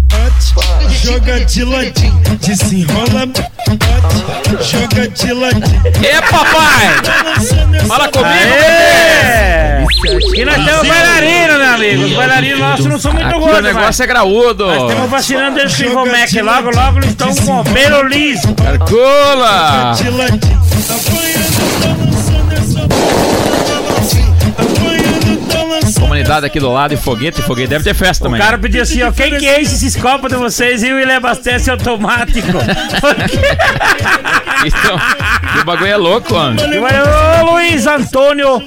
bate, 0.07 0.95
joga 1.03 1.45
de 1.45 1.63
ladinho. 1.63 2.21
Desenrola, 2.41 3.25
bate, 3.25 3.58
joga 4.61 5.07
de 5.07 5.33
ladinho. 5.33 5.81
É, 6.03 6.21
papai! 6.21 6.87
Fala 7.87 8.07
comigo, 8.09 8.29
Aê! 8.29 9.85
E 10.35 10.45
nós 10.45 10.55
temos 10.55 10.87
bailarino, 10.87 11.57
meu 11.57 11.73
amigo. 11.73 12.03
Os 12.05 12.13
bailarinos 12.13 12.59
nossos 12.59 12.85
não 12.85 12.99
são 12.99 13.13
muito 13.13 13.27
Aqui 13.27 13.35
o 13.37 13.39
gordos, 13.39 13.61
negócio 13.63 13.85
mas 13.87 13.99
é 13.99 14.07
graúdo. 14.07 14.65
nós 14.67 14.89
estamos 14.89 15.09
vacinando 15.09 15.59
eles 15.59 15.75
com 15.75 15.83
Ivomec. 15.83 16.41
Logo, 16.41 16.69
logo 16.71 16.97
eles 16.99 17.09
estão 17.09 17.35
com 17.35 17.63
pelo 17.63 18.03
liso. 18.03 18.47
Calcula! 18.55 19.93
Tá 20.87 21.88
Comunidade 26.19 26.45
aqui 26.45 26.59
do 26.59 26.69
lado 26.71 26.93
e 26.93 26.97
foguete, 26.97 27.41
foguete 27.41 27.69
deve 27.69 27.83
ter 27.83 27.93
festa 27.93 28.25
O 28.25 28.27
também. 28.27 28.41
cara 28.41 28.57
pediu 28.57 28.81
assim, 28.81 29.01
ó, 29.03 29.11
quem 29.11 29.37
que 29.37 29.47
é 29.47 29.61
esses 29.61 29.95
copos 29.95 30.29
de 30.29 30.35
vocês? 30.35 30.83
E 30.83 30.87
ele 30.87 31.11
abastece 31.13 31.71
automático. 31.71 32.47
Então, 34.65 34.99
o 35.61 35.63
bagulho 35.63 35.87
é 35.89 35.95
louco, 35.95 36.33
mano. 36.33 36.59
E 36.59 37.43
Luiz 37.49 37.87
Antônio 37.87 38.61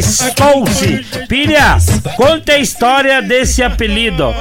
Stolze, 0.00 1.04
Pilha, 1.28 1.76
conta 2.16 2.52
a 2.52 2.58
história 2.58 3.20
desse 3.20 3.62
apelido. 3.62 4.34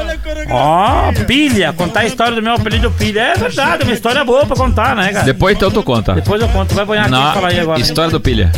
Ó, 0.50 1.12
Pilha, 1.28 1.74
contar 1.74 2.02
a 2.02 2.06
história 2.06 2.34
do 2.34 2.42
meu 2.42 2.54
apelido 2.54 2.90
Pilha. 2.92 3.20
É 3.20 3.36
verdade, 3.36 3.84
uma 3.84 3.92
história 3.92 4.24
boa 4.24 4.46
pra 4.46 4.56
contar, 4.56 4.96
né, 4.96 5.12
cara? 5.12 5.26
Depois 5.26 5.58
então 5.58 5.70
tu 5.70 5.84
conta. 5.84 6.14
Depois 6.14 6.42
eu 6.42 6.48
conto, 6.48 6.74
vai 6.74 6.86
banhar 6.86 7.06
aqui 7.06 7.14
e 7.16 7.34
falar 7.34 7.48
aí 7.50 7.60
agora. 7.60 7.82
história 7.82 8.10
do 8.12 8.22
pilha. 8.22 8.50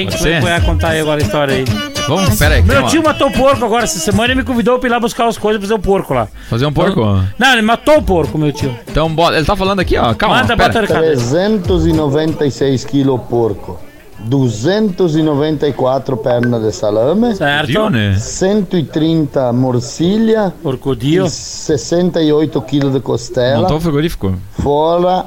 Quem 0.00 0.08
que 0.08 0.18
Pode 0.18 0.40
vai 0.40 0.60
contar 0.62 0.88
aí 0.90 1.00
agora 1.00 1.20
a 1.20 1.24
história 1.24 1.54
aí? 1.56 1.64
Vamos, 2.08 2.38
pera 2.38 2.54
aí. 2.56 2.62
Meu 2.62 2.86
tio 2.86 3.02
matou 3.02 3.28
o 3.28 3.32
porco 3.32 3.64
agora 3.64 3.84
essa 3.84 3.98
semana 3.98 4.32
e 4.32 4.36
me 4.36 4.42
convidou 4.42 4.78
pra 4.78 4.88
ir 4.88 4.92
lá 4.92 4.98
buscar 4.98 5.26
as 5.28 5.36
coisas 5.36 5.60
pra 5.60 5.68
fazer 5.68 5.78
o 5.78 5.82
porco 5.82 6.14
lá. 6.14 6.26
Fazer 6.48 6.64
um 6.66 6.72
porco? 6.72 7.00
Não, 7.38 7.52
ele 7.52 7.62
matou 7.62 7.98
o 7.98 8.02
porco, 8.02 8.38
meu 8.38 8.50
tio. 8.52 8.74
Então, 8.88 9.12
bota- 9.14 9.36
ele 9.36 9.44
tá 9.44 9.54
falando 9.54 9.80
aqui, 9.80 9.96
ó. 9.98 10.14
Calma, 10.14 10.36
Manda, 10.36 10.56
pera. 10.56 10.68
bota 10.72 10.84
a 10.84 10.86
cabeça. 10.86 11.30
396 11.34 12.84
kg 12.84 13.18
porco, 13.28 13.78
294 14.20 16.16
pernas 16.16 16.62
de 16.62 16.72
salame, 16.72 17.34
Certo? 17.36 17.66
Viu, 17.66 17.90
né? 17.90 18.16
130 18.18 19.52
morcilha 19.52 20.52
Porcodio. 20.62 21.26
e 21.26 21.30
68 21.30 22.60
kg 22.62 22.90
de 22.90 23.00
costela, 23.00 23.62
Montou 23.62 23.76
o 23.76 23.80
frigorífico. 23.80 24.34
fora 24.60 25.24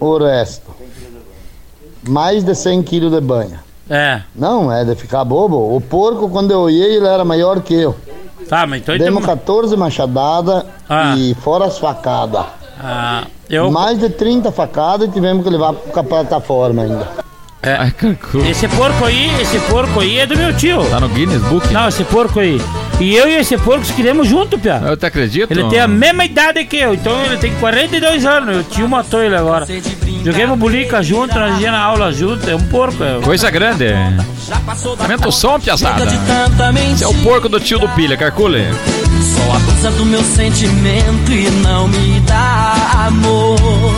o 0.00 0.18
resto. 0.18 0.72
Mais 2.06 2.42
de 2.44 2.54
100 2.54 2.82
kg 2.82 3.08
de 3.10 3.20
banha. 3.20 3.60
É. 3.88 4.22
Não, 4.34 4.72
é 4.72 4.84
de 4.84 4.94
ficar 4.94 5.24
bobo. 5.24 5.76
O 5.76 5.80
porco, 5.80 6.28
quando 6.28 6.50
eu 6.50 6.60
olhei, 6.60 6.96
ele 6.96 7.06
era 7.06 7.24
maior 7.24 7.60
que 7.60 7.74
eu. 7.74 7.94
Tá, 8.48 8.66
mas 8.66 8.80
então... 8.80 8.96
Demos 8.96 9.22
então 9.22 9.36
14 9.36 9.76
machadadas 9.76 10.64
Ah. 10.88 11.14
e 11.16 11.34
fora 11.34 11.66
as 11.66 11.78
facadas. 11.78 12.44
ah, 12.80 13.24
eu... 13.48 13.70
Mais 13.70 13.98
de 13.98 14.08
30 14.10 14.50
facadas 14.52 15.08
e 15.08 15.12
tivemos 15.12 15.44
que 15.44 15.50
levar 15.50 15.72
para 15.74 16.00
a 16.00 16.04
plataforma 16.04 16.82
ainda. 16.82 17.08
Ai, 17.64 17.90
calcula. 17.92 18.48
Esse 18.48 18.68
porco 18.68 19.04
aí, 19.04 19.30
esse 19.40 19.58
porco 19.60 20.00
aí 20.00 20.18
é 20.18 20.26
do 20.26 20.36
meu 20.36 20.54
tio. 20.54 20.84
Tá 20.90 21.00
no 21.00 21.08
Guinness 21.08 21.42
Book? 21.42 21.72
Não, 21.72 21.88
esse 21.88 22.04
porco 22.04 22.40
aí. 22.40 22.60
E 23.00 23.14
eu 23.16 23.26
e 23.28 23.36
esse 23.36 23.56
porco 23.58 23.84
se 23.84 23.92
queremos 23.92 24.28
junto, 24.28 24.58
Pia. 24.58 24.80
Eu 24.84 24.96
te 24.96 25.06
acredito. 25.06 25.50
Ele 25.50 25.64
tem 25.64 25.80
a 25.80 25.88
mesma 25.88 26.24
idade 26.24 26.64
que 26.64 26.76
eu, 26.76 26.94
então 26.94 27.24
ele 27.24 27.36
tem 27.38 27.52
42 27.54 28.24
anos. 28.24 28.58
O 28.58 28.62
tio 28.64 28.88
matou 28.88 29.22
ele 29.22 29.34
agora. 29.34 29.66
Joguemos 30.24 30.58
bulica 30.58 31.02
junto, 31.02 31.38
nós 31.38 31.60
ia 31.60 31.72
na 31.72 31.82
aula 31.82 32.12
junto. 32.12 32.48
É 32.48 32.54
um 32.54 32.62
porco. 32.68 33.02
É. 33.02 33.20
Coisa 33.22 33.50
grande. 33.50 33.86
Aumenta 35.00 35.28
o 35.28 35.32
som, 35.32 35.58
piazada. 35.58 36.04
Esse 36.92 37.04
é 37.04 37.08
o 37.08 37.14
porco 37.14 37.48
do 37.48 37.58
tio 37.58 37.78
do 37.78 37.88
pilha, 37.90 38.16
calcule. 38.16 38.64
Só 39.34 39.56
abusa 39.56 39.90
do 39.90 40.04
meu 40.04 40.22
sentimento 40.22 41.32
e 41.32 41.50
não 41.62 41.88
me 41.88 42.20
dá 42.20 43.06
amor. 43.06 43.94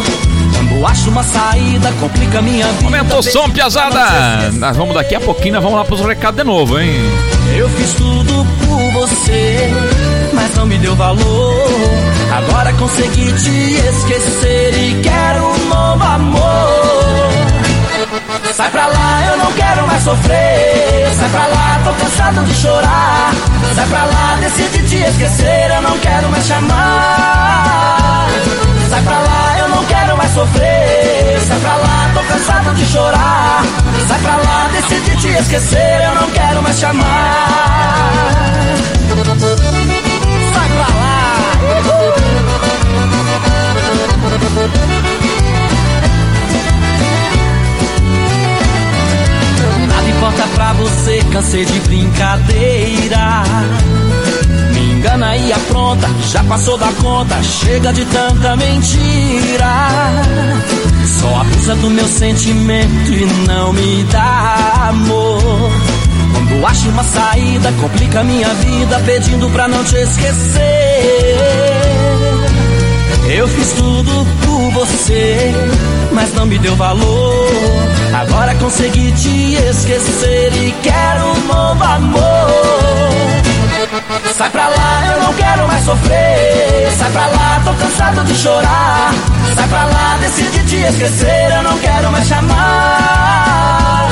Acho 0.85 1.11
uma 1.11 1.22
saída, 1.22 1.93
complica 2.01 2.41
minha 2.41 2.66
vida. 2.66 2.85
Aumenta 2.85 3.16
o 3.16 3.22
som, 3.22 3.51
piazada! 3.51 4.51
Nós 4.53 4.77
vamos 4.77 4.95
daqui 4.95 5.14
a 5.14 5.20
pouquinho, 5.20 5.55
nós 5.55 5.62
vamos 5.62 5.79
lá 5.79 5.85
pros 5.85 6.01
recados 6.01 6.37
de 6.37 6.45
novo, 6.45 6.79
hein? 6.79 6.95
Eu 7.55 7.68
fiz 7.70 7.93
tudo 7.95 8.47
por 8.66 8.93
você, 8.93 9.68
mas 10.33 10.55
não 10.55 10.64
me 10.64 10.79
deu 10.79 10.95
valor. 10.95 11.70
Agora 12.33 12.72
consegui 12.74 13.33
te 13.33 13.74
esquecer 13.89 14.74
e 14.74 15.01
quero 15.03 15.45
um 15.45 15.68
novo 15.68 16.05
amor. 16.05 17.31
Sai 18.55 18.70
pra 18.70 18.87
lá, 18.87 19.27
eu 19.31 19.37
não 19.39 19.53
quero 19.53 19.87
mais 19.87 20.03
sofrer. 20.03 21.09
Sai 21.18 21.29
pra 21.31 21.47
lá, 21.47 21.81
tô 21.85 21.93
cansado 21.93 22.45
de 22.45 22.55
chorar. 22.55 23.35
Sai 23.74 23.87
pra 23.87 24.05
lá, 24.05 24.39
decidi 24.41 24.89
te 24.89 24.97
esquecer, 24.97 25.70
eu 25.74 25.83
não 25.83 25.99
quero 25.99 26.29
mais 26.31 26.47
chamar. 26.47 28.29
Sai 28.89 29.03
pra 29.03 29.18
lá, 29.18 29.59
eu 29.59 29.68
não 29.68 29.84
quero 29.84 30.16
mais 30.16 30.32
sofrer. 30.32 31.41
Sai 31.47 31.59
pra 31.61 31.76
lá, 31.76 32.11
tô 32.14 32.20
cansado 32.20 32.74
de 32.74 32.87
chorar. 32.87 33.62
Sai 34.09 34.18
pra 34.20 34.37
lá, 34.37 34.68
decidi 34.72 35.16
te 35.16 35.28
esquecer, 35.28 36.01
eu 36.05 36.14
não 36.20 36.30
quero 36.30 36.62
mais 36.62 36.78
chamar. 36.78 38.32
Sai 40.55 40.68
pra 40.68 40.78
lá. 40.78 41.16
Nada 49.89 50.09
importa 50.09 50.43
pra 50.55 50.72
você, 50.74 51.24
cansei 51.32 51.64
de 51.64 51.80
brincadeira. 51.80 53.43
Engana 55.07 55.37
e 55.37 55.53
apronta, 55.53 56.09
já 56.33 56.43
passou 56.43 56.77
da 56.77 56.93
conta, 57.01 57.41
chega 57.41 57.93
de 57.93 58.05
tanta 58.07 58.57
mentira. 58.57 60.11
Só 61.21 61.43
abusa 61.43 61.77
do 61.77 61.91
meu 61.91 62.09
sentimento 62.09 63.13
e 63.13 63.25
não 63.47 63.73
me 63.73 64.03
dá 64.11 64.89
amor. 64.89 65.71
Quando 66.33 66.67
acho 66.67 66.89
uma 66.89 67.05
saída, 67.05 67.73
complica 67.81 68.25
minha 68.25 68.49
vida, 68.55 69.01
pedindo 69.07 69.49
pra 69.51 69.69
não 69.69 69.85
te 69.85 69.95
esquecer. 69.95 70.65
Eu 73.29 73.47
fiz 73.47 73.73
tudo 73.75 74.27
por 74.45 74.73
você, 74.73 75.55
mas 76.11 76.35
não 76.35 76.47
me 76.47 76.59
deu 76.59 76.75
valor. 76.75 77.47
Agora 78.13 78.57
consegui 78.57 79.13
te 79.13 79.55
esquecer 79.71 80.53
e 80.53 80.75
quero 80.83 81.27
um 81.27 81.47
novo 81.47 81.85
amor. 81.85 83.45
Sai 84.34 84.51
pra 84.51 84.68
lá, 84.68 85.03
eu 85.12 85.22
não 85.22 85.32
quero 85.34 85.66
mais 85.68 85.84
sofrer. 85.84 86.91
Sai 86.99 87.11
pra 87.11 87.26
lá, 87.26 87.61
tô 87.64 87.72
cansado 87.74 88.24
de 88.24 88.34
chorar. 88.34 89.14
Sai 89.55 89.68
pra 89.68 89.84
lá, 89.84 90.16
decidi 90.20 90.64
te 90.64 90.76
esquecer, 90.76 91.53
eu 91.57 91.62
não 91.62 91.78
quero 91.78 92.11
mais 92.11 92.26
chamar. 92.26 94.09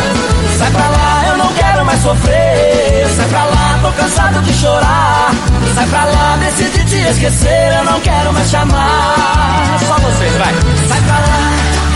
Sai 0.59 0.71
pra 0.71 0.89
lá, 0.89 1.25
eu 1.29 1.37
não 1.39 1.53
quero 1.53 1.85
mais 1.85 2.01
sofrer. 2.03 3.09
Sai 3.17 3.29
pra 3.29 3.45
lá, 3.45 3.79
tô 3.83 3.93
cansado 3.93 4.43
de 4.43 4.55
chorar. 4.55 5.31
Sai 5.75 5.87
pra 5.87 6.05
lá, 6.05 6.37
decidi 6.39 6.85
te 6.85 6.97
esquecer, 7.11 7.75
eu 7.79 7.85
não 7.85 8.01
quero 8.01 8.33
mais 8.33 8.51
chamar. 8.51 9.77
Só 9.87 9.95
vocês, 9.99 10.33
vai. 10.37 10.55
Sai 10.89 11.01
pra 11.03 11.19
lá. 11.19 11.94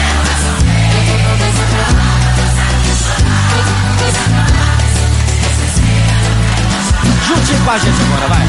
Com 7.68 7.72
a 7.72 7.78
gente 7.78 8.00
agora, 8.00 8.28
vai. 8.28 8.46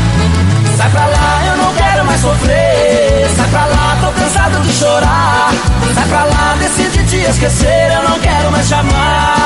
Sai 0.78 0.90
pra 0.92 1.06
lá, 1.06 1.46
eu 1.46 1.58
não 1.58 1.74
quero 1.74 2.06
mais 2.06 2.22
sofrer. 2.22 3.30
Sai 3.36 3.50
pra 3.50 3.66
lá, 3.66 3.98
tô 4.00 4.12
cansado 4.14 4.62
de 4.62 4.72
chorar. 4.72 5.52
Sai 5.94 6.08
pra 6.08 6.24
lá, 6.24 6.56
decidi 6.58 7.04
te 7.04 7.18
esquecer, 7.30 7.92
eu 7.96 8.10
não 8.10 8.18
quero 8.20 8.50
mais 8.50 8.66
chamar. 8.66 9.40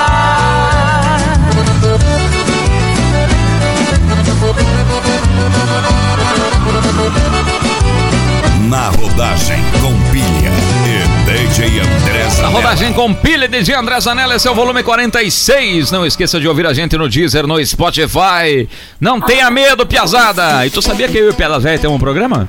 Na 8.69 8.89
rodagem 8.89 9.57
com 9.81 9.93
pilha 10.11 10.51
e 10.87 11.47
DJ 11.47 11.79
André 11.79 12.23
Na 12.23 12.29
Zanella. 12.29 12.49
rodagem 12.49 12.93
com 12.93 13.13
pilha 13.13 13.47
de 13.47 13.73
André 13.73 13.99
Zanella, 13.99 14.35
esse 14.35 14.47
é 14.47 14.51
o 14.51 14.55
volume 14.55 14.83
46. 14.83 15.91
Não 15.91 16.05
esqueça 16.05 16.39
de 16.39 16.47
ouvir 16.47 16.65
a 16.65 16.73
gente 16.73 16.97
no 16.97 17.09
Deezer, 17.09 17.45
no 17.45 17.63
Spotify. 17.65 18.67
Não 18.99 19.19
tenha 19.19 19.49
medo, 19.51 19.85
piazada. 19.85 20.65
E 20.65 20.69
tu 20.69 20.81
sabia 20.81 21.07
que 21.07 21.17
eu 21.17 21.27
e 21.27 21.29
o 21.29 21.33
Piada 21.33 21.59
Velha 21.59 21.77
temos 21.79 21.97
um 21.97 21.99
programa? 21.99 22.47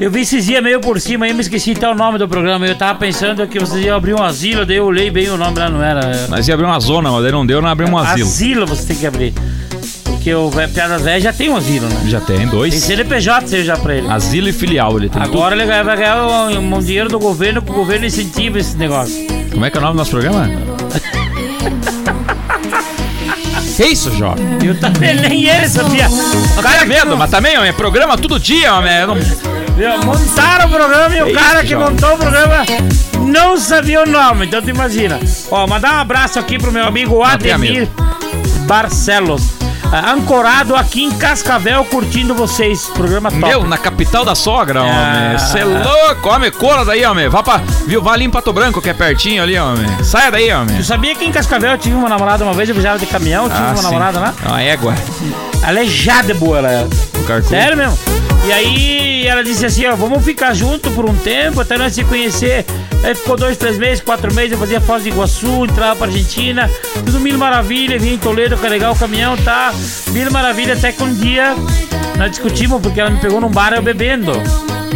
Eu 0.00 0.10
vi 0.10 0.22
esses 0.22 0.46
dias 0.46 0.62
meio 0.62 0.80
por 0.80 1.00
cima 1.00 1.26
aí, 1.26 1.32
me 1.34 1.40
esqueci 1.40 1.72
até 1.72 1.88
o 1.88 1.94
nome 1.94 2.18
do 2.18 2.28
programa. 2.28 2.66
Eu 2.66 2.76
tava 2.76 2.98
pensando 2.98 3.46
que 3.46 3.58
vocês 3.58 3.84
iam 3.84 3.96
abrir 3.96 4.14
um 4.14 4.22
asilo, 4.22 4.66
daí 4.66 4.76
eu 4.76 4.84
olhei 4.86 5.10
bem 5.10 5.28
o 5.30 5.36
nome 5.36 5.58
lá, 5.58 5.68
não 5.68 5.82
era. 5.82 6.26
Nós 6.28 6.46
ia 6.48 6.54
abrir 6.54 6.66
uma 6.66 6.80
zona, 6.80 7.10
mas 7.10 7.22
daí 7.22 7.32
não 7.32 7.46
deu, 7.46 7.62
não 7.62 7.68
abrimos 7.68 7.94
um 7.94 7.98
asilo. 7.98 8.26
Asilo 8.28 8.66
você 8.66 8.86
tem 8.86 8.96
que 8.96 9.06
abrir. 9.06 9.32
Porque 10.22 10.32
o 10.36 10.48
Vé- 10.50 10.68
Piada 10.68 10.98
Velha 10.98 11.20
já 11.20 11.32
tem 11.32 11.48
um 11.50 11.56
asilo, 11.56 11.88
né? 11.88 12.02
Já 12.06 12.20
tem 12.20 12.36
Tem 12.36 12.46
dois. 12.46 12.72
CNPJ 12.74 13.48
seja 13.48 13.76
pra 13.76 13.96
ele. 13.96 14.08
Asilo 14.08 14.48
e 14.48 14.52
filial, 14.52 14.96
ele 14.96 15.08
tem 15.08 15.20
Agora 15.20 15.52
ele 15.56 15.64
vai 15.66 15.96
ganhar 15.96 16.22
um, 16.24 16.76
um 16.76 16.78
dinheiro 16.78 17.08
do 17.08 17.18
governo, 17.18 17.60
que 17.60 17.72
o 17.72 17.74
governo 17.74 18.06
incentiva 18.06 18.56
esse 18.60 18.76
negócio. 18.76 19.26
tudo. 19.26 19.50
Como 19.50 19.66
é 19.66 19.70
que 19.70 19.76
é 19.76 19.80
o 19.80 19.82
nome 19.82 19.94
do 19.94 19.98
nosso 19.98 20.12
programa? 20.12 20.48
que 23.76 23.84
isso, 23.84 24.12
jovem? 24.16 24.44
Eu 24.64 24.78
também 24.78 25.16
nem 25.16 25.44
ele 25.48 25.68
sabia. 25.68 26.08
Não 26.08 26.62
tenha 26.62 26.84
medo, 26.86 27.16
mas 27.16 27.28
também, 27.28 27.56
é 27.56 27.72
programa 27.72 28.16
todo 28.16 28.38
dia, 28.38 28.74
homem. 28.74 28.92
Eu 29.00 29.06
não- 29.08 29.14
Viu? 29.16 29.98
Montaram 30.04 30.66
o 30.66 30.70
programa 30.70 31.16
e 31.16 31.22
o 31.24 31.32
cara 31.32 31.62
que 31.64 31.70
jovem? 31.70 31.90
montou 31.90 32.14
o 32.14 32.18
programa 32.18 32.64
não 33.26 33.56
sabia 33.56 34.02
o 34.02 34.06
nome, 34.06 34.46
então 34.46 34.62
tu 34.62 34.70
imagina. 34.70 35.18
Ó, 35.50 35.66
mandar 35.66 35.94
um 35.94 35.98
abraço 35.98 36.38
aqui 36.38 36.58
pro 36.60 36.70
meu 36.70 36.86
amigo 36.86 37.24
Ademir 37.24 37.88
Barcelos. 38.68 39.61
Ah, 39.92 40.12
Ancorado 40.12 40.74
aqui 40.74 41.04
em 41.04 41.10
Cascavel, 41.12 41.84
curtindo 41.84 42.34
vocês. 42.34 42.86
Programa 42.94 43.30
top. 43.30 43.44
Meu, 43.44 43.64
na 43.66 43.76
capital 43.78 44.24
da 44.24 44.34
sogra, 44.34 44.80
Ah. 44.80 44.84
homem. 44.84 45.38
Você 45.38 45.58
é 45.60 45.64
louco, 45.64 46.28
homem. 46.28 46.50
Corra 46.50 46.84
daí, 46.84 47.04
homem. 47.04 47.28
Vá, 47.28 47.42
pra, 47.42 47.58
viu, 47.86 48.02
vá 48.02 48.12
ali 48.12 48.24
em 48.24 48.30
Pato 48.30 48.52
Branco, 48.52 48.80
que 48.80 48.88
é 48.90 48.94
pertinho 48.94 49.42
ali, 49.42 49.58
homem. 49.58 49.86
Saia 50.02 50.30
daí, 50.30 50.52
homem. 50.52 50.76
Tu 50.78 50.84
sabia 50.84 51.14
que 51.14 51.24
em 51.24 51.30
Cascavel 51.32 51.72
eu 51.72 51.78
tive 51.78 51.94
uma 51.94 52.08
namorada 52.08 52.42
uma 52.44 52.54
vez, 52.54 52.68
eu 52.68 52.74
viajava 52.74 52.98
de 52.98 53.06
caminhão, 53.06 53.48
tive 53.48 53.60
Ah, 53.60 53.66
uma 53.68 53.76
sim. 53.76 53.82
namorada 53.82 54.18
lá? 54.20 54.34
É 54.44 54.48
Uma 54.48 54.62
égua. 54.62 54.94
Aleijada 55.62 56.34
boa 56.34 56.58
ela 56.58 56.70
era. 56.70 56.88
O 57.18 57.24
carcu. 57.24 57.48
Sério 57.48 57.76
mesmo? 57.76 57.98
E 58.44 58.52
aí 58.52 59.26
ela 59.26 59.44
disse 59.44 59.64
assim, 59.64 59.86
ó, 59.86 59.94
vamos 59.94 60.24
ficar 60.24 60.52
junto 60.52 60.90
por 60.90 61.08
um 61.08 61.14
tempo, 61.14 61.60
até 61.60 61.78
nós 61.78 61.94
se 61.94 62.02
conhecer. 62.04 62.64
Aí 63.04 63.14
ficou 63.14 63.36
dois, 63.36 63.56
três 63.56 63.78
meses, 63.78 64.02
quatro 64.02 64.32
meses, 64.34 64.52
eu 64.52 64.58
fazia 64.58 64.80
Foz 64.80 65.04
do 65.04 65.08
Iguaçu, 65.08 65.64
entrava 65.64 65.96
pra 65.96 66.06
Argentina, 66.06 66.70
tudo 67.04 67.20
mil 67.20 67.38
maravilha, 67.38 67.98
vinha 67.98 68.14
em 68.14 68.18
Toledo 68.18 68.56
carregar 68.56 68.92
o 68.92 68.96
caminhão, 68.96 69.36
tá? 69.38 69.72
Mil 70.08 70.30
maravilha, 70.30 70.74
até 70.74 70.92
que 70.92 71.02
um 71.02 71.14
dia 71.14 71.54
nós 72.16 72.30
discutimos, 72.30 72.80
porque 72.80 73.00
ela 73.00 73.10
me 73.10 73.20
pegou 73.20 73.40
num 73.40 73.48
bar 73.48 73.72
eu 73.72 73.82
bebendo. 73.82 74.32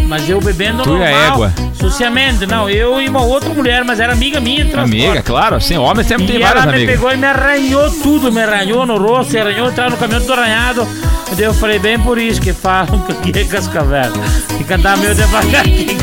Mas 0.07 0.29
eu 0.31 0.41
bebendo 0.41 0.83
Tu 0.85 0.91
e 0.91 0.93
normal, 0.93 1.11
égua? 1.33 1.53
sociamente, 1.75 2.47
não, 2.47 2.71
eu 2.71 3.01
e 3.03 3.09
uma 3.09 3.23
outra 3.23 3.51
mulher, 3.53 3.85
mas 3.85 3.99
era 4.01 4.13
amiga 4.13 4.41
minha 4.41 4.65
transporte. 4.65 5.05
Amiga, 5.05 5.23
claro, 5.23 5.57
assim, 5.57 5.77
homem 5.77 6.05
sempre 6.05 6.27
tem 6.27 6.37
E 6.37 6.39
várias 6.39 6.63
ela 6.63 6.73
me 6.73 6.79
amigas. 6.79 6.95
pegou 6.95 7.13
e 7.13 7.17
me 7.17 7.27
arranhou 7.27 7.91
tudo, 7.91 8.31
me 8.33 8.41
arranhou 8.43 8.87
no 8.87 8.97
rosto, 8.99 9.37
arranhou, 9.37 9.69
entrava 9.69 9.91
no 9.91 9.97
caminhão 9.97 10.21
tudo 10.21 10.35
arranhado. 10.35 10.89
E 11.33 11.35
daí 11.35 11.45
eu 11.45 11.53
falei, 11.55 11.79
bem 11.81 11.99
por 11.99 12.19
isso 12.19 12.41
que 12.41 12.53
falam 12.53 13.01
que 13.01 13.13
aqui 13.13 13.39
é 13.41 13.45
Cascavel. 13.45 14.13
Tem 14.49 14.63
que 14.65 14.73
andar 14.73 14.97
meio 14.97 15.15
devagarinho. 15.15 15.99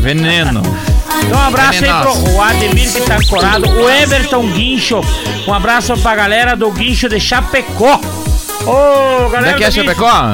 Veneno. 0.00 0.62
Então 1.22 1.38
um 1.38 1.42
abraço 1.42 1.84
aí 1.84 1.90
pro 2.02 2.40
Ademir 2.40 2.90
que 2.92 3.00
tá 3.02 3.16
ancorado, 3.16 3.68
o 3.70 3.88
Everton 3.90 4.46
Guincho. 4.48 5.00
Um 5.46 5.52
abraço 5.52 5.94
pra 5.98 6.16
galera 6.16 6.56
do 6.56 6.70
Guincho 6.70 7.08
de 7.10 7.20
Chapecó. 7.20 8.00
Ô, 8.66 9.24
Onde 9.26 9.32
galera 9.32 9.50
é 9.50 9.58
que 9.58 9.64
é 9.64 9.70
Guincho. 9.70 9.84
Chapecó? 9.84 10.32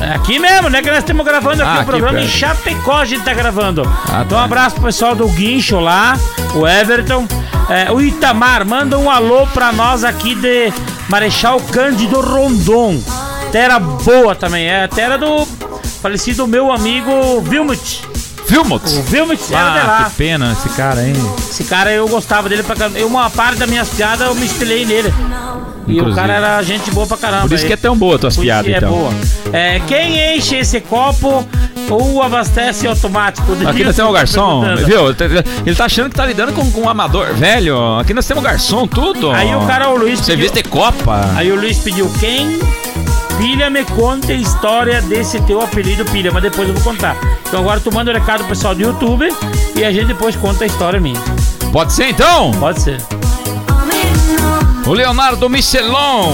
É 0.00 0.14
Aqui 0.14 0.38
mesmo, 0.38 0.68
né? 0.68 0.82
Que 0.82 0.88
nós 0.90 0.98
estamos 0.98 1.24
gravando 1.24 1.62
aqui 1.62 1.78
Ah, 1.78 1.82
o 1.82 1.84
programa 1.86 2.20
em. 2.20 2.28
Chapecó, 2.28 2.98
a 2.98 3.04
gente 3.04 3.24
tá 3.24 3.32
gravando. 3.34 3.82
Ah, 4.08 4.22
então, 4.24 4.36
um 4.38 4.40
tá. 4.40 4.44
abraço 4.44 4.76
pro 4.76 4.84
pessoal 4.84 5.14
do 5.14 5.26
Guincho 5.28 5.78
lá, 5.80 6.18
o 6.54 6.66
Everton. 6.66 7.26
É, 7.68 7.90
o 7.90 8.00
Itamar, 8.00 8.64
manda 8.64 8.96
um 8.98 9.10
alô 9.10 9.46
pra 9.48 9.72
nós 9.72 10.04
aqui 10.04 10.34
de 10.36 10.72
Marechal 11.08 11.58
Cândido 11.72 12.20
Rondon. 12.20 13.02
Terra 13.50 13.78
boa 13.80 14.34
também, 14.36 14.66
é 14.66 14.84
a 14.84 14.88
terra 14.88 15.16
do 15.16 15.44
falecido 16.02 16.46
meu 16.46 16.70
amigo 16.70 17.40
Vilmut. 17.42 18.02
Vilmot. 18.48 18.84
O 18.86 19.02
Vilmut 19.02 19.42
era 19.52 19.70
de 19.72 19.78
Ah, 19.80 19.84
lá. 19.86 20.04
que 20.04 20.14
pena 20.16 20.52
esse 20.52 20.68
cara, 20.76 21.02
hein? 21.04 21.14
Esse 21.38 21.64
cara 21.64 21.90
eu 21.90 22.06
gostava 22.06 22.48
dele 22.48 22.62
pra. 22.62 22.76
Eu, 22.94 23.08
Uma 23.08 23.28
parte 23.30 23.58
das 23.58 23.68
minhas 23.68 23.88
piadas 23.88 24.28
eu 24.28 24.34
me 24.36 24.46
espelhei 24.46 24.84
nele. 24.84 25.12
E 25.86 25.92
o 25.92 25.98
Inclusive. 25.98 26.16
cara 26.16 26.32
era 26.34 26.62
gente 26.62 26.90
boa 26.90 27.06
pra 27.06 27.16
caramba. 27.16 27.48
Por 27.48 27.54
isso 27.54 27.66
que 27.66 27.72
é 27.72 27.76
tão 27.76 27.96
boa 27.96 28.18
tuas 28.18 28.36
piadas, 28.36 28.72
é 28.72 28.76
então. 28.78 28.90
boa. 28.90 29.12
É, 29.52 29.80
quem 29.86 30.36
enche 30.36 30.56
esse 30.56 30.80
copo 30.80 31.46
ou 31.88 32.22
abastece 32.22 32.86
automático? 32.88 33.52
Aqui 33.66 33.84
nós 33.84 33.94
temos 33.94 34.10
um 34.10 34.14
garçom, 34.14 34.62
viu? 34.84 35.10
Ele 35.64 35.76
tá 35.76 35.84
achando 35.84 36.10
que 36.10 36.16
tá 36.16 36.26
lidando 36.26 36.52
com, 36.52 36.68
com 36.72 36.80
um 36.82 36.88
amador. 36.88 37.32
Velho, 37.34 37.98
aqui 37.98 38.12
nós 38.12 38.26
temos 38.26 38.42
um 38.42 38.46
garçom, 38.46 38.86
tudo. 38.86 39.30
Aí 39.30 39.54
o 39.54 39.60
cara, 39.66 39.88
o 39.90 39.96
Luiz 39.96 40.18
Serviço 40.20 40.54
de 40.54 40.62
pediu- 40.64 40.72
Copa. 40.80 41.30
Aí 41.36 41.50
o 41.52 41.54
Luiz 41.56 41.78
pediu 41.78 42.10
quem 42.18 42.58
Pilha, 43.38 43.68
me 43.68 43.84
conte 43.84 44.32
a 44.32 44.34
história 44.34 45.02
desse 45.02 45.38
teu 45.42 45.60
apelido 45.60 46.04
Pilha, 46.06 46.32
mas 46.32 46.42
depois 46.42 46.68
eu 46.68 46.74
vou 46.74 46.82
contar. 46.82 47.14
Então 47.46 47.60
agora 47.60 47.78
tu 47.78 47.92
manda 47.92 48.10
o 48.10 48.14
recado 48.14 48.38
pro 48.40 48.48
pessoal 48.48 48.74
do 48.74 48.80
YouTube 48.82 49.28
e 49.76 49.84
a 49.84 49.92
gente 49.92 50.06
depois 50.06 50.34
conta 50.36 50.64
a 50.64 50.66
história 50.66 50.98
minha. 50.98 51.20
Pode 51.70 51.92
ser 51.92 52.08
então? 52.08 52.50
Pode 52.52 52.80
ser. 52.80 52.96
O 54.86 54.92
Leonardo 54.92 55.48
Michelon. 55.50 56.32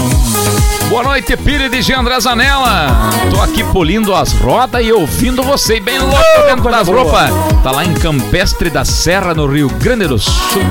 Boa 0.91 1.03
noite, 1.03 1.35
Pire 1.39 1.71
de 1.71 1.81
Jean 1.81 2.01
André 2.01 2.21
Zanella. 2.21 2.89
Tô 3.31 3.41
aqui 3.41 3.65
polindo 3.65 4.15
as 4.15 4.35
rodas 4.35 4.85
e 4.85 4.93
ouvindo 4.93 5.43
você 5.43 5.81
bem 5.81 5.99
louco 5.99 6.43
dentro 6.47 6.71
das 6.71 6.87
roupas. 6.87 7.31
Tá 7.63 7.71
lá 7.71 7.83
em 7.83 7.95
Campestre 7.95 8.69
da 8.69 8.85
Serra, 8.85 9.33
no 9.33 9.47
Rio 9.47 9.71
Grande 9.81 10.07
do 10.07 10.19
Sul. 10.19 10.63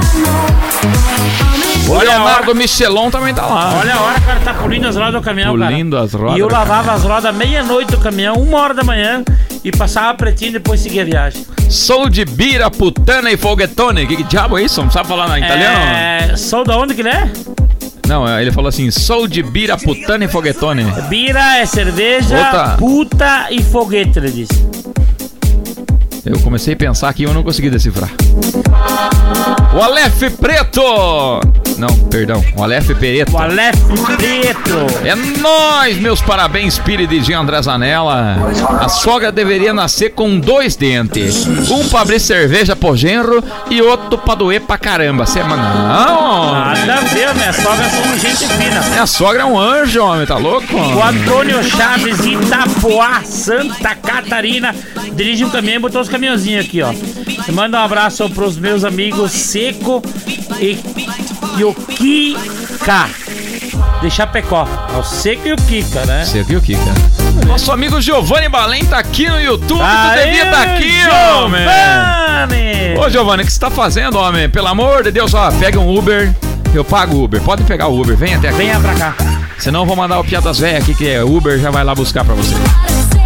O 1.87 1.93
Olha 1.93 2.11
Leonardo 2.11 2.53
Michelon 2.53 3.09
também 3.09 3.33
tá 3.33 3.47
lá. 3.47 3.73
Olha 3.79 3.95
a 3.95 4.01
hora 4.01 4.13
que 4.13 4.21
o 4.21 4.25
cara 4.27 4.39
tá 4.41 4.53
polindo 4.53 4.87
as 4.87 4.95
rodas 4.95 5.13
do 5.13 5.21
caminhão, 5.21 5.57
cara. 5.57 5.71
Polindo 5.71 5.97
as 5.97 6.13
rodas 6.13 6.37
E 6.37 6.39
eu 6.39 6.47
lavava 6.47 6.91
as 6.91 7.03
rodas 7.03 7.35
meia-noite 7.35 7.91
do 7.91 7.97
caminhão, 7.97 8.35
uma 8.35 8.59
hora 8.59 8.73
da 8.75 8.83
manhã, 8.83 9.23
e 9.63 9.71
passava 9.71 10.13
pretinho 10.13 10.49
e 10.49 10.53
depois 10.53 10.79
seguia 10.79 11.01
a 11.01 11.05
viagem. 11.05 11.47
Sou 11.67 12.07
de 12.07 12.25
bira, 12.25 12.69
putana 12.69 13.31
e 13.31 13.37
foguetone. 13.37 14.05
Que, 14.05 14.17
que 14.17 14.23
diabo 14.23 14.59
é 14.59 14.63
isso? 14.63 14.83
Não 14.83 14.91
sabe 14.91 15.07
falar 15.07 15.27
na 15.27 15.39
italiano? 15.39 15.79
É. 15.79 16.35
Sou 16.37 16.63
da 16.63 16.77
onde 16.77 16.93
que 16.93 17.01
ele 17.01 17.09
é? 17.09 17.27
Não, 18.11 18.27
ele 18.41 18.51
falou 18.51 18.67
assim: 18.67 18.91
sou 18.91 19.25
de 19.25 19.41
bira, 19.41 19.77
putana 19.77 20.25
e 20.25 20.27
foguetone. 20.27 20.83
Bira 21.07 21.59
é 21.59 21.65
cerveja, 21.65 22.37
Outra. 22.37 22.75
puta 22.77 23.47
e 23.49 23.63
foguete, 23.63 24.19
ele 24.19 24.29
disse. 24.29 24.67
Eu 26.25 26.37
comecei 26.41 26.73
a 26.73 26.77
pensar 26.77 27.07
aqui 27.07 27.21
e 27.23 27.25
eu 27.25 27.33
não 27.33 27.41
consegui 27.41 27.69
decifrar. 27.69 28.11
O 29.73 29.81
Aleph 29.81 30.23
Preto! 30.37 31.60
Não, 31.81 31.97
perdão. 32.09 32.45
O 32.55 32.63
Aleph 32.63 32.91
Pereto. 32.99 33.33
O 33.33 33.39
Aleph 33.39 33.75
Preto. 34.15 34.85
É 35.03 35.15
nóis, 35.15 35.97
meus 35.97 36.21
parabéns, 36.21 36.77
Pire 36.77 37.07
de 37.07 37.33
André 37.33 37.59
Zanella. 37.59 38.37
A 38.79 38.87
sogra 38.87 39.31
deveria 39.31 39.73
nascer 39.73 40.11
com 40.11 40.39
dois 40.39 40.75
dentes. 40.75 41.47
Um 41.71 41.89
pra 41.89 42.01
abrir 42.01 42.19
cerveja 42.19 42.75
pro 42.75 42.95
genro 42.95 43.43
e 43.67 43.81
outro 43.81 44.19
pra 44.19 44.35
doer 44.35 44.61
pra 44.61 44.77
caramba. 44.77 45.25
Você, 45.25 45.41
mas 45.41 45.57
não! 45.57 46.51
Nada 46.53 46.93
a 46.93 46.99
ver, 46.99 47.33
minha 47.33 47.51
sogra 47.51 47.89
são 47.89 48.19
gente 48.19 48.45
fina. 48.45 48.81
Minha 48.91 49.07
sogra 49.07 49.41
é 49.41 49.45
um 49.45 49.57
anjo, 49.57 50.03
homem, 50.03 50.27
tá 50.27 50.37
louco? 50.37 50.75
O 50.75 51.03
Antônio 51.03 51.63
Chaves 51.63 52.19
Itapoá, 52.19 53.23
Santa 53.23 53.95
Catarina, 53.95 54.75
dirige 55.13 55.43
um 55.43 55.49
caminhão 55.49 55.77
e 55.77 55.79
botou 55.79 55.99
os 55.99 56.09
caminhãozinhos 56.09 56.63
aqui, 56.63 56.83
ó. 56.83 56.93
Manda 57.51 57.79
um 57.79 57.83
abraço 57.83 58.29
pros 58.29 58.55
meus 58.55 58.83
amigos 58.83 59.31
Seco 59.31 60.03
e, 60.59 60.77
e 61.57 61.63
o 61.63 61.73
Kika 61.73 63.09
de 64.01 64.09
Chapecó. 64.09 64.67
É 64.93 64.97
o 64.97 65.03
Seco 65.03 65.47
e 65.47 65.53
o 65.53 65.55
Kika, 65.57 66.05
né? 66.05 66.25
Seco 66.25 66.51
e 66.51 66.55
o 66.55 66.61
Kika. 66.61 66.79
Nosso 67.47 67.71
amigo 67.71 68.01
Giovanni 68.01 68.49
Balém 68.49 68.85
tá 68.85 68.97
aqui 68.99 69.27
no 69.29 69.39
YouTube. 69.39 69.77
tu 69.79 69.81
Aê, 69.83 70.25
devia 70.25 70.45
tá 70.47 70.61
aqui, 70.63 70.91
homem. 71.43 71.61
Giovanni! 71.61 72.97
Ô, 72.99 73.09
Giovanni, 73.09 73.43
o 73.43 73.45
que 73.45 73.51
você 73.53 73.59
tá 73.59 73.69
fazendo, 73.69 74.17
homem? 74.17 74.49
Pelo 74.49 74.67
amor 74.67 75.03
de 75.03 75.11
Deus, 75.11 75.33
ó, 75.33 75.51
pega 75.51 75.79
um 75.79 75.95
Uber. 75.97 76.33
Eu 76.73 76.83
pago 76.85 77.17
o 77.17 77.23
Uber. 77.23 77.41
Pode 77.41 77.63
pegar 77.63 77.87
o 77.87 77.99
Uber. 78.01 78.15
Vem 78.15 78.35
até 78.35 78.49
aqui. 78.49 78.57
Venha 78.57 78.79
pra 78.79 78.93
cá. 78.95 79.15
Senão 79.59 79.81
eu 79.81 79.85
vou 79.85 79.95
mandar 79.95 80.19
o 80.19 80.23
Piadas 80.23 80.57
Velhas 80.59 80.83
aqui, 80.83 80.95
que 80.95 81.07
é 81.07 81.23
Uber, 81.23 81.59
já 81.59 81.69
vai 81.69 81.83
lá 81.83 81.93
buscar 81.93 82.23
pra 82.23 82.33
você. 82.33 82.55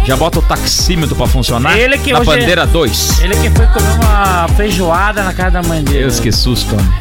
Já 0.04 0.16
bota 0.16 0.38
o 0.38 0.42
taxímetro 0.42 1.16
pra 1.16 1.26
funcionar. 1.26 1.76
Ele 1.78 1.96
que 1.98 2.12
na 2.12 2.20
hoje- 2.20 2.30
bandeira 2.30 2.66
2. 2.66 3.20
Ele 3.20 3.34
que 3.36 3.50
foi 3.50 3.66
comer 3.68 4.04
uma 4.04 4.46
feijoada 4.56 5.22
na 5.22 5.32
casa 5.32 5.50
da 5.52 5.62
mãe 5.62 5.82
dele. 5.82 6.00
Deus, 6.00 6.20
que 6.20 6.30
susto, 6.30 6.74
homem. 6.74 6.92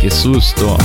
Que 0.00 0.08
susto. 0.08 0.78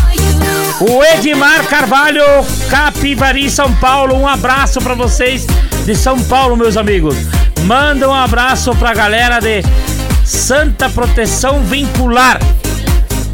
O 0.82 1.02
Edmar 1.02 1.66
Carvalho, 1.68 2.22
Capivari, 2.70 3.50
São 3.50 3.74
Paulo. 3.76 4.14
Um 4.14 4.28
abraço 4.28 4.82
pra 4.82 4.94
vocês 4.94 5.48
de 5.86 5.96
São 5.96 6.22
Paulo, 6.26 6.58
meus 6.58 6.76
amigos. 6.76 7.16
Manda 7.64 8.10
um 8.10 8.14
abraço 8.14 8.76
pra 8.76 8.94
galera 8.94 9.40
de 9.40 9.64
Santa 10.26 10.90
Proteção 10.90 11.62
Vincular. 11.64 12.40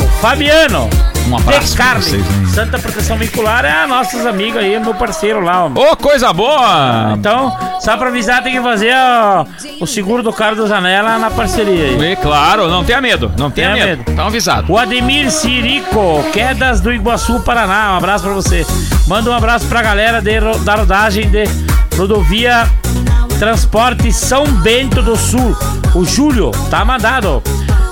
O 0.03 0.21
Fabiano. 0.21 0.87
Um 1.29 1.37
abraço 1.37 1.71
de 1.71 1.77
Carne. 1.77 2.03
vocês, 2.03 2.21
hein? 2.21 2.47
Santa 2.47 2.79
Proteção 2.79 3.17
Vincular 3.17 3.63
é 3.63 3.87
nossos 3.87 4.25
amigos 4.25 4.61
aí, 4.61 4.77
meu 4.79 4.93
parceiro 4.93 5.41
lá. 5.41 5.65
Ô, 5.65 5.95
coisa 5.95 6.33
boa! 6.33 7.13
Então, 7.17 7.55
só 7.79 7.95
pra 7.95 8.09
avisar, 8.09 8.43
tem 8.43 8.53
que 8.53 8.61
fazer 8.61 8.93
ó, 8.95 9.45
o 9.79 9.87
seguro 9.87 10.21
do 10.21 10.33
carro 10.33 10.55
do 10.55 10.67
Zanella 10.67 11.17
na 11.17 11.31
parceria 11.31 11.85
aí. 11.85 12.11
E 12.11 12.15
claro, 12.15 12.67
não 12.67 12.83
tenha 12.83 13.01
medo. 13.01 13.31
Não 13.37 13.49
tenha, 13.49 13.73
Tenha 13.73 13.85
medo. 13.85 14.03
Tá 14.15 14.25
avisado. 14.25 14.71
O 14.71 14.77
Ademir 14.77 15.31
Sirico, 15.31 16.23
Quedas 16.33 16.81
do 16.81 16.91
Iguaçu, 16.91 17.39
Paraná. 17.41 17.93
Um 17.93 17.97
abraço 17.97 18.23
pra 18.25 18.33
você. 18.33 18.65
Manda 19.07 19.29
um 19.29 19.33
abraço 19.33 19.65
pra 19.67 19.81
galera 19.81 20.21
de 20.21 20.39
da 20.63 20.75
rodagem 20.75 21.29
de 21.29 21.43
rodovia 21.97 22.67
Transporte 23.39 24.11
São 24.13 24.45
Bento 24.45 25.01
do 25.01 25.15
Sul. 25.15 25.57
O 25.95 26.05
Júlio, 26.05 26.51
tá 26.69 26.85
mandado. 26.85 27.41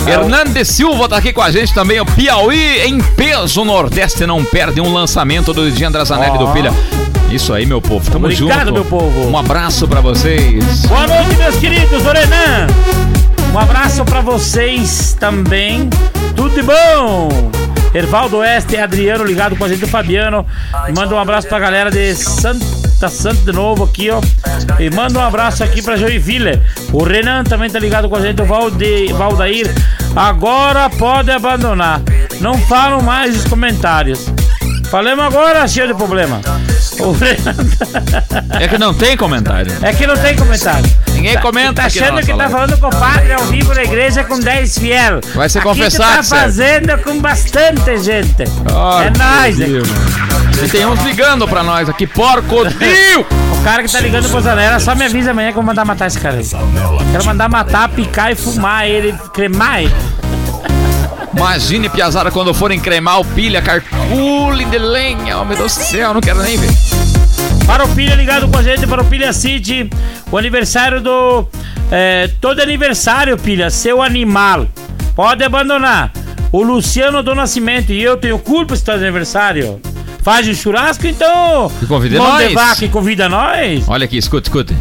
Hernandes 0.07 0.67
Silva 0.69 1.07
tá 1.07 1.17
aqui 1.17 1.31
com 1.31 1.41
a 1.41 1.51
gente 1.51 1.73
também. 1.73 1.99
O 1.99 2.05
Piauí 2.05 2.81
em 2.85 2.99
peso 2.99 3.63
Nordeste 3.63 4.25
não 4.25 4.43
perde 4.43 4.81
um 4.81 4.91
lançamento 4.93 5.53
do 5.53 5.69
Jean 5.71 5.91
Drazanelli 5.91 6.37
Ó. 6.37 6.45
do 6.45 6.47
Pilha. 6.53 6.73
Isso 7.31 7.53
aí, 7.53 7.65
meu 7.65 7.79
povo. 7.79 8.09
Tamo 8.09 8.25
Obrigado, 8.25 8.59
junto. 8.59 8.73
meu 8.73 8.85
povo. 8.85 9.29
Um 9.29 9.37
abraço 9.37 9.87
pra 9.87 10.01
vocês. 10.01 10.85
Boa 10.87 11.07
noite, 11.07 11.35
meus 11.35 11.55
queridos. 11.57 12.03
O 12.05 12.11
Renan. 12.11 12.67
Um 13.53 13.59
abraço 13.59 14.03
pra 14.03 14.21
vocês 14.21 15.15
também. 15.19 15.89
Tudo 16.35 16.55
de 16.55 16.61
bom. 16.63 17.51
Ervaldo 17.93 18.37
Oeste 18.37 18.77
Adriano 18.77 19.23
ligado 19.23 19.55
com 19.55 19.65
a 19.65 19.67
gente, 19.67 19.83
o 19.83 19.87
Fabiano. 19.87 20.45
Manda 20.95 21.13
um 21.13 21.19
abraço 21.19 21.47
pra 21.47 21.59
galera 21.59 21.91
de 21.91 22.15
Santa 22.99 23.09
Santa 23.09 23.41
de 23.43 23.51
novo 23.53 23.85
aqui, 23.85 24.09
ó. 24.09 24.19
E 24.77 24.89
manda 24.89 25.17
um 25.17 25.21
abraço 25.21 25.63
aqui 25.63 25.81
pra 25.81 25.95
Joinville. 25.95 26.61
O 26.91 27.01
Renan 27.01 27.45
também 27.45 27.69
tá 27.69 27.79
ligado 27.79 28.09
com 28.09 28.17
a 28.17 28.21
gente, 28.21 28.41
o 28.41 28.45
Valde, 28.45 29.13
Valdair. 29.13 29.73
Agora 30.13 30.89
pode 30.89 31.31
abandonar. 31.31 32.01
Não 32.41 32.57
falam 32.57 33.01
mais 33.01 33.37
os 33.37 33.45
comentários. 33.45 34.27
Falamos 34.91 35.23
agora, 35.23 35.65
cheio 35.65 35.87
de 35.87 35.93
problema. 35.93 36.41
É 38.59 38.67
que 38.67 38.77
não 38.77 38.93
tem 38.93 39.15
comentário. 39.17 39.71
É 39.81 39.93
que 39.93 40.05
não 40.05 40.15
tem 40.17 40.35
comentário. 40.35 40.89
Ninguém 41.13 41.37
comenta 41.39 41.81
Tá 41.81 41.87
aqui 41.87 41.99
na 41.99 42.05
achando 42.07 42.21
que 42.21 42.27
tá 42.31 42.35
live. 42.37 42.51
falando 42.53 42.77
com 42.77 42.87
o 42.87 42.89
padre 42.95 43.33
ao 43.33 43.43
vivo 43.45 43.73
na 43.73 43.83
igreja 43.83 44.23
com 44.23 44.39
10 44.39 44.77
fiel. 44.77 45.19
Vai 45.35 45.49
se 45.49 45.59
confessar, 45.61 46.17
tá 46.17 46.23
fazendo 46.23 46.97
com 46.99 47.19
bastante 47.19 47.97
gente. 47.99 48.43
Ai, 48.73 49.07
é 49.07 49.11
nóis. 49.17 49.57
Deus, 49.57 49.87
mano. 49.89 50.65
E 50.65 50.67
tem 50.67 50.85
uns 50.85 51.01
ligando 51.03 51.47
pra 51.47 51.63
nós 51.63 51.87
aqui, 51.87 52.05
porco 52.05 52.65
Dio! 52.67 53.25
O 53.59 53.61
cara 53.61 53.83
que 53.83 53.91
tá 53.91 53.99
ligando 53.99 54.29
pro 54.29 54.39
Zanella, 54.39 54.79
só 54.79 54.95
me 54.95 55.03
avisa 55.03 55.31
amanhã 55.31 55.47
que 55.51 55.57
eu 55.57 55.61
vou 55.61 55.63
mandar 55.65 55.83
matar 55.83 56.07
esse 56.07 56.17
cara 56.17 56.37
aí. 56.37 56.45
Quero 57.11 57.25
mandar 57.25 57.49
matar, 57.49 57.89
picar 57.89 58.31
e 58.31 58.35
fumar 58.35 58.87
ele, 58.87 59.13
cremar 59.33 59.81
ele. 59.81 59.93
Imagine, 61.35 61.89
Piazada, 61.89 62.31
quando 62.31 62.53
forem 62.53 62.79
cremar 62.79 63.19
o 63.19 63.25
pilha, 63.25 63.61
carpule 63.61 64.65
de 64.65 64.77
lenha. 64.77 65.39
Oh, 65.39 65.45
meu 65.45 65.57
Deus 65.57 65.75
do 65.75 65.83
céu, 65.83 66.13
não 66.13 66.21
quero 66.21 66.41
nem 66.41 66.57
ver. 66.57 66.69
Para 67.65 67.85
o 67.85 67.95
Pilha 67.95 68.15
ligado 68.15 68.47
com 68.47 68.57
a 68.57 68.63
gente, 68.63 68.87
para 68.87 69.01
o 69.01 69.05
Pilha 69.05 69.31
City, 69.31 69.89
o 70.31 70.37
aniversário 70.37 70.99
do. 71.01 71.47
É, 71.91 72.27
todo 72.41 72.59
aniversário, 72.61 73.37
Pilha, 73.37 73.69
seu 73.69 74.01
animal. 74.01 74.67
Pode 75.15 75.43
abandonar. 75.43 76.11
O 76.51 76.63
Luciano 76.63 77.21
do 77.21 77.35
Nascimento 77.35 77.91
e 77.91 78.01
eu 78.01 78.17
tenho 78.17 78.39
culpa 78.39 78.75
se 78.75 78.83
tá 78.83 78.97
de 78.97 79.03
aniversário. 79.03 79.79
Faz 80.23 80.47
um 80.47 80.53
churrasco, 80.53 81.05
então. 81.05 81.71
E 81.81 81.85
convida 81.85 82.17
nós. 82.17 82.53
vaca 82.53 82.85
e 82.85 82.89
convida 82.89 83.29
nós. 83.29 83.83
Olha 83.87 84.05
aqui, 84.05 84.17
escuta, 84.17 84.49
escuta. 84.49 84.73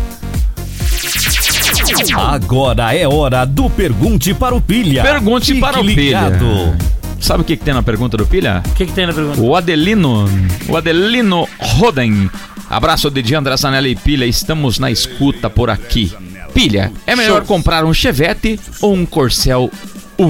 Agora 2.17 2.95
é 2.95 3.07
hora 3.09 3.45
do 3.45 3.69
Pergunte 3.71 4.35
para 4.35 4.55
o 4.55 4.61
Pilha. 4.61 5.03
Pergunte 5.03 5.47
Fique 5.47 5.61
para 5.61 5.81
o 5.81 5.83
ligado. 5.83 6.39
pilha. 6.39 6.79
Sabe 7.21 7.41
o 7.43 7.45
que, 7.45 7.57
que 7.57 7.65
tem 7.65 7.75
na 7.75 7.83
pergunta 7.83 8.17
do 8.17 8.25
pilha? 8.27 8.63
O 8.65 8.75
que, 8.75 8.87
que 8.87 8.93
tem 8.93 9.07
na 9.07 9.13
pergunta? 9.13 9.41
O 9.41 9.57
Adelino, 9.57 10.29
o 10.69 10.77
Adelino 10.77 11.49
Roden. 11.59 12.31
Abraço 12.71 13.11
de 13.11 13.35
André 13.35 13.57
Sanelli 13.57 13.91
e 13.91 13.97
Pilha, 13.97 14.25
estamos 14.25 14.79
na 14.79 14.91
escuta 14.91 15.49
por 15.51 15.69
aqui. 15.71 16.13
Pilha, 16.55 16.93
é 17.07 17.17
melhor 17.17 17.39
Show. 17.39 17.47
comprar 17.47 17.85
um 17.85 17.93
Chevette 17.93 18.61
ou 18.81 18.95
um 18.95 19.05
Corcel 19.05 19.71
1? 20.19 20.29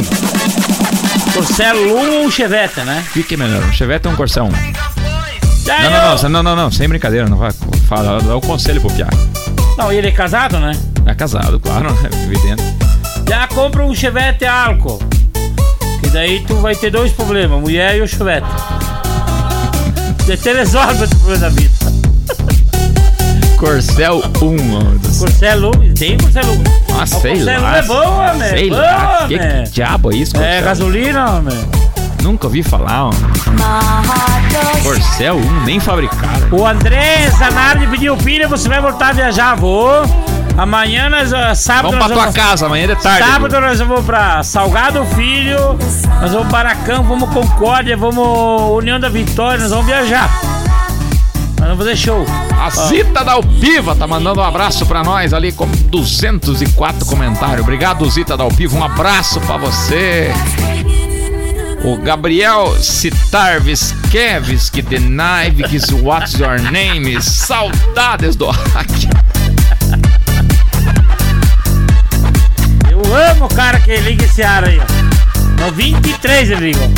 Torcelo 1.33 1.97
1 1.97 2.13
ou 2.21 2.25
um 2.27 2.31
Chevette, 2.31 2.81
né? 2.81 3.05
O 3.09 3.13
que, 3.13 3.23
que 3.23 3.35
é 3.35 3.37
melhor, 3.37 3.63
um 3.63 3.73
Chevette 3.73 4.07
ou 4.07 4.15
um 4.15 4.17
Corcel 4.17 4.45
1? 4.45 4.51
Ah, 5.71 5.83
Não, 5.83 5.91
não, 5.91 6.17
não, 6.17 6.29
não, 6.31 6.43
não, 6.43 6.57
não, 6.65 6.71
sem 6.71 6.89
brincadeira, 6.89 7.29
não 7.29 7.37
vai. 7.37 7.51
Fala, 7.89 8.21
dá 8.23 8.35
o 8.37 8.41
conselho 8.41 8.81
pro 8.81 8.91
Piá. 8.93 9.09
Não, 9.77 9.93
ele 9.93 10.09
é 10.09 10.11
casado, 10.11 10.59
né? 10.59 10.73
É 11.09 11.15
casado, 11.15 11.59
claro, 11.59 11.89
é 11.89 12.25
evidente. 12.25 12.63
Já 13.27 13.47
compra 13.49 13.85
um 13.85 13.95
Chevette 13.95 14.45
álcool. 14.45 14.99
Que 16.03 16.09
daí 16.11 16.41
tu 16.47 16.57
vai 16.57 16.75
ter 16.77 16.91
dois 16.91 17.11
problemas, 17.13 17.61
mulher 17.61 17.97
e 17.97 18.03
o 18.03 18.07
Chevette. 18.07 18.47
Você 20.27 20.53
resolve 20.53 21.05
o 21.05 21.09
problema 21.09 21.39
da 21.39 21.49
vida. 21.49 21.73
Corcel 23.57 24.23
1, 24.41 24.77
ó. 24.77 25.19
Corcelo, 25.19 25.71
tem 25.99 26.17
Corcelo 26.19 26.53
1. 26.53 26.63
Ah, 27.01 27.07
sei 27.07 27.37
Corcelo 27.37 27.63
lá. 27.63 27.79
é 27.79 27.83
bom, 27.83 27.95
homem. 28.21 28.49
Sei 28.51 28.71
bom, 28.71 28.77
lá. 28.77 29.25
Que, 29.27 29.35
homem. 29.37 29.65
que 29.65 29.71
diabo 29.71 30.13
é 30.13 30.17
isso, 30.17 30.37
É 30.37 30.41
Corcel? 30.41 30.63
gasolina, 30.65 31.31
homem. 31.31 31.59
Nunca 32.23 32.47
ouvi 32.47 32.63
falar, 32.63 33.07
ó. 33.07 33.11
Corcel 34.83 35.37
1, 35.37 35.65
nem 35.65 35.81
fabricado. 35.81 36.55
O 36.55 36.67
André 36.67 37.31
Zanardi 37.31 37.87
pediu 37.89 38.17
pilha, 38.19 38.47
você 38.47 38.69
vai 38.69 38.81
voltar 38.81 39.09
a 39.09 39.13
viajar, 39.13 39.55
vou. 39.57 40.03
Amanhã 40.59 41.09
nós, 41.09 41.33
ah, 41.33 41.55
sábado 41.55 41.93
Vamos 41.93 42.07
pra 42.13 42.15
tua 42.17 42.33
casa, 42.33 42.67
amanhã 42.67 42.89
de 42.89 42.97
tarde. 42.97 43.25
Sábado 43.25 43.61
nós 43.61 43.79
vamos 43.79 44.05
pra 44.05 44.43
Salgado 44.43 45.05
Filho, 45.15 45.79
nós 46.21 46.33
vamos 46.33 46.49
para 46.49 46.75
Baracão, 46.75 47.05
vamos 47.05 47.31
Concórdia, 47.31 47.97
vamos 47.97 48.73
União 48.73 48.99
da 48.99 49.09
Vitória, 49.09 49.61
nós 49.61 49.71
vamos 49.71 49.87
viajar. 49.87 50.29
Nós 51.61 51.69
vamos 51.69 51.79
fazer 51.79 51.97
show. 51.97 52.27
A 52.61 52.71
Zita 52.71 53.25
da 53.25 53.35
Alpiva 53.35 53.95
tá 53.95 54.09
mandando 54.09 54.41
um 54.41 54.43
abraço 54.43 54.85
pra 54.85 55.05
nós 55.05 55.33
ali 55.33 55.53
com 55.53 55.65
204 55.69 57.07
comentários. 57.07 57.61
Obrigado, 57.61 58.11
Zita 58.11 58.37
da 58.37 58.43
Alpiva. 58.43 58.77
Um 58.77 58.83
abraço 58.83 59.41
pra 59.43 59.57
você. 59.57 60.33
O 61.85 61.97
Gabriel 61.99 62.75
Citarves 62.81 63.95
Kevis 64.11 64.69
que 64.69 64.83
Denaives 64.83 65.93
What's 65.93 66.33
Your 66.33 66.61
Name? 66.61 67.23
Saudades 67.23 68.35
do 68.35 68.51
hack. 68.51 69.38
Amo 73.15 73.47
o 73.47 73.55
cara 73.55 73.81
que 73.81 73.97
liga 73.97 74.25
esse 74.25 74.43
ar 74.43 74.65
aí, 74.65 74.79
ó. 74.79 75.65
No 75.65 75.73
23 75.73 76.51
ele 76.51 76.73
ligou. 76.73 76.91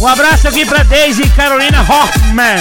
Um 0.00 0.06
abraço 0.06 0.48
aqui 0.48 0.64
pra 0.64 0.82
Daisy 0.82 1.22
e 1.22 1.28
Carolina 1.30 1.80
Hoffman. 1.82 2.58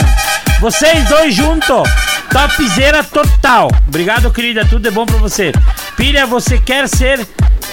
Vocês 0.60 1.08
dois 1.08 1.34
juntos. 1.34 1.90
Topzera 2.30 3.04
total. 3.04 3.70
Obrigado, 3.88 4.32
querida. 4.32 4.66
Tudo 4.66 4.88
é 4.88 4.92
bom 4.92 5.06
pra 5.06 5.18
você. 5.18 5.52
Pilha, 5.96 6.26
você 6.26 6.58
quer 6.58 6.88
ser 6.88 7.26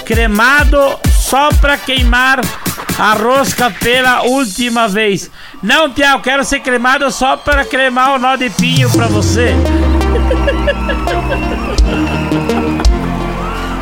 cremado 0.05 0.79
só 1.11 1.49
pra 1.61 1.77
queimar 1.77 2.41
a 2.99 3.13
rosca 3.15 3.71
pela 3.71 4.23
última 4.23 4.89
vez. 4.89 5.31
Não, 5.63 5.91
Tiago, 5.91 6.23
quero 6.23 6.45
ser 6.45 6.61
cremado 6.61 7.11
só 7.11 7.37
pra 7.37 7.65
cremar 7.65 8.15
o 8.15 8.19
nó 8.19 8.37
de 8.37 8.49
pinho 8.51 8.89
pra 8.91 9.09
você. 9.09 9.55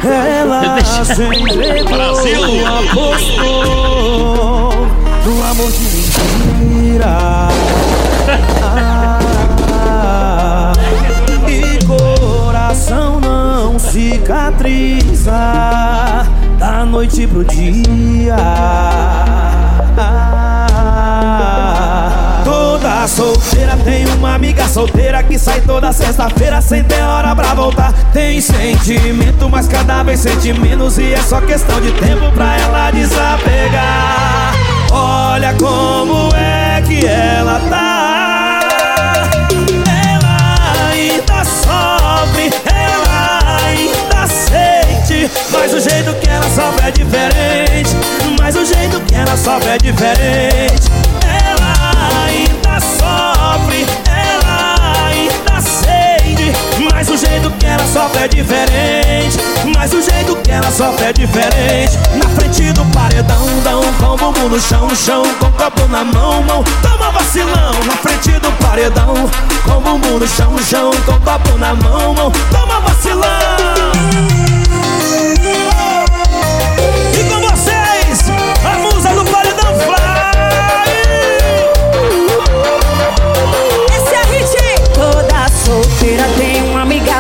Ela 0.07 0.77
se 1.05 1.23
entregou 1.23 1.97
Brasil. 1.97 2.67
apostou 2.67 3.95
no 5.25 5.43
amor 5.43 5.73
de 5.73 5.85
mentira. 5.85 7.49
Ah, 9.73 10.73
e 11.49 11.83
coração 11.87 13.19
não 13.21 13.79
cicatriza 13.79 15.33
da 16.59 16.85
noite 16.85 17.27
pro 17.27 17.43
dia. 17.45 18.14
Amiga 24.55 24.69
solteira 24.69 25.23
que 25.23 25.37
sai 25.37 25.61
toda 25.63 25.93
sexta-feira 25.93 26.61
sem 26.63 26.85
ter 26.85 27.03
hora 27.03 27.35
pra 27.35 27.55
voltar. 27.55 27.93
Tem 28.13 28.41
sentimento, 28.41 29.49
mas 29.49 29.67
cada 29.67 30.03
vez 30.05 30.21
sente 30.21 30.53
menos 30.53 30.97
e 30.97 31.13
é 31.13 31.21
só 31.23 31.41
questão 31.41 31.81
de 31.81 31.91
tempo 31.93 32.31
pra 32.33 32.57
ela 32.57 32.91
desapegar. 32.93 34.55
Olha 34.93 35.55
como 35.55 36.33
é 36.37 36.81
que 36.83 37.05
ela 37.05 37.61
tá. 37.69 38.61
Ela 39.87 40.93
ainda 40.93 41.45
sofre, 41.45 42.53
ela 42.73 43.41
ainda 43.67 44.27
sente. 44.29 45.31
Mas 45.51 45.73
o 45.73 45.81
jeito 45.81 46.15
que 46.21 46.31
ela 46.31 46.49
sofre 46.51 46.87
é 46.87 46.91
diferente. 46.93 47.97
Mas 48.39 48.55
o 48.55 48.65
jeito 48.65 49.01
que 49.01 49.15
ela 49.17 49.37
sofre 49.37 49.71
é 49.71 49.79
diferente. 49.79 51.14
Sofre 57.95 58.25
é 58.25 58.29
diferente. 58.29 59.39
Mas 59.73 59.93
o 59.93 60.03
jeito 60.03 60.35
que 60.43 60.51
ela 60.51 60.69
sofre 60.73 61.05
é 61.07 61.13
diferente. 61.13 61.97
Na 62.17 62.29
frente 62.31 62.73
do 62.73 62.85
paredão, 62.87 63.47
dão 63.63 63.83
com 64.01 64.15
o 64.15 64.17
bumbum 64.17 64.49
no 64.49 64.61
chão, 64.61 64.91
chão, 64.97 65.23
com 65.39 65.47
o 65.47 65.53
copo 65.53 65.87
na 65.87 66.03
mão, 66.03 66.43
mão. 66.43 66.65
Toma 66.83 67.13
vacilão. 67.13 67.73
Na 67.87 67.97
frente 67.97 68.33
do 68.41 68.51
paredão, 68.65 69.15
com 69.63 69.81
bumbum 69.81 70.19
no 70.19 70.27
chão, 70.27 70.53
chão, 70.59 70.91
com 71.07 71.13
o 71.13 71.21
copo 71.21 71.57
na 71.57 71.75
mão, 71.75 72.15
mão. 72.15 72.33
Toma 72.51 72.81
vacilão. 72.81 73.25
Com 84.95 85.25
solteira 85.65 86.29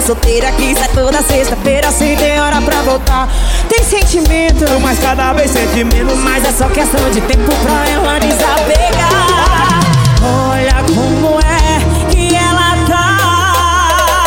solteira 0.04 0.52
que 0.52 0.74
sai 0.74 0.88
toda 0.88 1.22
sexta-feira 1.22 1.90
sem 1.90 2.14
ter 2.16 2.38
hora 2.38 2.60
pra 2.60 2.82
voltar. 2.82 3.26
Tem 3.68 3.82
sentimento, 3.82 4.64
mas 4.82 4.98
cada 4.98 5.32
vez 5.32 5.50
sente 5.50 5.82
menos. 5.82 6.18
Mas 6.18 6.44
é 6.44 6.52
só 6.52 6.68
questão 6.68 7.10
de 7.10 7.22
tempo 7.22 7.50
pra 7.62 7.88
ela 7.88 8.18
desapegar. 8.18 9.80
Olha 10.22 10.84
como 10.94 11.40
é 11.40 12.10
que 12.10 12.34
ela 12.34 12.76
tá. 12.86 14.26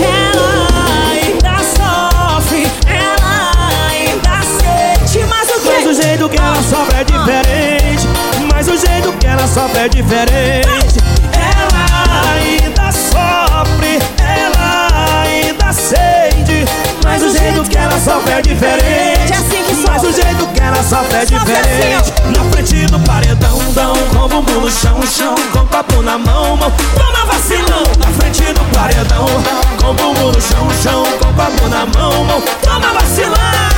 Ela 0.00 0.68
ainda 1.12 1.58
sofre, 1.76 2.66
ela 2.86 3.52
ainda 3.90 4.40
sente. 4.42 5.26
Mas 5.26 5.50
o? 5.50 5.60
Mas 5.66 5.86
o 5.86 6.02
jeito 6.02 6.28
que 6.30 6.38
ela 6.38 6.62
sofre 6.62 6.96
é 6.98 7.04
diferente. 7.04 8.08
Mas 8.50 8.68
o 8.68 8.76
jeito 8.76 9.12
que 9.18 9.26
ela 9.26 9.46
sofre 9.46 9.80
é 9.80 9.88
diferente. 9.88 11.17
Jeito 17.48 17.70
que 17.70 17.78
ela 17.78 17.98
sofre 17.98 18.32
é 18.32 18.42
diferente. 18.42 19.32
Mas 19.86 20.02
o 20.02 20.12
jeito 20.12 20.46
que 20.48 20.60
ela 20.60 20.82
sofre 20.82 21.16
é 21.16 21.24
diferente. 21.24 22.12
Na 22.36 22.44
frente 22.50 22.86
do 22.86 22.98
paredão, 23.00 23.58
dão 23.72 23.94
com 23.94 24.24
o 24.24 24.28
bumbum 24.28 24.60
no 24.60 24.70
chão, 24.70 25.00
chão, 25.06 25.34
com 25.52 25.60
o 25.60 25.66
copo 25.66 26.02
na 26.02 26.18
mão, 26.18 26.56
mão. 26.56 26.72
Toma 26.94 27.24
vacilão. 27.26 27.82
Na 27.98 28.06
frente 28.18 28.52
do 28.52 28.64
paredão, 28.76 29.26
com 29.80 29.90
o 29.90 29.94
bumbum 29.94 30.32
no 30.32 30.40
chão, 30.40 30.68
chão, 30.82 31.04
com 31.18 31.28
o 31.28 31.34
copo 31.34 31.68
na 31.68 31.86
mão, 31.86 32.24
mão. 32.24 32.42
Toma 32.62 32.92
vacilão. 32.92 33.77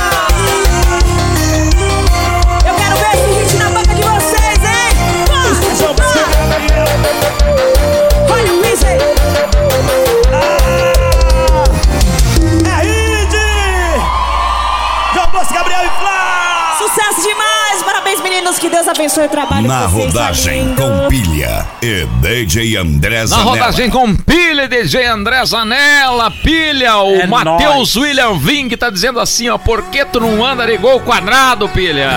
Sucesso 16.93 17.21
demais! 17.27 17.83
Parabéns, 17.83 18.21
meninos. 18.21 18.59
Que 18.59 18.69
Deus 18.69 18.87
abençoe 18.87 19.25
o 19.25 19.29
trabalho 19.29 19.67
Na 19.67 19.85
de 19.85 19.91
vocês. 19.93 20.13
rodagem 20.13 20.63
lindo. 20.65 20.81
com 20.81 21.07
pilha 21.07 21.65
e 21.81 22.05
DJ 22.21 22.77
André 22.77 23.19
Na 23.21 23.25
Zanella. 23.27 23.49
rodagem 23.49 23.89
com 23.89 24.15
pilha, 24.15 24.67
DJ 24.67 25.05
André 25.05 25.45
Zanella, 25.45 26.29
pilha, 26.43 26.97
o 26.97 27.15
É 27.15 27.27
Matheus 27.27 27.95
William 27.95 28.33
Ving 28.37 28.69
tá 28.75 28.89
dizendo 28.89 29.19
assim, 29.19 29.47
ó, 29.49 29.57
por 29.57 29.83
que 29.83 30.03
tu 30.05 30.19
não 30.19 30.45
anda 30.45 30.65
de 30.65 30.77
gol 30.77 30.99
quadrado, 30.99 31.69
pilha? 31.69 32.09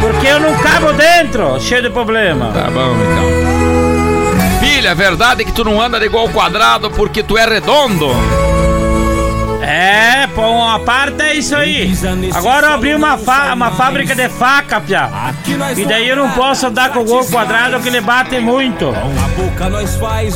Porque 0.00 0.26
eu 0.28 0.38
não 0.40 0.54
cabo 0.58 0.92
dentro, 0.92 1.60
cheio 1.60 1.82
de 1.82 1.90
problema. 1.90 2.52
Tá 2.52 2.70
bom, 2.70 2.94
então. 2.94 4.60
Pilha, 4.60 4.94
verdade 4.94 5.42
é 5.42 5.44
que 5.44 5.52
tu 5.52 5.64
não 5.64 5.80
anda 5.80 5.98
de 5.98 6.08
gol 6.08 6.28
quadrado 6.30 6.90
porque 6.90 7.22
tu 7.22 7.36
é 7.36 7.44
redondo? 7.46 8.08
É, 9.68 10.28
pô, 10.28 10.42
uma 10.42 10.78
parte 10.80 11.20
é 11.22 11.34
isso 11.34 11.54
aí. 11.56 11.92
Agora 12.36 12.68
eu 12.68 12.72
abri 12.74 12.94
uma, 12.94 13.18
uma 13.52 13.70
fábrica 13.72 14.14
de 14.14 14.28
faca, 14.28 14.80
pia. 14.80 15.10
E 15.76 15.84
daí 15.84 16.08
eu 16.08 16.16
não 16.16 16.30
posso 16.30 16.66
andar 16.68 16.90
com 16.90 17.00
o 17.00 17.04
gol 17.04 17.24
quadrado 17.26 17.80
que 17.80 17.88
ele 17.88 18.00
bate 18.00 18.38
muito. 18.38 18.94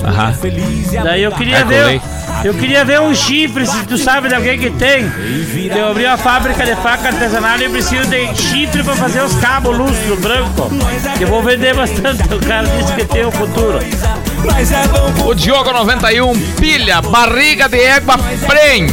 Aham. 0.09 0.33
Daí 1.05 1.23
eu 1.23 1.31
queria 1.33 1.65
ver. 1.65 2.01
Eu 2.43 2.55
queria 2.55 2.85
ver 2.87 3.01
um 3.01 3.15
chifre, 3.15 3.67
se 3.67 3.85
tu 3.87 3.99
sabe 3.99 4.29
de 4.29 4.35
alguém 4.35 4.59
que 4.59 4.71
tem. 4.71 5.05
Eu 5.77 5.89
abri 5.91 6.07
uma 6.07 6.17
fábrica 6.17 6.65
de 6.65 6.75
faca 6.77 7.09
artesanal 7.09 7.59
e 7.59 7.65
eu 7.65 7.71
preciso 7.71 8.09
de 8.09 8.35
chifre 8.35 8.83
pra 8.83 8.95
fazer 8.97 9.23
os 9.23 9.35
cabos 9.35 9.77
lustro 9.77 10.17
branco. 10.17 10.71
Eu 11.21 11.29
vou 11.29 11.43
vender 11.43 11.75
bastante. 11.75 12.23
O 12.35 12.41
cara 12.41 12.67
disse 12.67 12.93
que 12.95 13.05
tem 13.05 13.25
o 13.27 13.31
futuro. 13.31 13.79
Mas 14.45 14.73
é 14.73 14.87
bom 14.89 15.29
O 15.29 15.35
Diogo 15.35 15.73
91, 15.73 16.33
pilha, 16.59 17.01
barriga 17.03 17.69
de 17.69 17.79
égua 17.81 18.17
prenha. 18.47 18.87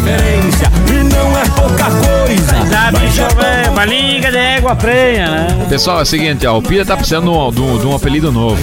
e 0.89 1.03
não 1.03 1.37
é 1.37 1.45
pouca 1.49 1.85
coisa. 1.85 3.71
Balinha 3.73 4.31
de 4.31 4.37
égua 4.37 4.75
prenha, 4.75 5.27
né? 5.29 5.65
Pessoal, 5.69 5.99
é 5.99 6.03
o 6.03 6.05
seguinte, 6.05 6.45
ó, 6.47 6.57
o 6.57 6.61
Pilha 6.61 6.85
tá 6.85 6.95
precisando 6.95 7.25
de 7.51 7.61
um, 7.61 7.77
de 7.77 7.85
um- 7.87 7.95
apelido 7.95 8.31
novo. 8.31 8.61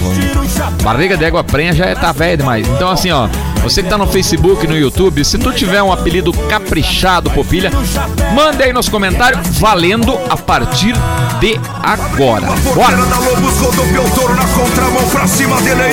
Barriga 0.83 1.17
de 1.17 1.25
égua 1.25 1.43
prenha 1.43 1.73
já 1.73 1.85
é- 1.85 1.95
tá 1.95 2.11
velho 2.11 2.37
demais. 2.37 2.67
Então, 2.67 2.89
assim, 2.89 3.11
ó, 3.11 3.27
você 3.63 3.81
que 3.83 3.89
tá 3.89 3.97
no 3.97 4.07
Facebook 4.07 4.65
no 4.67 4.77
YouTube, 4.77 5.23
se 5.25 5.37
tu 5.37 5.51
tiver 5.51 5.81
um 5.81 5.91
apelido 5.91 6.31
caprichado 6.33 7.29
pro 7.31 7.43
Pilha, 7.43 7.71
manda 8.33 8.63
aí 8.63 8.71
nos 8.73 8.87
comentários, 8.89 9.41
valendo 9.59 10.17
a 10.29 10.37
partir 10.37 10.93
de 11.39 11.59
agora. 11.83 12.45
Bora! 12.73 12.97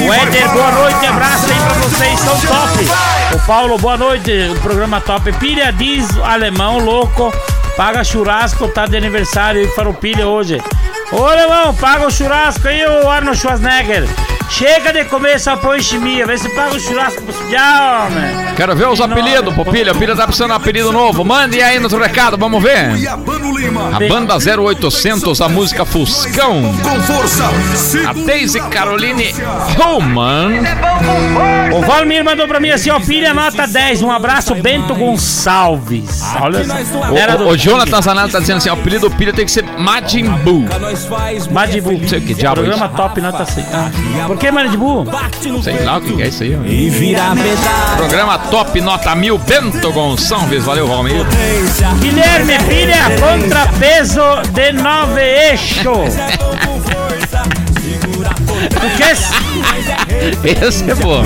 o 0.08 0.12
Éder, 0.12 0.48
boa 0.52 0.70
noite, 0.72 0.81
abraço 0.86 1.46
aí 1.46 1.58
pra 1.60 1.74
vocês, 1.74 2.20
são 2.20 2.40
top. 2.40 3.34
O 3.34 3.46
Paulo, 3.46 3.78
boa 3.78 3.96
noite, 3.96 4.32
o 4.50 4.60
programa 4.60 5.00
top. 5.00 5.32
Pilha 5.34 5.72
diz 5.72 6.08
alemão, 6.18 6.78
louco, 6.78 7.32
paga 7.76 8.02
churrasco, 8.02 8.66
tá 8.68 8.86
de 8.86 8.96
aniversário 8.96 9.60
aí 9.60 9.68
para 9.68 9.88
o 9.88 9.94
Pilha 9.94 10.26
hoje. 10.26 10.60
Ô 11.12 11.24
alemão, 11.24 11.74
paga 11.74 12.06
o 12.06 12.10
churrasco 12.10 12.66
aí, 12.66 12.84
o 12.84 13.08
Arnold 13.08 13.38
Schwarzenegger. 13.38 14.08
Chega 14.52 14.92
de 14.92 15.04
comer 15.06 15.36
essa 15.36 15.56
poiximia, 15.56 16.26
vê 16.26 16.36
se 16.36 16.46
paga 16.50 16.76
o 16.76 16.78
churrasco 16.78 17.22
pro 17.22 17.50
já, 17.50 18.06
homem. 18.06 18.54
Quero 18.54 18.76
ver 18.76 18.86
os 18.86 19.00
apelidos 19.00 19.54
pro 19.54 19.64
Pilha. 19.64 19.92
O 19.92 19.96
Pilha 19.96 20.14
tá 20.14 20.24
precisando 20.24 20.50
de 20.50 20.52
um 20.52 20.56
apelido 20.56 20.92
novo. 20.92 21.24
Mande 21.24 21.62
aí 21.62 21.78
no 21.78 21.88
teu 21.88 21.98
recado, 21.98 22.36
vamos 22.36 22.62
ver. 22.62 22.90
A 23.94 23.98
banda 24.08 24.36
0800, 24.36 25.40
a 25.40 25.48
música 25.48 25.86
Fuscão. 25.86 26.62
Com 26.82 27.02
força. 27.02 27.44
A 28.06 28.12
Daisy 28.12 28.60
Caroline 28.60 29.34
Roman. 29.78 30.50
O 31.74 31.80
Valmir 31.80 32.22
mandou 32.22 32.46
pra 32.46 32.60
mim 32.60 32.68
assim, 32.68 32.90
ó, 32.90 33.00
Pilha 33.00 33.32
nota 33.32 33.66
10, 33.66 34.02
um 34.02 34.10
abraço, 34.10 34.54
Bento 34.56 34.94
Gonçalves. 34.94 36.22
Olha 36.38 36.62
só. 36.64 37.42
O, 37.42 37.48
o, 37.48 37.52
o 37.52 37.56
Jonathan 37.56 38.02
Zanata 38.02 38.32
tá 38.32 38.40
dizendo 38.40 38.58
assim: 38.58 38.68
ó, 38.68 38.74
o 38.74 38.78
apelido 38.78 39.08
do 39.08 39.16
Pilha 39.16 39.32
tem 39.32 39.46
que 39.46 39.50
ser 39.50 39.64
Majin 39.78 40.28
Buu. 40.44 40.66
Madibu. 41.50 41.92
Não 41.92 42.08
sei 42.08 42.18
o 42.18 42.22
que 42.22 42.34
diabo 42.34 42.60
é 42.60 42.64
Programa 42.64 42.88
top, 42.90 43.20
nota 43.20 43.46
6. 43.46 43.66
Por 44.26 44.41
que 44.42 44.50
Madibu? 44.50 45.06
Sei 45.62 45.84
lá 45.84 45.98
o 45.98 46.00
que 46.00 46.20
é 46.20 46.26
isso 46.26 46.42
aí. 46.42 46.58
E 46.64 46.90
vira 46.90 47.32
metade. 47.32 47.96
Programa 47.96 48.36
top, 48.38 48.80
nota 48.80 49.14
mil, 49.14 49.38
Bento 49.38 49.92
Gonçalves. 49.92 50.64
Valeu, 50.64 50.88
Valmir. 50.88 51.24
Guilherme 52.00 52.58
Pilha, 52.64 53.04
contrapeso 53.20 54.20
de 54.52 54.72
nove 54.72 55.20
eixo. 55.20 55.92
O 58.72 58.90
que? 58.96 59.12
Esse 60.66 60.90
é 60.90 60.94
bom. 60.96 61.22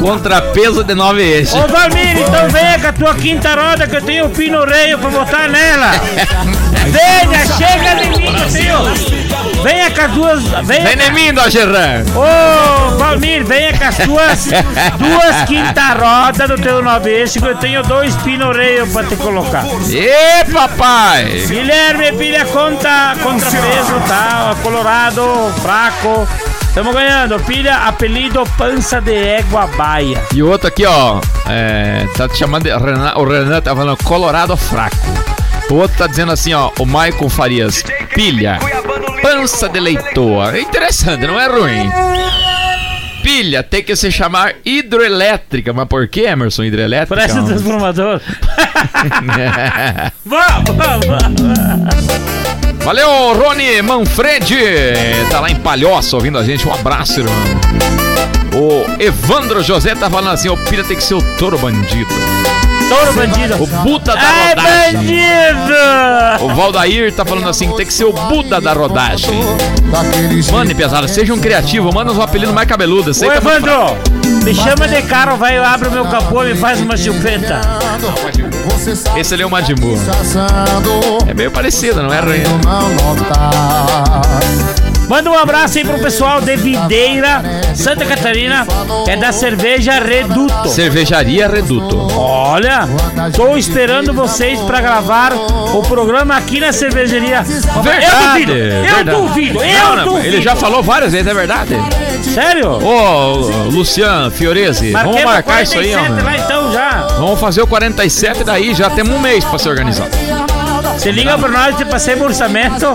Contrapeso 0.00 0.82
de 0.84 0.94
nove 0.94 1.22
eixos. 1.22 1.54
Ô 1.54 1.68
Valmir, 1.68 2.16
então 2.16 2.48
venha 2.48 2.78
com 2.78 2.86
a 2.86 2.92
tua 2.94 3.14
quinta 3.14 3.54
roda 3.54 3.86
que 3.86 3.96
eu 3.96 4.02
tenho 4.02 4.24
o 4.24 4.30
pino 4.30 4.64
reio 4.64 4.98
pra 4.98 5.10
botar 5.10 5.48
nela. 5.48 5.90
Venha, 6.88 7.46
chega 7.46 7.94
de 8.02 8.08
mim, 8.18 8.34
tio. 8.50 9.41
Venha 9.62 9.90
com 9.90 10.00
as 10.00 10.10
duas. 10.12 10.42
Venha 10.66 10.96
Vem 10.96 11.06
em 11.06 11.12
mim, 11.12 11.34
Dogeran. 11.34 12.04
Ô, 12.14 12.96
Valmir, 12.96 13.44
venha 13.44 13.76
com 13.76 13.84
as 13.84 13.96
tuas 13.96 14.44
duas 14.98 15.44
quinta 15.46 15.94
rodas 15.94 16.48
do 16.48 16.56
teu 16.56 16.82
nove 16.82 17.10
eixo 17.10 17.40
que 17.40 17.46
eu 17.46 17.56
tenho 17.56 17.82
dois 17.84 18.14
pino 18.16 18.52
reio 18.52 18.86
pra 18.88 19.04
te 19.04 19.16
colocar. 19.16 19.64
Ê, 19.90 20.44
papai. 20.52 21.44
Guilherme 21.46 22.12
Pilha 22.12 22.44
conta 22.46 23.14
contrapeso, 23.22 24.00
tá? 24.08 24.54
Colorado, 24.62 25.52
fraco. 25.62 26.28
Estamos 26.62 26.94
ganhando. 26.94 27.38
Pilha, 27.40 27.76
apelido 27.86 28.44
pança 28.56 29.00
de 29.00 29.14
égua 29.14 29.66
baia. 29.66 30.22
E 30.34 30.42
o 30.42 30.48
outro 30.48 30.68
aqui, 30.68 30.86
ó, 30.86 31.20
é, 31.48 32.06
tá 32.16 32.28
te 32.28 32.38
chamando 32.38 32.64
de 32.64 32.70
Renan, 32.70 33.12
o 33.16 33.24
Renan 33.24 33.60
tá 33.60 33.74
falando 33.74 34.02
Colorado 34.02 34.56
fraco. 34.56 34.96
O 35.70 35.74
outro 35.74 35.96
tá 35.96 36.06
dizendo 36.06 36.32
assim, 36.32 36.52
ó, 36.52 36.70
o 36.78 36.84
Michael 36.84 37.28
Farias, 37.30 37.82
pilha, 38.14 38.58
pança 39.22 39.68
de 39.68 39.80
leitor. 39.80 40.54
É 40.54 40.60
interessante, 40.60 41.26
não 41.26 41.40
é 41.40 41.46
ruim. 41.46 41.90
Pilha 43.22 43.62
tem 43.62 43.82
que 43.82 43.94
se 43.94 44.10
chamar 44.10 44.54
hidroelétrica, 44.64 45.72
mas 45.72 45.86
por 45.86 46.08
que, 46.08 46.22
Emerson, 46.22 46.64
hidroelétrica? 46.64 47.14
Parece 47.14 47.38
um 47.38 47.44
transformador. 47.44 48.20
Vamos, 50.24 50.76
vamos, 50.76 51.06
vamos. 51.06 52.84
Valeu, 52.84 53.08
Rony 53.34 53.80
Manfredi, 53.80 54.56
tá 55.30 55.38
lá 55.38 55.48
em 55.48 55.54
Palhoça 55.54 56.16
ouvindo 56.16 56.36
a 56.36 56.42
gente, 56.42 56.66
um 56.66 56.74
abraço, 56.74 57.20
irmão. 57.20 57.34
O 58.54 59.00
Evandro 59.00 59.62
José 59.62 59.94
tá 59.94 60.10
falando 60.10 60.34
assim, 60.34 60.48
o 60.48 60.56
pilha 60.56 60.82
tem 60.82 60.96
que 60.96 61.04
ser 61.04 61.14
o 61.14 61.22
touro 61.38 61.56
bandido. 61.58 62.12
Touro 62.92 63.12
bandido. 63.14 63.62
O 63.62 63.66
Buda 63.66 64.14
da 64.14 64.20
Ai, 64.20 64.48
rodagem. 64.50 64.94
bandido! 64.94 66.44
O 66.44 66.54
Valdair 66.54 67.12
tá 67.12 67.24
falando 67.24 67.48
assim, 67.48 67.70
tem 67.72 67.86
que 67.86 67.92
ser 67.92 68.04
o 68.04 68.12
Buda 68.12 68.60
da 68.60 68.72
rodagem. 68.72 69.40
Mano, 70.50 70.74
pesada, 70.74 71.08
seja 71.08 71.32
um 71.32 71.38
criativo, 71.38 71.92
manda 71.92 72.12
uns 72.12 72.18
apelidos 72.18 72.54
mais 72.54 72.68
cabeludos. 72.68 73.16
Sei 73.16 73.28
Ô, 73.28 73.32
que 73.32 73.38
é 73.38 73.40
muito 73.40 73.66
Evandro, 73.68 73.96
me 74.44 74.54
chama 74.54 74.86
de 74.88 75.00
cara, 75.02 75.34
vai, 75.36 75.56
abre 75.56 75.88
o 75.88 75.92
meu 75.92 76.04
capô 76.04 76.44
e 76.44 76.52
me 76.52 76.56
faz 76.56 76.80
uma 76.80 76.96
chupeta. 76.96 77.60
Esse 79.16 79.34
ali 79.34 79.42
é 79.42 79.46
o 79.46 79.50
Majimbu. 79.50 79.96
É 81.26 81.34
meio 81.34 81.50
parecido, 81.50 82.02
não 82.02 82.12
é 82.12 82.20
ruim. 82.20 82.42
Manda 85.08 85.30
um 85.30 85.36
abraço 85.36 85.76
aí 85.78 85.84
pro 85.84 85.98
pessoal 85.98 86.40
de 86.40 86.56
Videira, 86.56 87.42
Santa 87.74 88.04
Catarina, 88.06 88.66
é 89.06 89.14
da 89.16 89.30
cerveja 89.30 90.00
Reduto. 90.00 90.68
Cervejaria 90.68 91.48
Reduto. 91.48 91.98
Olha, 92.16 92.88
tô 93.34 93.56
esperando 93.56 94.14
vocês 94.14 94.58
pra 94.60 94.80
gravar 94.80 95.32
o 95.34 95.82
programa 95.82 96.36
aqui 96.36 96.60
na 96.60 96.72
cervejaria. 96.72 97.42
Verdade, 97.42 98.42
eu 98.42 98.48
duvido, 98.48 98.52
eu 98.52 98.82
verdade. 98.82 99.10
duvido, 99.10 99.62
eu 99.62 99.78
Não, 99.84 99.96
não, 99.96 100.04
duvido. 100.04 100.26
Ele 100.26 100.40
já 100.42 100.56
falou 100.56 100.82
várias 100.82 101.12
vezes, 101.12 101.26
é 101.26 101.34
verdade. 101.34 101.76
Sério? 102.32 102.70
Ô, 102.70 103.68
Luciano 103.70 104.30
Fiorese, 104.30 104.92
vamos 104.92 105.22
marcar 105.22 105.62
isso 105.62 105.78
aí, 105.78 105.92
47 105.92 106.10
homem. 106.10 106.24
lá 106.24 106.36
então 106.38 106.72
já. 106.72 107.06
Vamos 107.18 107.38
fazer 107.38 107.60
o 107.60 107.66
47 107.66 108.44
daí, 108.44 108.74
já 108.74 108.88
temos 108.88 109.14
um 109.14 109.18
mês 109.18 109.44
pra 109.44 109.58
se 109.58 109.68
organizar. 109.68 110.08
Você 110.96 111.10
liga 111.10 111.36
pra 111.36 111.48
nós 111.48 111.80
e 111.80 111.84
passei 111.84 112.14
o 112.14 112.22
orçamento, 112.24 112.86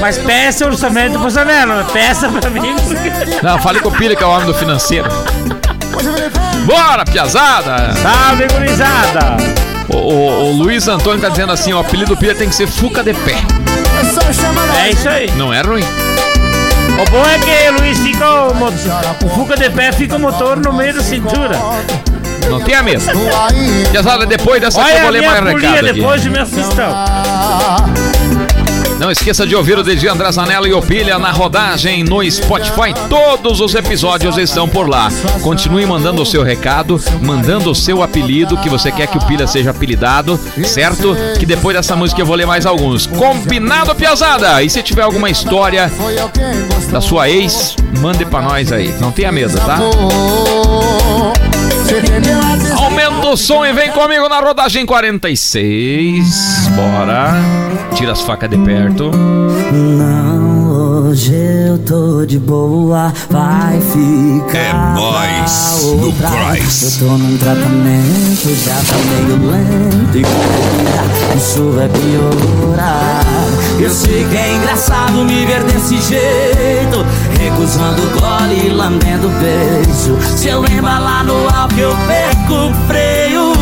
mas 0.00 0.16
peça 0.18 0.64
o 0.64 0.68
orçamento 0.68 1.18
pro 1.18 1.28
Zanello, 1.30 1.84
peça 1.92 2.28
pra 2.28 2.48
mim. 2.50 2.74
porque- 2.86 3.40
Não, 3.46 3.58
fale 3.58 3.80
com 3.80 3.88
o 3.88 3.92
Pilha 3.92 4.16
que 4.16 4.22
é 4.22 4.26
o 4.26 4.30
homem 4.30 4.46
do 4.46 4.54
financeiro. 4.54 5.08
Bora, 6.64 7.04
piazada! 7.04 7.92
Salve, 7.94 8.46
gurizada! 8.54 9.36
O, 9.88 9.96
o- 9.96 10.50
o 10.50 10.52
Luiz 10.52 10.86
Antônio 10.88 11.20
tá 11.20 11.28
dizendo 11.28 11.52
assim, 11.52 11.72
o 11.72 11.78
apelido 11.78 12.14
do 12.14 12.16
Pilha 12.16 12.34
tem 12.34 12.48
que 12.48 12.54
ser 12.54 12.66
Fuca 12.66 13.02
de 13.02 13.12
Pé. 13.12 13.36
É 14.78 14.90
isso 14.90 15.08
aí. 15.08 15.30
Não 15.36 15.52
é 15.52 15.60
ruim. 15.60 15.84
O 15.84 17.10
bom 17.10 17.22
é 17.26 17.38
que 17.38 17.70
Luiz 17.82 17.98
fica 17.98 18.24
o, 18.30 18.48
o 18.50 19.28
Fuca 19.30 19.56
de 19.56 19.70
pé 19.70 19.90
fica 19.92 20.16
o 20.16 20.18
motor 20.18 20.58
no 20.58 20.72
meio 20.72 20.92
da 20.94 21.02
cintura. 21.02 21.58
Não 22.50 22.60
tenha 22.60 22.82
medo. 22.82 23.02
Piazada, 23.90 24.26
depois 24.26 24.60
dessa 24.60 24.80
aqui 24.82 24.96
eu 24.96 25.00
vou 25.02 25.10
ler 25.10 25.22
mais 25.22 25.44
recado 25.44 25.86
aqui. 25.86 25.92
depois 25.92 26.24
do 26.24 26.30
meu 26.30 26.44
pistão. 26.44 26.94
Não 28.98 29.10
esqueça 29.10 29.46
de 29.46 29.56
ouvir 29.56 29.78
o 29.78 29.82
DJ 29.82 30.10
André 30.10 30.30
Zanella 30.30 30.68
e 30.68 30.74
o 30.74 30.82
Pilha 30.82 31.18
na 31.18 31.30
rodagem 31.30 32.04
no 32.04 32.28
Spotify. 32.30 32.92
Todos 33.08 33.58
os 33.60 33.74
episódios 33.74 34.36
estão 34.36 34.68
por 34.68 34.86
lá. 34.86 35.08
Continue 35.42 35.86
mandando 35.86 36.20
o 36.20 36.26
seu 36.26 36.42
recado, 36.42 37.00
mandando 37.22 37.70
o 37.70 37.74
seu 37.74 38.02
apelido, 38.02 38.58
que 38.58 38.68
você 38.68 38.92
quer 38.92 39.06
que 39.06 39.16
o 39.16 39.24
Pilha 39.24 39.46
seja 39.46 39.70
apelidado, 39.70 40.38
certo? 40.64 41.16
Que 41.38 41.46
depois 41.46 41.74
dessa 41.74 41.96
música 41.96 42.20
eu 42.20 42.26
vou 42.26 42.36
ler 42.36 42.46
mais 42.46 42.66
alguns. 42.66 43.06
Combinado, 43.06 43.94
Piazada? 43.94 44.62
E 44.62 44.68
se 44.68 44.82
tiver 44.82 45.02
alguma 45.02 45.30
história 45.30 45.90
da 46.90 47.00
sua 47.00 47.30
ex, 47.30 47.76
mande 48.00 48.26
pra 48.26 48.42
nós 48.42 48.70
aí. 48.70 48.94
Não 49.00 49.10
tenha 49.10 49.32
medo, 49.32 49.58
tá? 49.60 49.78
Aumenta 52.76 53.28
o 53.28 53.36
som 53.36 53.64
e 53.66 53.72
vem 53.72 53.90
comigo 53.90 54.28
na 54.28 54.40
rodagem 54.40 54.86
46. 54.86 56.68
Bora. 56.76 57.34
Tira 57.94 58.12
as 58.12 58.20
facas 58.20 58.48
de 58.48 58.56
perto. 58.58 59.10
Não, 59.72 61.08
hoje 61.08 61.34
eu 61.34 61.78
tô 61.78 62.24
de 62.24 62.38
boa, 62.38 63.12
vai 63.28 63.80
ficar. 63.80 64.58
É 64.58 64.72
nóis 64.94 65.82
no. 66.00 66.12
Cross. 66.12 67.00
Eu 67.00 67.08
tô 67.08 67.16
num 67.16 67.36
tratamento, 67.38 68.48
já 68.64 68.74
tá 68.74 68.96
meio 68.98 69.50
lento 69.50 70.18
e 70.18 71.36
isso 71.36 71.72
vai 71.72 71.88
piorar. 71.88 73.24
Eu 73.80 73.88
sei 73.88 74.26
que 74.28 74.36
é 74.36 74.56
engraçado 74.56 75.24
me 75.24 75.46
ver 75.46 75.62
desse 75.64 75.98
jeito 76.02 77.04
Recusando 77.40 78.02
o 78.02 78.20
gole 78.20 78.66
e 78.66 78.68
lambendo 78.68 79.30
beijo. 79.40 80.18
Se 80.36 80.48
eu 80.48 80.62
embalar 80.66 81.24
no 81.24 81.48
álcool 81.48 81.78
eu 81.78 81.96
perco 82.06 82.54
o 82.54 82.74
freio. 82.86 83.52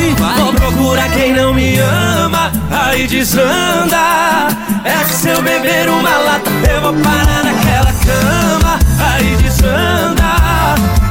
E 0.00 0.40
vou 0.40 0.52
procurar 0.52 1.08
quem 1.10 1.34
não 1.34 1.52
me 1.52 1.76
ama 1.78 2.52
Aí 2.70 3.08
desanda. 3.08 4.46
É 4.84 5.04
que 5.04 5.12
se 5.12 5.28
eu 5.28 5.42
beber 5.42 5.88
uma 5.88 6.16
lata 6.18 6.50
Eu 6.72 6.80
vou 6.82 6.94
parar 7.02 7.42
naquela 7.42 7.92
cama 7.92 8.78
Aí 9.00 9.36
desanda. 9.42 10.22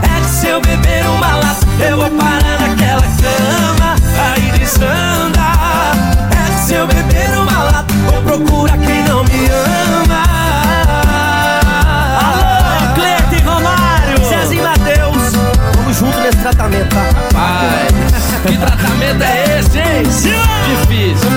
É 0.04 0.22
que 0.22 0.30
se 0.30 0.48
eu 0.48 0.62
beber 0.62 1.06
uma 1.10 1.36
lata 1.36 1.68
Eu 1.80 1.98
vou 1.98 2.10
parar 2.12 2.60
naquela 2.62 3.02
cama 3.02 3.96
Aí 4.18 4.58
desanda. 4.58 5.42
É 6.32 6.54
que 6.54 6.60
se 6.62 6.74
eu 6.76 6.88
beber 6.88 7.15
procura 8.38 8.78
quem 8.78 9.04
não 9.04 9.24
me 9.24 9.48
ama. 9.48 10.24
Alô, 12.20 12.94
Cleto 12.94 13.36
e 13.36 13.40
Romário! 13.42 14.26
Zezinho 14.28 14.64
Mateus, 14.64 15.34
vamos 15.76 15.98
junto 15.98 16.20
nesse 16.20 16.38
tratamento, 16.40 16.90
tá? 16.90 17.04
Rapaz, 17.04 17.92
que 18.46 18.58
tratamento 18.58 19.24
é 19.24 19.60
esse, 19.60 19.78
hein? 19.78 20.06
Sim. 20.12 20.34
Difícil. 20.82 21.30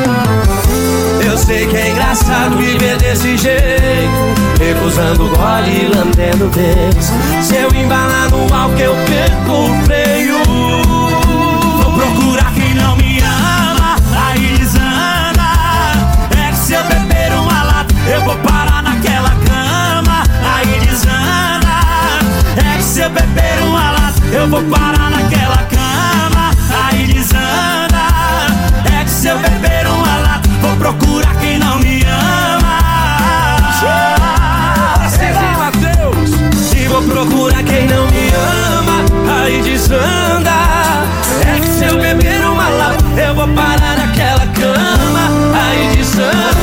Eu 1.25 1.39
sei 1.39 1.67
que 1.67 1.77
é 1.77 1.91
engraçado 1.91 2.57
viver 2.57 2.97
desse 2.97 3.37
jeito. 3.37 4.49
Recusando 4.59 5.29
gole 5.29 5.71
e 5.71 5.91
lambendo 5.95 6.51
vez. 6.51 7.13
Se 7.43 7.57
eu 7.57 7.71
embalar 7.75 8.31
no 8.31 8.53
álcool, 8.53 8.79
eu 8.79 8.97
perco 9.07 9.53
o 9.53 9.85
freio. 9.85 10.18
Vou 24.59 24.71
parar 24.71 25.11
naquela 25.11 25.59
cama, 25.71 26.51
aí 26.85 27.07
desanda. 27.07 28.03
É 28.93 29.05
que 29.05 29.11
se 29.11 29.29
eu 29.29 29.39
beber 29.39 29.87
uma 29.87 30.17
lata, 30.19 30.49
vou 30.61 30.77
procurar 30.77 31.35
quem 31.37 31.59
não 31.59 31.79
me 31.79 32.03
ama. 32.03 32.79
E 36.77 36.89
vou 36.89 37.03
procurar 37.03 37.63
quem 37.63 37.87
não 37.87 38.07
me 38.07 38.31
ama, 38.35 39.43
aí 39.43 39.63
desanda. 39.63 40.51
É 41.47 41.61
que 41.61 41.69
se 41.69 41.85
eu 41.85 42.01
beber 42.01 42.45
uma 42.45 42.69
lata, 42.69 43.05
eu 43.17 43.35
vou 43.35 43.49
parar 43.49 43.97
naquela 43.97 44.47
cama, 44.47 45.29
aí 45.55 45.97
desanda. 45.97 46.58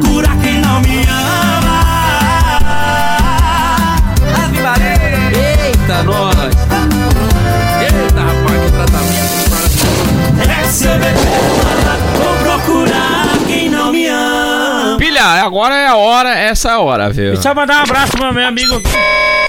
Procurar 0.00 0.36
quem 0.40 0.60
não 0.60 0.80
me 0.80 1.02
ama. 1.08 1.80
Ave 4.44 4.60
Maria. 4.60 5.66
Eita, 5.66 6.02
nós! 6.02 6.36
Eita, 7.82 8.20
rapaz, 8.20 8.64
que 8.64 8.72
tratamento! 8.72 9.40
É 10.42 10.92
uma 10.92 11.74
lata, 11.74 12.02
vou 12.16 12.34
procurar 12.38 13.38
quem 13.46 13.68
não 13.68 13.92
me 13.92 14.06
ama. 14.06 14.96
Pilha, 14.98 15.24
agora 15.24 15.74
é 15.74 15.88
a 15.88 15.96
hora, 15.96 16.30
essa 16.30 16.70
é 16.70 16.72
a 16.72 16.78
hora, 16.80 17.10
viu? 17.10 17.34
Deixa 17.34 17.50
eu 17.50 17.54
mandar 17.54 17.80
um 17.80 17.82
abraço 17.82 18.12
pro 18.12 18.32
meu 18.32 18.46
amigo. 18.46 18.80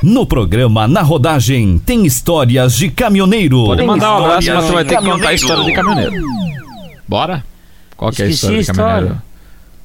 No 0.04 0.26
programa 0.26 0.88
Na 0.88 1.02
Rodagem 1.02 1.78
tem 1.86 2.06
histórias 2.06 2.76
de 2.76 2.90
caminhoneiro. 2.90 3.66
Pode 3.66 3.84
mandar 3.84 4.14
um 4.14 4.26
abraço, 4.26 4.52
mas 4.54 4.66
você 4.66 4.72
vai 4.72 4.86
ter 4.86 4.98
que 4.98 5.04
contar 5.04 5.30
a 5.30 5.34
história 5.34 5.64
de 5.64 5.74
caminhoneiro. 5.74 6.26
Bora? 7.08 7.44
Qual 7.96 8.12
que 8.12 8.24
é 8.24 8.26
a 8.26 8.30
história 8.30 8.62
de 8.62 8.68
caminhoneiro? 8.68 9.22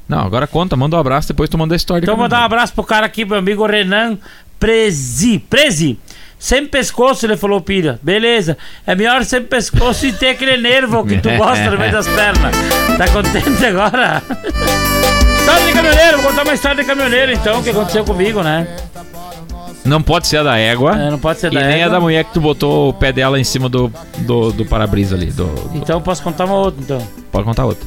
Não, 0.08 0.20
agora 0.20 0.46
conta, 0.46 0.76
manda 0.76 0.96
um 0.96 1.00
abraço, 1.00 1.28
depois 1.28 1.50
tu 1.50 1.58
manda 1.58 1.74
a 1.74 1.76
história 1.76 2.04
Então, 2.04 2.16
mandar 2.16 2.40
um 2.42 2.44
abraço 2.44 2.72
pro 2.72 2.84
cara 2.84 3.06
aqui, 3.06 3.24
meu 3.24 3.38
amigo 3.38 3.66
Renan 3.66 4.16
Prezi. 4.58 5.38
Prezi. 5.38 5.98
Sem 6.38 6.66
pescoço, 6.66 7.24
ele 7.26 7.36
falou, 7.36 7.60
pilha. 7.60 7.98
Beleza. 8.02 8.56
É 8.86 8.94
melhor 8.94 9.24
sem 9.24 9.42
pescoço 9.42 10.06
e 10.06 10.12
ter 10.12 10.28
aquele 10.30 10.56
nervo 10.58 11.04
que 11.04 11.18
tu 11.18 11.30
gosta 11.36 11.70
no 11.70 11.78
meio 11.78 11.90
das 11.92 12.06
pernas. 12.06 12.54
Tá 12.98 13.08
contente 13.08 13.64
agora? 13.66 14.22
História 15.38 15.66
de 15.66 15.72
caminhoneiro, 15.72 16.18
vou 16.22 16.30
contar 16.30 16.42
uma 16.44 16.54
história 16.54 16.76
de 16.82 16.84
caminhoneiro 16.88 17.32
então, 17.32 17.62
que 17.62 17.70
aconteceu 17.70 18.04
comigo, 18.04 18.42
né? 18.42 18.66
Não 19.84 20.02
pode 20.02 20.26
ser 20.26 20.38
a 20.38 20.42
da 20.42 20.58
égua. 20.58 20.96
É, 20.98 21.10
não 21.10 21.18
pode 21.18 21.38
ser 21.38 21.52
e 21.52 21.54
da 21.54 21.60
nem 21.60 21.74
a 21.74 21.78
égua. 21.78 21.90
da 21.90 22.00
mulher 22.00 22.24
que 22.24 22.32
tu 22.32 22.40
botou 22.40 22.88
o 22.90 22.92
pé 22.92 23.12
dela 23.12 23.38
em 23.38 23.44
cima 23.44 23.68
do, 23.68 23.90
do, 24.18 24.50
do 24.52 24.64
para-brisa 24.66 25.14
ali. 25.14 25.26
Do, 25.26 25.44
do- 25.46 25.78
Então 25.78 26.00
posso 26.02 26.22
contar 26.22 26.44
uma 26.44 26.54
outra, 26.56 26.80
então. 26.82 27.08
Pode 27.30 27.44
contar 27.44 27.64
outra. 27.64 27.86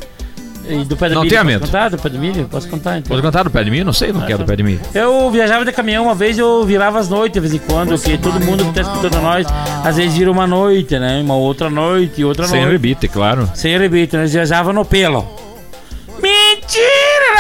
E 0.70 0.84
do 0.86 0.96
pé 0.96 1.10
de 1.10 1.16
Não 1.16 1.22
milho, 1.24 1.30
tenha 1.32 1.42
posso 1.42 1.52
medo. 1.54 1.66
contar? 1.66 1.90
Do 1.90 1.98
pé 1.98 2.10
de 2.10 2.18
milho? 2.20 2.48
Posso 2.50 2.68
contar 2.70 2.98
então. 3.00 3.10
Pode 3.10 3.22
contar 3.22 3.44
do 3.44 3.50
pé 3.50 3.64
de 3.64 3.72
mim? 3.72 3.84
Não 3.84 3.92
sei 3.94 4.14
não 4.14 4.22
que 4.22 4.32
é 4.34 4.38
do 4.38 4.46
pé 4.46 4.56
de 4.56 4.64
mim. 4.64 4.80
Eu 4.94 5.30
viajava 5.32 5.66
de 5.66 5.72
caminhão 5.72 6.04
uma 6.06 6.16
vez, 6.16 6.38
eu 6.38 6.64
virava 6.64 7.00
as 7.00 7.10
noites 7.10 7.34
de 7.34 7.40
vez 7.40 7.54
em 7.54 7.66
quando, 7.68 7.98
que 8.00 8.18
todo 8.18 8.40
mundo 8.40 8.64
que 8.66 8.74
tá 8.74 8.82
escutando 8.82 9.22
nós, 9.22 9.48
às 9.84 9.98
vezes 9.98 10.16
vira 10.16 10.32
uma 10.32 10.46
noite, 10.46 10.98
né? 11.00 11.20
Uma 11.24 11.36
outra 11.36 11.70
noite, 11.70 12.24
outra 12.24 12.48
Sem 12.48 12.60
noite. 12.62 12.72
rebite, 12.72 13.08
claro. 13.08 13.50
Sem 13.56 13.78
rebite, 13.78 14.16
nós 14.16 14.32
viajava 14.32 14.72
no 14.72 14.86
pelo. 14.86 15.28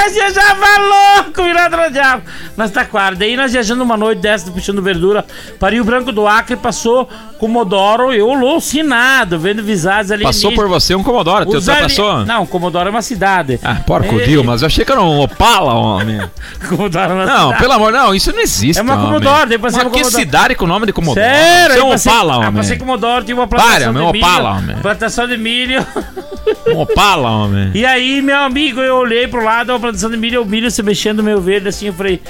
Nós 0.09 0.13
viajava 0.13 0.65
louco, 0.79 1.43
virado 1.43 1.77
no 1.77 1.91
diabo. 1.91 2.23
Nós 2.57 2.71
taquara. 2.71 3.15
Daí 3.15 3.37
nós 3.37 3.51
viajando 3.51 3.83
uma 3.83 3.95
noite 3.95 4.19
dessa, 4.19 4.49
puxando 4.51 4.81
verdura 4.81 5.23
para 5.59 5.73
Rio 5.73 5.83
Branco 5.83 6.11
do 6.11 6.27
Acre, 6.27 6.55
passou 6.55 7.07
Comodoro, 7.37 8.11
eu 8.11 8.31
alucinado, 8.31 9.37
vendo 9.39 9.63
visados 9.63 10.11
ali. 10.11 10.23
Passou 10.23 10.51
por 10.53 10.67
você 10.67 10.95
um 10.95 11.03
Comodoro, 11.03 11.59
já 11.61 11.73
ali- 11.73 11.83
passou? 11.83 12.25
Não, 12.25 12.45
Comodoro 12.45 12.87
é 12.87 12.91
uma 12.91 13.01
cidade. 13.03 13.59
Ah, 13.63 13.75
porco 13.75 14.19
É- 14.19 14.25
Dio, 14.25 14.43
mas 14.43 14.61
eu 14.61 14.65
achei 14.65 14.83
que 14.83 14.91
era 14.91 14.99
um 15.01 15.19
Opala, 15.21 15.73
homem. 15.75 16.19
Comodoro 16.67 17.11
é 17.11 17.13
uma 17.13 17.25
Não, 17.25 17.43
cidade. 17.45 17.61
pelo 17.61 17.73
amor, 17.73 17.91
não, 17.93 18.13
isso 18.15 18.31
não 18.33 18.39
existe. 18.39 18.79
É 18.79 18.81
uma 18.81 18.93
homem. 18.95 19.05
Comodoro, 19.05 19.47
depois 19.49 19.73
Mas 19.73 19.83
você 19.83 19.89
que 19.99 20.03
cidade 20.05 20.55
com 20.55 20.65
o 20.65 20.67
nome 20.67 20.87
de 20.87 20.93
Comodoro? 20.93 21.23
Sério? 21.25 21.75
Isso 21.75 21.81
é 21.81 21.83
um 21.85 21.89
passei- 21.91 22.11
Opala, 22.11 22.33
ah, 22.33 22.37
homem. 22.39 22.53
passei 22.53 22.77
Comodoro, 22.77 23.23
tinha 23.23 23.35
uma 23.37 23.47
plantação 23.47 23.93
Para, 23.93 24.07
de 24.07 24.13
milho. 24.13 24.25
Opala, 24.27 24.49
homem. 24.57 24.75
Plantação 24.77 25.27
de 25.27 25.37
milho. 25.37 25.85
Um 26.73 26.79
Opala, 26.79 27.29
homem. 27.29 27.71
E 27.73 27.85
aí, 27.85 28.21
meu 28.21 28.37
amigo, 28.37 28.79
eu 28.79 28.95
olhei 28.95 29.27
pro 29.27 29.43
lado, 29.43 29.71
a 29.71 29.79
plantação 29.79 30.09
de 30.09 30.17
milho, 30.17 30.41
o 30.41 30.45
milho 30.45 30.69
se 30.69 30.81
mexendo 30.83 31.17
no 31.17 31.23
meu 31.23 31.41
verde, 31.41 31.67
assim, 31.67 31.87
eu 31.87 31.93
falei, 31.93 32.21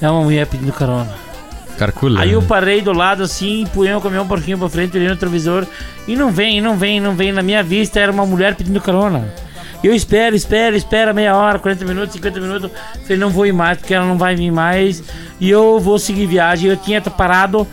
é 0.00 0.10
uma 0.10 0.22
mulher 0.22 0.46
pedindo 0.46 0.72
carona. 0.72 1.12
Carcula. 1.76 2.20
Aí 2.20 2.32
eu 2.32 2.42
parei 2.42 2.80
do 2.80 2.92
lado, 2.92 3.22
assim, 3.22 3.62
empunhei 3.62 3.94
o 3.94 4.00
caminhão 4.00 4.24
um 4.24 4.28
pouquinho 4.28 4.58
pra 4.58 4.68
frente, 4.68 4.96
olhei 4.96 5.06
no 5.06 5.14
retrovisor, 5.14 5.64
e 6.08 6.16
não 6.16 6.30
vem, 6.30 6.60
não 6.60 6.76
vem, 6.76 7.00
não 7.00 7.14
vem. 7.14 7.30
Na 7.30 7.42
minha 7.42 7.62
vista 7.62 8.00
era 8.00 8.10
uma 8.10 8.26
mulher 8.26 8.56
pedindo 8.56 8.80
carona. 8.80 9.32
Eu 9.82 9.94
espero, 9.94 10.34
espero, 10.34 10.74
espero 10.74 11.14
meia 11.14 11.36
hora, 11.36 11.58
40 11.58 11.84
minutos, 11.84 12.12
50 12.14 12.40
minutos. 12.40 12.70
Falei, 13.02 13.16
não 13.16 13.30
vou 13.30 13.46
ir 13.46 13.52
mais, 13.52 13.78
porque 13.78 13.94
ela 13.94 14.06
não 14.06 14.18
vai 14.18 14.34
vir 14.34 14.50
mais. 14.50 15.04
E 15.38 15.48
eu 15.48 15.78
vou 15.78 16.00
seguir 16.00 16.26
viagem. 16.26 16.68
Eu 16.68 16.76
tinha 16.76 17.00
parado 17.00 17.64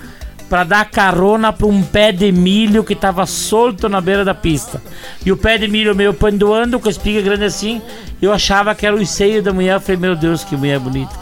pra 0.49 0.63
dar 0.63 0.85
carona 0.85 1.51
pra 1.51 1.67
um 1.67 1.81
pé 1.81 2.11
de 2.11 2.31
milho 2.31 2.83
que 2.83 2.95
tava 2.95 3.25
solto 3.25 3.89
na 3.89 3.99
beira 3.99 4.23
da 4.23 4.33
pista. 4.33 4.81
E 5.25 5.31
o 5.31 5.37
pé 5.37 5.57
de 5.57 5.67
milho 5.67 5.95
meio 5.95 6.13
pandoando, 6.13 6.79
com 6.79 6.87
a 6.87 6.91
espiga 6.91 7.21
grande 7.21 7.45
assim. 7.45 7.81
Eu 8.21 8.31
achava 8.31 8.73
que 8.75 8.85
era 8.85 8.95
o 8.95 9.05
seio 9.05 9.41
da 9.41 9.51
mulher. 9.51 9.75
Eu 9.75 9.81
falei, 9.81 9.97
meu 9.97 10.15
Deus, 10.15 10.43
que 10.43 10.55
mulher 10.55 10.79
bonita. 10.79 11.13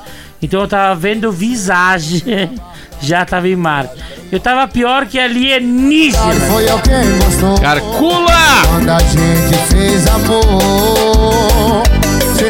Então 0.41 0.61
eu 0.61 0.67
tava 0.67 0.93
vendo 0.95 1.31
visagem. 1.31 2.21
Já 3.01 3.25
tava 3.25 3.49
em 3.49 3.55
mar. 3.55 3.89
Eu 4.31 4.39
tava 4.39 4.65
pior 4.67 5.05
que 5.05 5.19
alienígena. 5.19 6.33
Foi 6.49 6.69
alguém 6.69 7.19
gostou. 7.19 7.59
Carcula! 7.59 8.31
Quando 8.69 8.89
a 8.89 8.99
gente 8.99 9.57
fez 9.69 10.07
amor. 10.07 11.83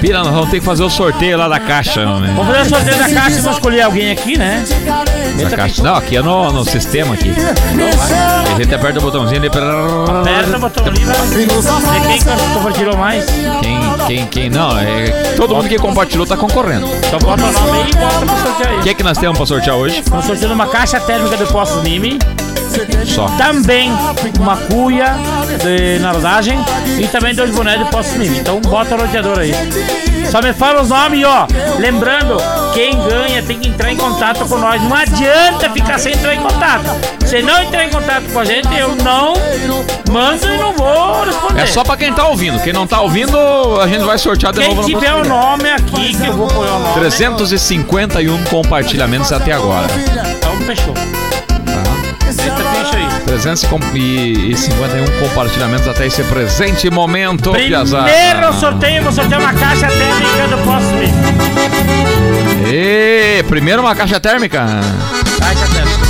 Pira, 0.01 0.23
nós 0.23 0.33
vamos 0.33 0.49
ter 0.49 0.59
que 0.59 0.65
fazer 0.65 0.83
o 0.83 0.89
sorteio 0.89 1.37
lá 1.37 1.47
da 1.47 1.59
caixa, 1.59 2.01
homem. 2.01 2.33
Vamos 2.33 2.47
fazer 2.47 2.61
o 2.61 2.69
sorteio 2.77 2.97
da 2.97 3.09
caixa 3.21 3.37
e 3.37 3.41
vou 3.41 3.51
escolher 3.51 3.81
alguém 3.81 4.11
aqui, 4.11 4.37
né? 4.37 4.63
Da 5.49 5.55
caixa. 5.55 5.83
Não, 5.83 5.95
aqui 5.95 6.17
é 6.17 6.21
no, 6.21 6.51
no 6.51 6.65
sistema 6.65 7.13
aqui. 7.13 7.31
A 7.31 8.55
gente 8.57 8.73
aperta 8.73 8.99
o 8.99 9.01
botãozinho 9.01 9.39
ali. 9.39 9.47
Aperta 9.47 10.57
o 10.57 10.59
botão 10.59 10.85
ali, 10.85 11.03
vai. 11.05 11.27
Ver 11.27 11.47
quem 12.07 12.19
que 12.19 12.53
compartilhou 12.53 12.97
mais. 12.97 13.25
Quem, 13.61 13.79
quem, 14.07 14.25
quem? 14.27 14.49
Não, 14.49 14.77
é. 14.77 15.33
Todo 15.35 15.55
mundo 15.55 15.67
que 15.69 15.77
compartilhou 15.77 16.25
tá 16.25 16.35
concorrendo. 16.37 16.87
Então 17.07 17.19
bota 17.19 17.43
o 17.43 17.51
nome 17.51 17.81
aí 17.81 17.89
e 17.89 17.95
bota 17.95 18.25
pra 18.25 18.37
sortear 18.37 18.73
O 18.73 18.77
aí. 18.77 18.83
que 18.83 18.89
é 18.89 18.93
que 18.93 19.03
nós 19.03 19.17
temos 19.17 19.37
pra 19.37 19.45
sortear 19.45 19.75
hoje? 19.75 19.99
Estamos 19.99 20.25
sorteando 20.25 20.53
uma 20.53 20.67
caixa 20.67 20.99
térmica 20.99 21.37
do 21.37 21.45
Postos 21.47 21.81
Mimi. 21.83 22.19
Só. 23.05 23.27
Também 23.37 23.91
uma 24.39 24.57
cuia 24.57 25.15
de 25.61 25.99
narodagem 25.99 26.57
e 26.99 27.07
também 27.07 27.35
dois 27.35 27.51
bonés 27.51 27.79
de 27.79 27.91
Postos 27.91 28.17
Mimi. 28.17 28.39
Então 28.39 28.59
bota 28.61 28.95
o 28.95 28.99
roteador 28.99 29.39
aí. 29.39 29.53
Só 30.29 30.41
me 30.41 30.53
fala 30.53 30.81
os 30.81 30.89
nomes, 30.89 31.23
ó. 31.23 31.47
Lembrando, 31.77 32.37
quem 32.73 32.97
ganha 32.97 33.43
tem 33.43 33.59
que 33.59 33.69
entrar 33.69 33.91
em 33.91 33.97
contato 33.97 34.47
com 34.47 34.57
nós. 34.57 34.81
Não 34.81 34.95
adianta 34.95 35.69
ficar 35.69 35.99
sem 35.99 36.13
entrar 36.13 36.33
em 36.33 36.39
contato. 36.39 36.85
Se 37.25 37.41
não 37.41 37.61
entrar 37.61 37.85
em 37.85 37.89
contato 37.89 38.23
com 38.31 38.39
a 38.39 38.45
gente, 38.45 38.73
eu 38.75 38.95
não 38.95 39.33
mando 40.11 40.47
e 40.47 40.57
não 40.57 40.73
vou 40.73 41.23
responder. 41.25 41.61
É 41.61 41.65
só 41.67 41.83
pra 41.83 41.97
quem 41.97 42.13
tá 42.13 42.27
ouvindo. 42.27 42.59
Quem 42.61 42.73
não 42.73 42.87
tá 42.87 43.01
ouvindo, 43.01 43.37
a 43.81 43.87
gente 43.87 44.03
vai 44.03 44.17
sortear 44.17 44.53
de 44.53 44.59
Quem 44.59 44.69
novo 44.69 44.81
na 44.81 44.87
tiver 44.87 45.13
o 45.13 45.25
nome 45.25 45.69
aqui, 45.69 46.15
que 46.15 46.25
eu 46.25 46.33
vou 46.33 46.47
pôr 46.47 46.65
o 46.65 46.79
nome. 46.79 46.93
351 46.95 48.43
compartilhamentos 48.45 49.31
até 49.31 49.51
agora. 49.51 49.87
Então 50.35 50.55
fechou. 50.61 50.93
Eita, 52.39 52.63
fecha 52.63 52.97
aí. 52.97 53.07
351 53.25 55.05
compartilhamentos 55.19 55.87
até 55.87 56.07
esse 56.07 56.23
presente 56.23 56.89
momento, 56.89 57.51
Piazada. 57.51 58.11
Primeiro 58.11 58.53
sorteio, 58.53 59.03
vou 59.03 59.11
sortear 59.11 59.39
uma 59.39 59.53
caixa 59.53 59.87
térmica 59.87 60.47
do 60.49 60.57
Posto 60.63 60.93
Mimi. 60.95 61.13
E 62.71 63.43
primeiro 63.43 63.81
uma 63.81 63.95
caixa 63.95 64.19
térmica. 64.19 64.65
Caixa 65.39 65.67
térmica. 65.67 66.07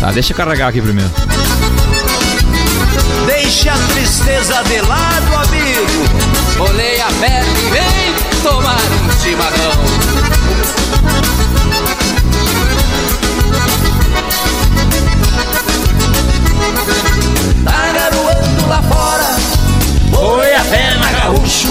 Tá, 0.00 0.10
deixa 0.10 0.32
eu 0.32 0.36
carregar 0.36 0.68
aqui 0.68 0.80
primeiro. 0.82 1.10
Deixa 3.26 3.72
a 3.72 3.78
tristeza 3.92 4.62
de 4.64 4.80
lado, 4.80 5.48
amigo. 5.48 6.68
Olhei 6.70 7.00
a 7.00 7.06
perna 7.06 7.58
e 7.58 7.70
vem 7.70 8.42
tomar 8.42 8.74
um 8.74 9.20
chimarrão. 9.22 10.01
gaúcho. 21.42 21.68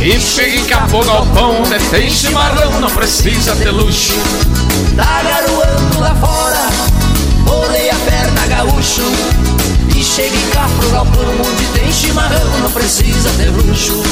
E 0.00 0.20
peguei 0.20 0.60
em 0.60 0.64
capô 0.64 1.02
galpão, 1.04 1.60
onde 1.60 1.70
né? 1.70 1.78
tem 1.90 2.10
chimarrão, 2.10 2.80
não 2.80 2.90
precisa 2.90 3.54
ter 3.56 3.70
luxo. 3.70 4.14
Tá 4.96 5.22
garoando 5.22 6.00
lá 6.00 6.14
fora, 6.14 6.68
Rolei 7.46 7.90
a 7.90 7.94
perna 7.94 8.46
gaúcho. 8.46 9.02
E 9.94 10.02
cheguei 10.02 10.40
em 10.40 10.50
capô 10.50 10.88
galpão, 10.90 11.34
onde 11.44 11.66
tem 11.78 11.92
chimarrão, 11.92 12.58
não 12.62 12.70
precisa 12.70 13.30
ter 13.36 13.50
luxo. 13.50 14.02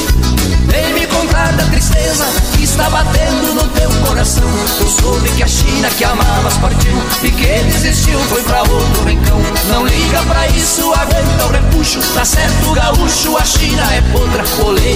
Vem 0.67 0.95
me 0.95 1.07
da 1.53 1.65
tristeza 1.65 2.25
que 2.57 2.65
está 2.65 2.89
batendo 2.91 3.55
no 3.55 3.69
teu 3.69 3.91
coração. 4.07 4.45
Eu 4.81 4.89
soube 4.89 5.29
que 5.31 5.43
a 5.43 5.47
China 5.47 5.89
que 5.91 6.05
amavas 6.05 6.57
partiu 6.59 7.03
e 7.23 7.31
que 7.31 7.47
desistiu 7.65 8.19
foi 8.21 8.43
pra 8.43 8.61
outro 8.61 9.05
rincão. 9.05 9.41
Não 9.69 9.87
liga 9.87 10.23
pra 10.23 10.47
isso, 10.49 10.93
aguenta 10.93 11.45
o 11.45 11.51
repuxo. 11.51 12.01
Tá 12.15 12.25
certo, 12.25 12.73
gaúcho, 12.73 13.37
a 13.37 13.45
China 13.45 13.83
é 13.93 14.03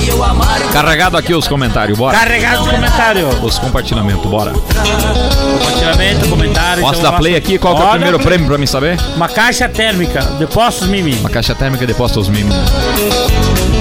eu 0.08 0.24
amargo. 0.24 0.68
Carregado 0.72 1.16
aqui 1.16 1.34
os 1.34 1.46
comentários, 1.46 1.98
bora. 1.98 2.16
Carregado 2.16 2.62
os 2.62 2.70
comentários. 2.70 3.34
Os 3.42 3.58
compartilhamentos, 3.58 4.30
bora. 4.30 4.52
Compartilhamento, 4.52 6.28
comentário. 6.28 6.82
Posso 6.82 7.00
então 7.00 7.12
dar 7.12 7.18
play 7.18 7.36
aqui? 7.36 7.58
Qual 7.58 7.76
que 7.76 7.82
é 7.82 7.84
o 7.84 7.90
primeiro 7.90 8.18
prêmio 8.18 8.46
pra 8.46 8.58
mim 8.58 8.66
saber? 8.66 8.98
Uma 9.16 9.28
caixa 9.28 9.68
térmica, 9.68 10.22
Depósitos 10.38 10.88
Mimi. 10.88 11.14
Uma 11.14 11.30
caixa 11.30 11.54
térmica 11.54 11.86
de 11.86 11.94
postos 11.94 12.28
mimos. 12.28 12.54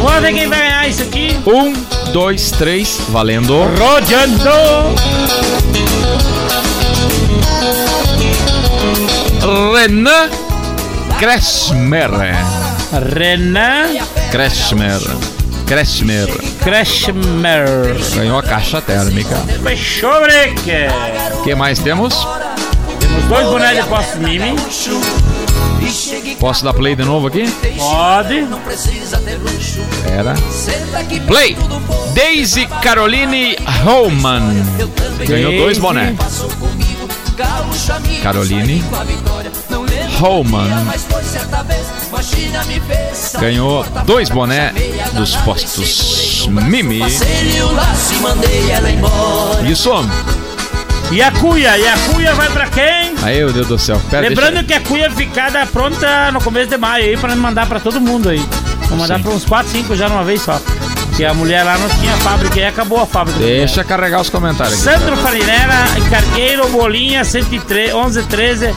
Vamos 0.02 0.22
ver 0.22 0.34
quem 0.34 0.48
vai 0.48 0.60
ganhar 0.60 0.88
isso 0.88 1.04
aqui. 1.04 1.40
Um, 1.46 1.74
dois, 2.18 2.50
três, 2.50 3.00
valendo. 3.10 3.54
Rodeando. 3.78 4.50
Renan 9.76 10.28
Kresmer. 11.20 12.10
Renan 13.14 14.00
Kresmer. 14.32 15.00
Kresmer. 15.68 16.28
Kresmer. 16.64 17.68
Ganhou 18.16 18.40
a 18.40 18.42
caixa 18.42 18.82
térmica. 18.82 19.36
Fechou, 19.62 20.20
breque. 20.22 20.88
O 21.36 21.44
que 21.44 21.54
mais 21.54 21.78
temos? 21.78 22.28
Temos 23.00 23.24
dois 23.26 23.46
bonés 23.46 23.70
de 23.70 23.76
Depósitos 23.84 24.20
Mimi. 24.20 24.56
Posso 26.40 26.64
dar 26.64 26.74
play 26.74 26.96
de 26.96 27.04
novo 27.04 27.28
aqui? 27.28 27.46
Pode. 27.78 28.48
Era. 30.06 30.36
Senta 30.36 31.00
aqui 31.00 31.20
Play! 31.20 31.58
Daisy 32.14 32.68
Caroline 32.82 33.56
Holman. 33.86 34.44
Ganhou 35.28 35.52
dois 35.54 35.78
bonés. 35.78 36.16
Caroline 38.22 38.84
Holman. 40.22 40.70
fez. 42.88 43.34
Ganhou 43.40 43.86
dois 44.06 44.30
bonés 44.30 44.74
dos 45.14 45.36
postos 45.38 46.48
Mimi. 46.50 47.02
Isso, 49.70 49.90
homem. 49.92 50.47
E 51.12 51.22
a 51.22 51.32
cuia? 51.32 51.78
E 51.78 51.88
a 51.88 51.98
cuia 52.12 52.34
vai 52.36 52.50
pra 52.50 52.68
quem? 52.68 53.14
Aí, 53.24 53.38
meu 53.38 53.54
Deus 53.54 53.68
do 53.68 53.80
céu. 53.80 54.00
Pera, 54.10 54.28
Lembrando 54.28 54.52
deixa- 54.56 54.66
que 54.68 54.74
a 54.74 54.82
cuia 54.82 55.10
ficada 55.12 55.66
pronta 55.68 56.32
no 56.32 56.42
começo 56.42 56.70
de 56.70 56.78
maio 56.78 57.06
aí 57.06 57.18
pra 57.18 57.34
mandar 57.36 57.66
pra 57.66 57.80
todo 57.80 58.00
mundo 58.02 58.30
aí. 58.30 58.46
Vou 58.90 58.98
mandar 58.98 59.18
Sim. 59.18 59.24
pra 59.24 59.32
uns 59.32 59.46
4, 59.46 59.72
5 59.72 59.96
já 59.96 60.10
numa 60.10 60.24
vez 60.24 60.42
só. 60.42 60.60
Que 61.16 61.24
a 61.26 61.34
mulher 61.34 61.64
lá 61.64 61.78
não 61.78 61.90
tinha 61.90 62.12
fábrica 62.18 62.60
e 62.60 62.66
acabou 62.66 63.02
a 63.02 63.06
fábrica. 63.06 63.40
Deixa 63.40 63.84
carregar 63.84 64.22
os 64.22 64.30
comentários 64.30 64.86
aqui. 64.86 64.98
Sandro 65.00 65.18
Farinera, 65.18 65.74
Cargueiro, 66.10 66.68
Bolinha, 66.70 67.24
103, 67.24 67.92
1113, 67.94 68.76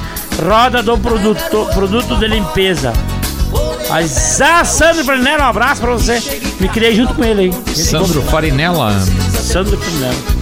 roda 0.48 0.82
do 0.82 0.96
produto, 0.96 1.68
produto 1.74 2.16
de 2.16 2.26
limpeza. 2.28 2.92
Mas, 3.90 4.40
ah, 4.40 4.64
Sandro 4.64 5.04
Farinera, 5.04 5.42
um 5.42 5.46
abraço 5.48 5.80
pra 5.80 5.90
você. 5.90 6.22
Me 6.60 6.68
criei 6.68 6.94
junto 6.94 7.12
com 7.14 7.24
ele 7.24 7.52
aí. 7.66 7.74
Sandro 7.76 8.22
Farinella. 8.22 8.92
Sandro 9.42 9.76
Farinera. 9.76 10.39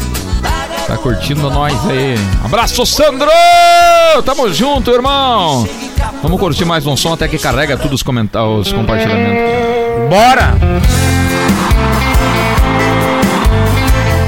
Tá 0.88 0.96
curtindo 0.96 1.50
nós 1.50 1.74
aí. 1.86 2.14
Abraço, 2.42 2.86
Sandro! 2.86 3.28
Tamo 4.24 4.50
junto, 4.50 4.90
irmão. 4.90 5.68
Vamos 6.22 6.40
curtir 6.40 6.64
mais 6.64 6.86
um 6.86 6.96
som 6.96 7.12
até 7.12 7.28
que 7.28 7.38
carrega 7.38 7.76
todos 7.76 7.96
os 7.96 8.02
comentários, 8.02 8.68
os 8.68 8.72
compartilhamentos. 8.72 10.08
Bora! 10.08 10.54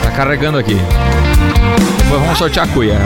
Tá 0.03 0.11
carregando 0.11 0.59
aqui. 0.59 0.77
Depois 2.03 2.21
vamos 2.21 2.37
sortear 2.37 2.69
a 2.69 2.73
cuia. 2.73 3.01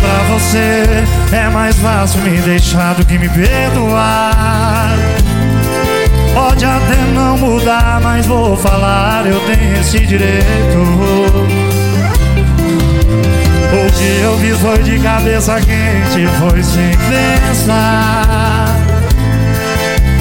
Pra 0.00 0.34
você 0.34 1.04
é 1.32 1.48
mais 1.50 1.76
fácil 1.76 2.20
me 2.22 2.40
deixar 2.40 2.94
do 2.94 3.06
que 3.06 3.16
me 3.16 3.28
perdoar. 3.28 4.96
Pode 6.34 6.64
até 6.64 6.96
não 7.14 7.38
mudar, 7.38 8.00
mas 8.02 8.26
vou 8.26 8.56
falar, 8.56 9.24
eu 9.26 9.38
tenho 9.46 9.80
esse 9.80 10.00
direito. 10.00 11.75
O 13.72 13.92
que 13.92 14.20
eu 14.22 14.38
fiz 14.38 14.58
foi 14.58 14.82
de 14.82 14.98
cabeça 15.00 15.56
quente, 15.60 16.26
foi 16.38 16.62
sem 16.62 16.90
pensar. 17.08 18.76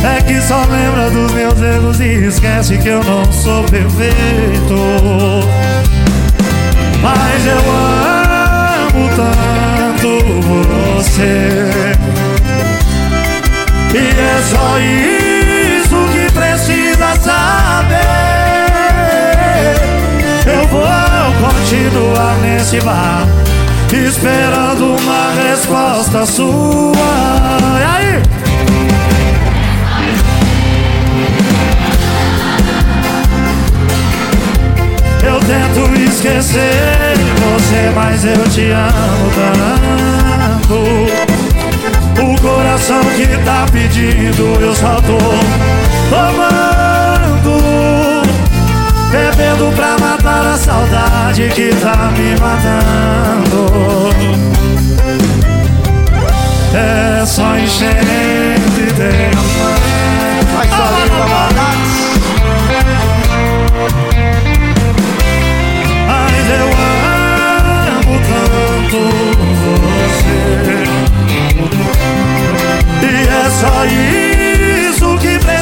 É 0.04 0.22
que 0.22 0.40
só 0.42 0.62
lembra 0.66 1.10
dos 1.10 1.32
meus 1.32 1.62
erros 1.62 2.00
e 2.00 2.28
esquece 2.28 2.78
que 2.78 2.90
eu 2.90 3.04
não 3.04 3.32
sou 3.32 3.64
perfeito. 3.64 4.76
Mas 7.02 7.46
eu 7.46 7.60
amo 7.72 9.10
tanto 9.16 10.20
você 11.04 11.92
E 13.94 13.98
é 13.98 14.42
só 14.44 14.80
isso 14.80 15.35
continuar 21.42 22.38
nesse 22.42 22.80
bar 22.82 23.28
Esperando 23.94 24.96
uma 24.96 25.32
resposta 25.34 26.26
sua 26.26 26.94
E 27.80 27.84
aí? 27.84 28.22
Eu 35.24 35.40
tento 35.40 36.02
esquecer 36.02 37.16
você, 37.46 37.92
mas 37.96 38.26
eu 38.26 38.44
te 38.50 38.72
amo 38.72 39.32
tanto. 39.36 40.76
O 42.22 42.42
coração 42.42 43.02
que 43.16 43.28
tá 43.44 43.66
pedindo, 43.72 44.58
eu 44.62 44.74
só 44.76 44.96
tô 45.02 45.18
tomando. 46.10 47.85
Bebendo 49.12 49.72
pra 49.76 49.98
matar 49.98 50.54
a 50.54 50.58
saudade 50.58 51.50
que 51.50 51.70
tá 51.76 52.12
me 52.12 52.36
matando. 52.40 54.10
É 56.74 57.26
só 57.26 57.58
enchente 57.58 58.94
de 58.94 59.04
amor. 59.38 59.96
Vai 60.56 60.68
sair 60.70 61.10
Mas 66.08 66.46
eu 66.50 66.68
amo 67.98 68.16
tanto 68.30 69.00
você 69.64 70.40
E 73.02 73.08
é 73.28 73.50
só 73.50 73.76
isso 73.86 75.10
que 75.18 75.34
precisa 75.40 75.55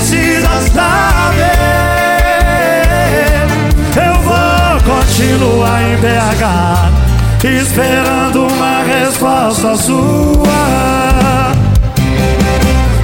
vou 5.37 5.49
continuar 5.49 5.81
em 5.81 5.95
BH 5.97 7.47
Esperando 7.61 8.47
uma 8.47 8.83
resposta 8.83 9.75
sua 9.75 11.51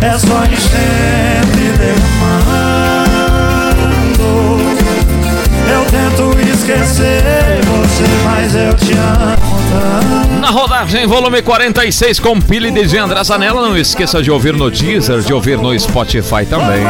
É 0.01 0.17
só 0.17 0.43
enchente 0.45 1.77
derramando 1.77 3.09
eu 5.71 5.85
tento 5.85 6.35
esquecer 6.49 7.61
você, 7.63 8.03
mas 8.25 8.55
eu 8.55 8.73
te 8.73 8.91
amo. 8.93 10.39
Na 10.39 10.49
rodagem, 10.49 11.05
volume 11.05 11.43
46, 11.43 12.19
com 12.19 12.41
Pili 12.41 12.71
de 12.71 12.97
André 12.97 13.23
Zanella. 13.23 13.61
Não 13.61 13.77
esqueça 13.77 14.19
de 14.23 14.31
ouvir 14.31 14.53
no 14.53 14.71
Deezer, 14.71 15.19
de 15.19 15.31
ouvir 15.31 15.59
no 15.59 15.79
Spotify 15.79 16.43
também. 16.49 16.83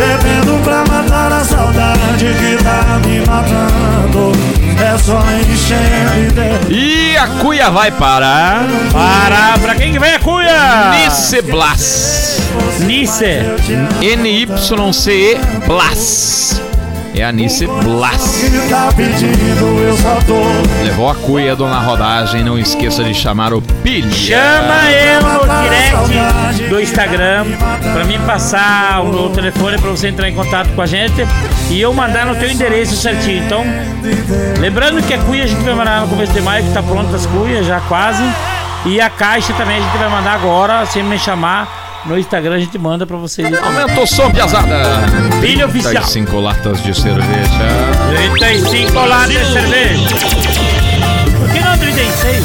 Bebendo 0.00 0.58
pra 0.64 0.84
matar 0.84 1.09
saudade 1.44 2.24
que 2.24 2.62
tá 2.62 3.00
me 3.06 3.20
matando. 3.20 4.32
É 4.82 4.96
só 4.98 5.22
enchendo 5.32 6.72
E 6.72 7.16
a 7.16 7.26
cuia 7.26 7.70
vai 7.70 7.90
para. 7.90 8.62
Para, 8.92 9.58
pra 9.58 9.74
quem 9.74 9.92
que 9.92 9.98
vem 9.98 10.14
a 10.14 10.18
cuia? 10.18 10.90
Nice 10.90 11.42
Blas. 11.42 12.40
Nice. 12.80 13.24
N-Y-C-E 14.00 15.38
Blas. 15.66 16.69
É 17.14 17.24
a 17.24 17.32
Nice 17.32 17.66
Blas. 17.66 18.42
Levou 20.82 21.10
a 21.10 21.14
cuia, 21.14 21.56
dona 21.56 21.80
rodagem. 21.80 22.44
Não 22.44 22.58
esqueça 22.58 23.02
de 23.02 23.12
chamar 23.14 23.52
o 23.52 23.60
Pilha. 23.60 24.10
Chama 24.12 24.90
eu 24.90 25.20
no 25.22 25.40
direct 25.62 26.68
do 26.68 26.80
Instagram 26.80 27.46
pra 27.92 28.04
mim 28.04 28.18
passar 28.26 29.02
o 29.02 29.08
meu 29.08 29.30
telefone 29.30 29.78
pra 29.78 29.90
você 29.90 30.08
entrar 30.08 30.28
em 30.28 30.34
contato 30.34 30.68
com 30.74 30.82
a 30.82 30.86
gente 30.86 31.26
e 31.68 31.80
eu 31.80 31.92
mandar 31.92 32.26
no 32.26 32.34
teu 32.36 32.50
endereço 32.50 32.96
certinho. 32.96 33.44
Então, 33.44 33.64
lembrando 34.58 35.02
que 35.02 35.12
a 35.12 35.18
cuia 35.18 35.44
a 35.44 35.46
gente 35.46 35.62
vai 35.62 35.74
mandar 35.74 36.02
no 36.02 36.08
começo 36.08 36.32
de 36.32 36.40
maio, 36.40 36.64
que 36.64 36.72
tá 36.72 36.82
pronta 36.82 37.16
as 37.16 37.26
cuias 37.26 37.66
já 37.66 37.80
quase. 37.80 38.22
E 38.86 39.00
a 39.00 39.10
caixa 39.10 39.52
também 39.54 39.76
a 39.76 39.80
gente 39.80 39.98
vai 39.98 40.08
mandar 40.08 40.34
agora, 40.34 40.86
sem 40.86 41.02
me 41.02 41.18
chamar, 41.18 41.89
no 42.06 42.18
Instagram 42.18 42.54
a 42.54 42.58
gente 42.58 42.78
manda 42.78 43.06
pra 43.06 43.16
vocês. 43.16 43.52
Aumenta 43.62 44.00
o 44.00 44.06
som, 44.06 44.30
piazada. 44.30 44.82
Pilha 45.40 45.66
oficial. 45.66 45.92
35 45.92 46.40
latas 46.40 46.82
de 46.82 46.94
cerveja. 46.94 47.50
35 48.36 48.98
latas 48.98 49.28
de 49.28 49.52
cerveja. 49.52 50.08
Por 51.38 51.50
que 51.50 51.60
não 51.60 51.78
36? 51.78 52.44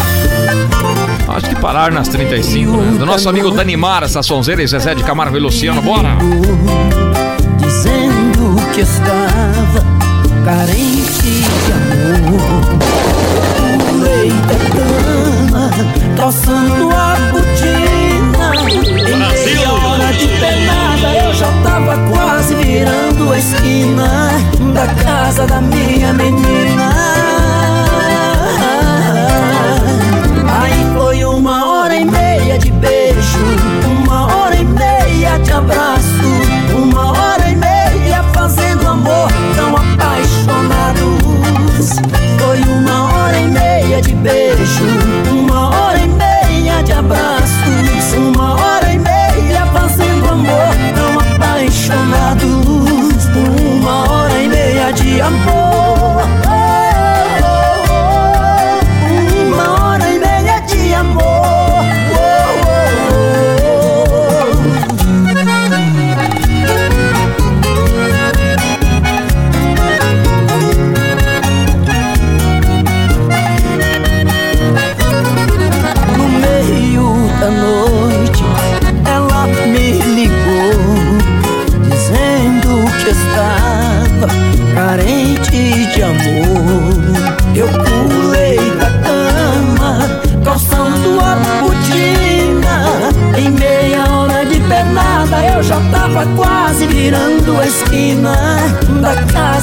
Acho 1.27 1.49
que 1.49 1.55
pararam 1.55 1.95
nas 1.95 2.07
35, 2.07 2.71
né? 2.71 2.97
Do 2.97 3.05
nosso 3.05 3.27
amigo 3.27 3.51
Danimar, 3.51 4.03
essa 4.03 4.21
sonzeira 4.23 4.61
e 4.63 4.67
Zezé 4.67 4.95
de 4.95 5.03
Camargo 5.03 5.35
e 5.35 5.39
Luciano, 5.39 5.81
bora! 5.81 6.17
dizendo 7.57 8.55
que 8.73 8.81
estava 8.81 9.83
carente 10.43 11.21
de 11.21 11.71
amor. 11.71 12.61
Pulei 13.89 14.29
da 14.29 14.57
cama, 14.75 15.69
calçando 16.15 16.89
a 16.91 17.15
botina. 17.31 19.24
Penada, 20.39 21.13
eu 21.23 21.33
já 21.33 21.51
tava 21.63 21.97
quase 22.09 22.55
virando 22.55 23.31
a 23.31 23.37
esquina 23.37 24.31
da 24.73 24.87
casa 25.03 25.45
da 25.45 25.61
minha 25.61 26.13
menina. 26.13 26.91
Aí 30.47 30.93
foi 30.93 31.25
uma 31.25 31.65
hora 31.65 31.95
e 31.95 32.05
meia 32.05 32.57
de 32.57 32.71
beijo, 32.71 33.39
uma 34.03 34.33
hora 34.35 34.55
e 34.55 34.65
meia 34.65 35.37
de 35.39 35.51
abraço, 35.51 35.94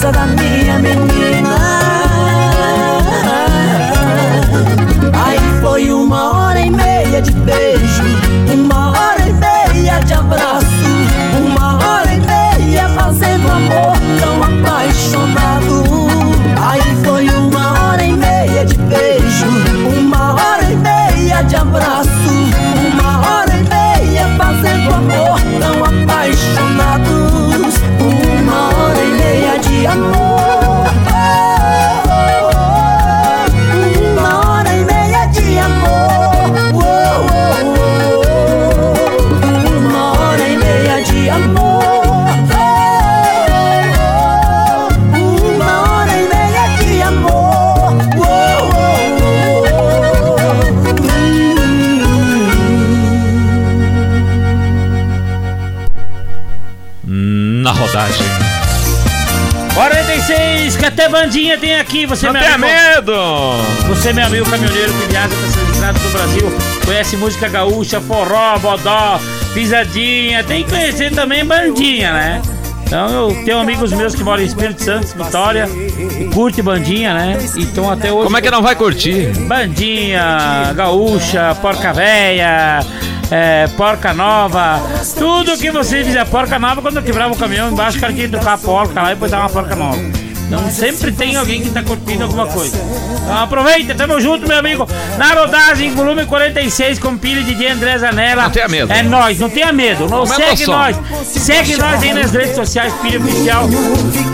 da 0.03 0.11
casa 0.11 0.11
da 0.11 0.62
bandinha 61.13 61.59
tem 61.59 61.79
aqui. 61.79 62.07
Você 62.07 62.27
Não 62.27 62.41
tenha 62.41 62.57
medo! 62.57 63.13
Você, 63.89 64.13
meu 64.13 64.27
amigo 64.27 64.51
caminhoneiro 64.51 64.93
que 64.95 65.07
viaja 65.07 65.29
para 65.29 65.47
essas 65.47 65.71
estradas 65.71 66.03
do 66.03 66.09
Brasil, 66.09 66.53
conhece 66.85 67.17
música 67.19 67.49
gaúcha, 67.49 68.01
forró, 68.01 68.59
bodó, 68.59 69.21
pisadinha, 69.53 70.43
tem 70.43 70.65
que 70.65 70.71
conhecer 70.71 71.13
também 71.13 71.45
bandinha, 71.45 72.13
né? 72.13 72.43
Então 72.87 73.09
eu 73.09 73.45
tenho 73.45 73.59
amigos 73.59 73.93
meus 73.93 74.15
que 74.15 74.25
moram 74.25 74.43
em 74.43 74.47
Espírito 74.47 74.83
Santo, 74.83 75.07
Vitória, 75.17 75.69
e 76.19 76.29
curte 76.33 76.61
bandinha, 76.61 77.15
né? 77.15 77.39
Então 77.57 77.91
até 77.91 78.11
hoje. 78.11 78.25
Como 78.25 78.37
é 78.37 78.41
que 78.41 78.51
não 78.51 78.63
vai 78.63 78.75
curtir? 78.75 79.33
Bandinha, 79.47 80.73
gaúcha, 80.75 81.55
porca 81.61 81.93
véia, 81.93 82.81
é, 83.31 83.67
porca 83.77 84.13
nova, 84.13 84.81
tudo 85.19 85.57
que 85.57 85.71
você 85.71 86.05
fizer 86.05 86.25
porca 86.27 86.59
nova, 86.59 86.83
quando 86.83 86.97
eu 86.97 87.03
quebrava 87.03 87.33
o 87.33 87.37
caminhão 87.37 87.71
embaixo, 87.71 87.97
o 87.99 88.01
cara 88.01 88.13
tinha 88.13 88.29
que 88.29 88.37
tocar 88.37 88.55
a 88.55 88.59
porca 88.59 89.01
lá 89.01 89.11
e 89.11 89.15
depois 89.15 89.31
dar 89.31 89.41
uma 89.41 89.49
porca 89.49 89.75
nova. 89.75 90.22
Então 90.53 90.71
sempre 90.71 91.11
tem 91.13 91.35
alguém 91.35 91.63
que 91.63 91.71
tá 91.71 91.83
curtindo 91.83 92.25
alguma 92.25 92.47
coisa. 92.47 92.77
Então 92.77 93.39
aproveita, 93.39 93.95
tamo 93.95 94.21
junto, 94.21 94.47
meu 94.47 94.59
amigo. 94.59 94.87
Na 95.17 95.33
rodagem, 95.33 95.95
volume 95.95 96.27
46, 96.27 96.99
com 96.99 97.17
pilha 97.17 97.43
de 97.43 97.67
André 97.67 97.97
Zanella. 97.97 98.43
Não 98.43 98.51
tenha 98.51 98.69
medo. 98.69 98.93
É 98.93 99.03
nós, 99.03 99.39
não 99.39 99.49
tenha 99.49 99.73
medo. 99.73 100.07
Não, 100.07 100.19
Aumenta 100.19 100.35
segue 100.35 100.67
nós. 100.67 100.97
Segue 101.25 101.77
nós 101.79 102.03
aí 102.03 102.13
nas 102.13 102.33
redes 102.33 102.55
sociais, 102.55 102.93
pilha 103.01 103.19
oficial. 103.19 103.67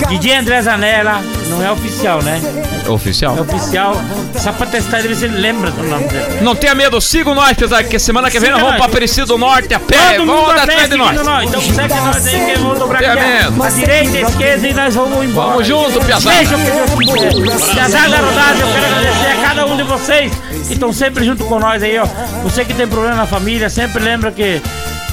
DJ 0.09 0.39
André 0.39 0.61
Zanella. 0.61 1.23
Não 1.49 1.65
é 1.65 1.70
oficial, 1.70 2.20
né? 2.20 2.40
Oficial. 2.89 3.36
É 3.36 3.40
oficial. 3.40 4.01
Só 4.39 4.52
pra 4.52 4.66
testar 4.66 4.98
ele 5.01 5.09
ver 5.09 5.15
se 5.16 5.24
ele 5.27 5.39
lembra 5.39 5.70
do 5.70 5.82
nome 5.82 6.09
dele. 6.09 6.40
Não 6.40 6.55
tenha 6.56 6.74
medo, 6.74 7.01
sigam 7.01 7.35
nós, 7.35 7.56
pesado, 7.56 7.86
que 7.89 7.98
semana 7.98 8.31
que 8.31 8.39
vem 8.40 8.51
nós 8.51 8.60
vamos 8.60 8.77
pra 8.77 8.86
Aparecido 8.86 9.27
do 9.27 9.39
Norte 9.39 9.74
a 9.74 9.81
pé. 9.81 10.15
Todo 10.16 10.27
Vamos 10.27 10.43
mundo 10.43 10.51
atrás 10.59 10.89
de 10.89 10.97
nós. 10.97 11.23
nós. 11.23 11.48
Então 11.48 11.60
segue 11.60 11.94
nós 11.94 12.27
aí 12.27 12.47
que 12.47 12.59
vamos 12.59 12.78
dobrar 12.78 13.05
aqui. 13.05 13.20
medo. 13.20 13.62
A 13.62 13.69
direita, 13.70 14.16
a 14.16 14.20
esquerda 14.23 14.69
e 14.69 14.74
nós 14.74 14.94
vamos 14.94 15.24
embora. 15.24 15.51
Vamos 15.51 15.66
junto, 15.66 16.01
piazada. 16.05 16.36
Seja 16.36 16.56
o 16.56 16.59
que 16.59 16.70
Deus 16.70 16.90
quiser. 16.90 17.74
Piazada 17.74 18.09
da 18.09 18.19
rodagem, 18.19 18.60
eu 18.60 18.69
quero 18.69 18.86
agradecer 18.86 19.27
a 19.27 19.48
cada 19.48 19.66
um 19.66 19.77
de 19.77 19.82
vocês 19.82 20.32
que 20.66 20.73
estão 20.73 20.93
sempre 20.93 21.24
junto 21.24 21.44
com 21.44 21.59
nós 21.59 21.82
aí, 21.82 21.98
ó. 21.98 22.06
Você 22.43 22.65
que 22.65 22.73
tem 22.74 22.86
problema 22.89 23.16
na 23.16 23.27
família, 23.27 23.69
sempre 23.69 24.02
lembra 24.02 24.32
que 24.32 24.60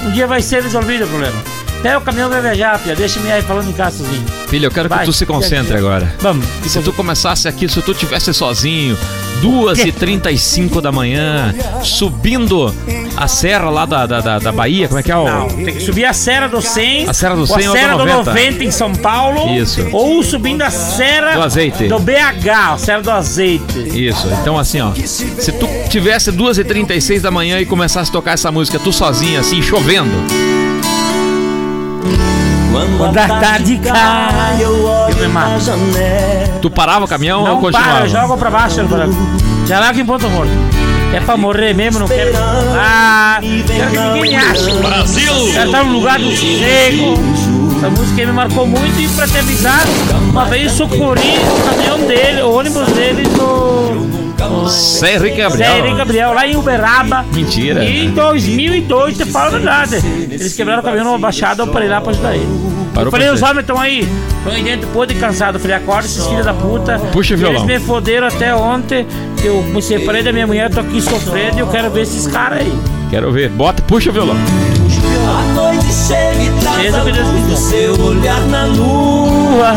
um 0.03 0.11
dia 0.11 0.25
vai 0.27 0.41
ser 0.41 0.63
resolvido 0.63 1.03
o 1.05 1.07
problema. 1.07 1.54
Até 1.85 1.95
o 1.95 2.01
caminhão 2.01 2.27
vai 2.31 2.41
viajar, 2.41 2.79
Pia. 2.79 2.95
Deixa-me 2.95 3.31
aí 3.31 3.43
falando 3.43 3.69
em 3.69 3.73
casa 3.73 4.03
sozinho. 4.03 4.25
Filho, 4.47 4.65
eu 4.65 4.71
quero 4.71 4.89
que 4.89 4.95
Vai. 4.95 5.05
tu 5.05 5.13
se 5.13 5.23
concentre 5.23 5.77
agora. 5.77 6.11
Vamos. 6.19 6.43
E 6.65 6.67
se 6.67 6.81
tu 6.81 6.91
começasse 6.91 7.47
aqui, 7.47 7.69
se 7.69 7.79
tu 7.79 7.93
tivesse 7.93 8.33
sozinho, 8.33 8.97
2h35 9.43 10.81
da 10.81 10.91
manhã, 10.91 11.53
subindo 11.83 12.73
a 13.15 13.27
serra 13.27 13.69
lá 13.69 13.85
da, 13.85 14.07
da, 14.07 14.19
da, 14.19 14.39
da 14.39 14.51
Bahia, 14.51 14.87
como 14.87 14.99
é 14.99 15.03
que 15.03 15.11
é 15.11 15.15
o. 15.15 15.25
Não, 15.25 15.47
tem 15.47 15.75
que 15.75 15.79
subir 15.79 16.05
a 16.05 16.13
Serra 16.13 16.47
do 16.47 16.59
100. 16.59 17.07
A 17.07 17.13
Serra 17.13 17.35
do 17.35 17.41
ou 17.41 17.47
100 17.47 17.67
a 17.67 17.71
Serra 17.71 17.97
do 17.97 18.05
90. 18.05 18.31
90 18.31 18.63
em 18.63 18.71
São 18.71 18.91
Paulo. 18.95 19.55
Isso. 19.55 19.87
Ou 19.91 20.23
subindo 20.23 20.63
a 20.63 20.71
Serra 20.71 21.35
Do 21.35 21.43
Azeite. 21.43 21.87
do 21.87 21.99
BH, 21.99 22.49
a 22.49 22.77
Serra 22.79 23.01
do 23.03 23.11
Azeite. 23.11 23.79
Isso, 23.93 24.27
então 24.41 24.57
assim, 24.57 24.81
ó. 24.81 24.91
Se 24.95 25.51
tu 25.51 25.67
tivesse 25.87 26.31
2h36 26.31 27.21
da 27.21 27.29
manhã 27.29 27.59
e 27.59 27.65
começasse 27.67 28.09
a 28.09 28.13
tocar 28.13 28.31
essa 28.31 28.51
música, 28.51 28.79
tu 28.79 28.91
sozinho, 28.91 29.39
assim, 29.39 29.61
chovendo. 29.61 30.09
Quando 32.97 33.17
a 33.17 33.27
tarde 33.27 33.77
cai, 33.77 34.57
eu 34.61 35.15
me 35.15 35.27
mato. 35.27 35.65
Tu 36.61 36.69
parava 36.69 37.05
o 37.05 37.07
caminhão 37.07 37.41
ou 37.41 37.47
Não 37.47 37.61
continuava? 37.61 37.99
para, 37.99 38.07
joga 38.07 38.37
pra 38.37 38.49
baixo, 38.51 38.81
Alvarado. 38.81 39.15
Já 39.65 39.79
lá 39.79 39.93
que 39.93 40.01
em 40.01 40.05
ponto 40.05 40.29
morto. 40.29 40.51
É 41.13 41.19
pra 41.21 41.37
morrer 41.37 41.73
mesmo, 41.73 41.99
não 41.99 42.07
quero. 42.07 42.31
Ah, 42.77 43.39
quero 43.39 43.91
que 43.91 43.97
ninguém 43.97 44.21
me 44.21 44.35
ache. 44.35 44.71
Brasil! 44.71 45.33
Quero 45.53 45.65
estar 45.65 45.83
no 45.85 45.93
lugar 45.93 46.19
do 46.19 46.31
cego. 46.35 47.13
Essa 47.77 47.89
música 47.89 48.21
aí 48.21 48.25
me 48.25 48.33
marcou 48.33 48.65
muito 48.67 48.99
e 48.99 49.07
pra 49.09 49.27
te 49.27 49.37
avisar, 49.37 49.83
uma 50.29 50.45
vez 50.45 50.71
socorri 50.71 51.37
o 51.37 51.69
caminhão 51.69 52.07
dele, 52.07 52.41
o 52.41 52.51
ônibus 52.51 52.87
dele 52.93 53.23
no, 53.37 54.14
Zé 54.69 55.15
Henrique 55.15 55.35
Zé 55.37 55.41
Gabriel. 55.43 55.77
Henrique 55.77 55.97
Gabriel, 55.97 56.33
lá 56.33 56.47
em 56.47 56.55
Uberaba. 56.55 57.25
Mentira. 57.33 57.83
E 57.83 58.05
em 58.05 58.11
2002, 58.11 59.17
te 59.17 59.25
falo 59.25 59.47
a 59.47 59.49
verdade. 59.51 59.95
Eles 59.95 60.53
quebraram 60.53 60.81
o 60.81 60.85
caminhão 60.85 61.05
numa 61.05 61.19
baixada, 61.19 61.63
eu 61.63 61.67
parei 61.67 61.89
lá 61.89 62.01
pra 62.01 62.11
ajudar 62.11 62.35
ele. 62.35 62.75
Parou 62.93 63.07
eu 63.07 63.11
falei, 63.11 63.29
os 63.29 63.41
homens 63.41 63.59
estão 63.59 63.77
aí, 63.77 64.07
estão 64.37 64.53
aí 64.53 64.63
dentro, 64.63 64.87
podre 64.87 65.17
e 65.17 65.19
cansado. 65.19 65.55
Eu 65.55 65.59
falei, 65.59 65.75
acorda 65.75 66.05
esses 66.07 66.25
filhos 66.25 66.45
da 66.45 66.53
puta. 66.53 66.97
Puxa 67.11 67.33
o 67.33 67.37
Eles 67.37 67.49
violão. 67.49 67.65
me 67.65 67.79
foderam 67.79 68.27
até 68.27 68.55
ontem. 68.55 69.05
Eu 69.43 69.61
me 69.63 69.81
separei 69.81 70.23
da 70.23 70.31
minha 70.31 70.47
mulher, 70.47 70.69
tô 70.69 70.79
aqui 70.79 71.01
sofrendo 71.01 71.57
e 71.57 71.59
eu 71.59 71.67
quero 71.67 71.89
ver 71.91 72.03
esses 72.03 72.25
caras 72.25 72.59
aí. 72.59 72.73
Quero 73.09 73.31
ver. 73.31 73.49
Bota, 73.49 73.81
puxa 73.81 74.09
o 74.09 74.13
violão. 74.13 74.35
A 74.35 75.53
noite 75.53 75.85
chega 75.91 76.41
e 76.41 76.49
traz 76.61 76.95
a 76.95 77.03
luz 77.03 77.45
do 77.47 77.55
seu 77.57 77.99
olhar 77.99 78.39
na 78.47 78.65
lua 78.65 79.73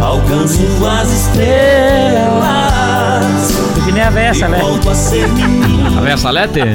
Alcanço 0.00 0.60
as 0.86 1.10
estrelas 1.10 2.65
nem 3.96 4.04
a 4.04 4.10
Vessa, 4.10 4.46
né? 4.46 4.60
A 4.60 4.94
ser 4.94 5.26
menino 5.28 5.98
A 5.98 6.02
Véia 6.02 6.18
Salete? 6.18 6.60
Ô, 6.60 6.64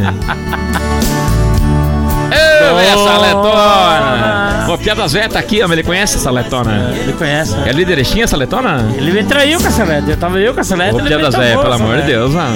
Véia 2.75 2.97
Saletona! 2.97 4.63
Pô, 4.65 4.77
Pia 4.77 4.95
das 4.95 5.13
Véia 5.13 5.29
tá 5.29 5.37
aqui, 5.37 5.61
mas 5.61 5.71
ele 5.71 5.83
conhece 5.83 6.17
essa 6.17 6.31
Letona? 6.31 6.93
Ele 6.95 7.13
conhece. 7.13 7.55
É 7.65 7.71
liderestinha 7.71 8.23
essa 8.23 8.35
Letona? 8.35 8.89
Ele 8.95 9.11
me 9.11 9.23
traiu 9.23 9.59
com 9.59 9.67
a 9.67 9.71
Salete. 9.71 10.09
Eu 10.09 10.17
tava 10.17 10.39
eu 10.39 10.51
com 10.53 10.61
a 10.61 10.63
Salete. 10.63 10.95
Ô, 10.95 10.99
ele 10.99 11.09
Pia 11.09 11.17
me 11.17 11.23
das 11.23 11.35
tomou, 11.35 11.47
Véia, 11.47 11.59
pelo 11.59 11.73
amor 11.73 11.97
de. 11.97 12.03
Deus, 12.07 12.33
mano. 12.33 12.55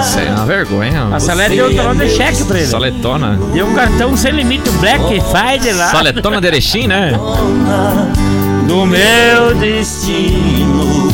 Isso 0.00 0.18
é 0.18 0.30
uma 0.30 0.44
vergonha. 0.44 1.08
A 1.12 1.20
Salete 1.20 1.56
deu 1.56 1.70
um 1.70 1.74
talão 1.74 1.94
de 1.94 2.10
cheque 2.10 2.44
pra 2.44 2.58
ele. 2.58 2.66
Saletona. 2.66 3.38
Deu 3.54 3.66
um 3.66 3.74
cartão 3.74 4.14
sem 4.16 4.32
limite, 4.32 4.68
Black 4.72 5.22
Friday 5.30 5.72
lá. 5.72 5.86
Saletona 5.86 6.40
de 6.40 6.46
Erechim, 6.46 6.86
né? 6.86 7.12
Do 8.66 8.84
meu 8.84 9.54
destino. 9.54 11.10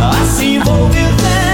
Assim 0.00 0.60
vou 0.60 0.88
vivendo, 0.88 1.47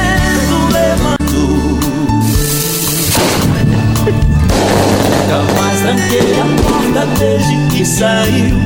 tranquei 5.95 6.41
a 6.41 6.62
porta 6.62 7.07
desde 7.19 7.57
que 7.69 7.85
saiu 7.85 8.57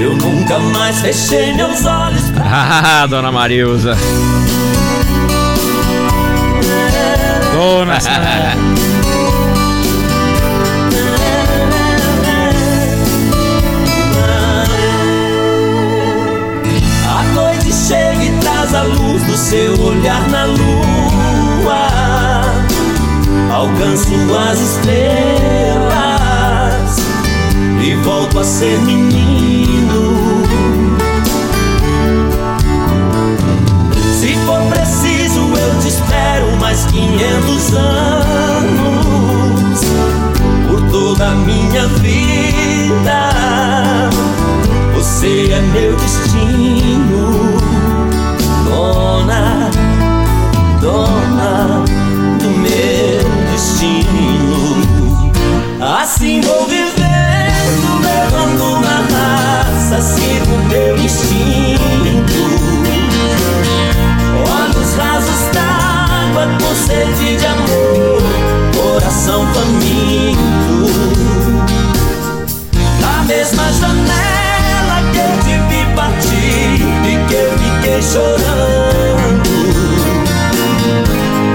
Eu 0.00 0.16
nunca 0.16 0.58
mais 0.58 1.00
fechei 1.00 1.54
meus 1.54 1.84
olhos 1.84 2.32
Ah, 2.40 3.06
dona 3.08 3.32
Marilza. 3.32 3.96
Dona. 7.52 7.98
A 17.08 17.22
noite 17.34 17.72
chega 17.72 18.24
e 18.24 18.38
traz 18.40 18.74
a 18.74 18.82
luz 18.82 19.22
do 19.22 19.36
seu 19.36 19.80
olhar 19.80 20.28
na 20.28 20.44
lua. 20.46 21.90
Alcanço 23.52 24.12
as 24.36 24.60
estrelas 24.60 25.63
e 27.84 27.94
volto 27.96 28.40
a 28.40 28.44
ser 28.44 28.78
menino. 28.80 30.42
Se 34.18 34.34
for 34.46 34.62
preciso, 34.70 35.40
eu 35.40 35.80
te 35.80 35.88
espero 35.88 36.56
mais 36.58 36.86
500 36.86 37.74
anos 37.74 38.80
por 40.66 40.80
toda 40.90 41.28
a 41.28 41.34
minha 41.34 41.86
vida. 41.98 43.30
Você 44.94 45.52
é 45.52 45.60
meu 45.60 45.94
destino, 45.96 47.58
dona, 48.64 49.70
raça, 59.94 60.00
sigo 60.00 60.56
meu 60.68 60.96
instinto. 60.96 61.78
Olhos 64.50 64.94
rasos 64.96 65.40
d'água 65.52 66.48
com 66.60 66.74
sede 66.74 67.36
de 67.36 67.46
amor, 67.46 68.22
coração 68.76 69.46
faminto. 69.52 70.90
Na 73.00 73.22
mesma 73.24 73.72
janela 73.72 75.02
que 75.12 75.18
eu 75.18 75.32
te 75.44 75.54
vi 75.68 75.94
partir 75.94 76.82
e 77.06 77.28
que 77.28 77.34
eu 77.34 77.50
fiquei 77.58 78.02
chorando. 78.02 79.54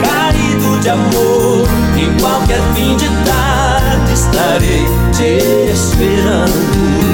Caído 0.03 0.79
de 0.81 0.89
amor, 0.89 1.67
em 1.97 2.17
qualquer 2.19 2.61
fim 2.75 2.95
de 2.95 3.07
tarde 3.25 4.13
estarei 4.13 4.85
te 5.11 5.71
esperando. 5.71 7.08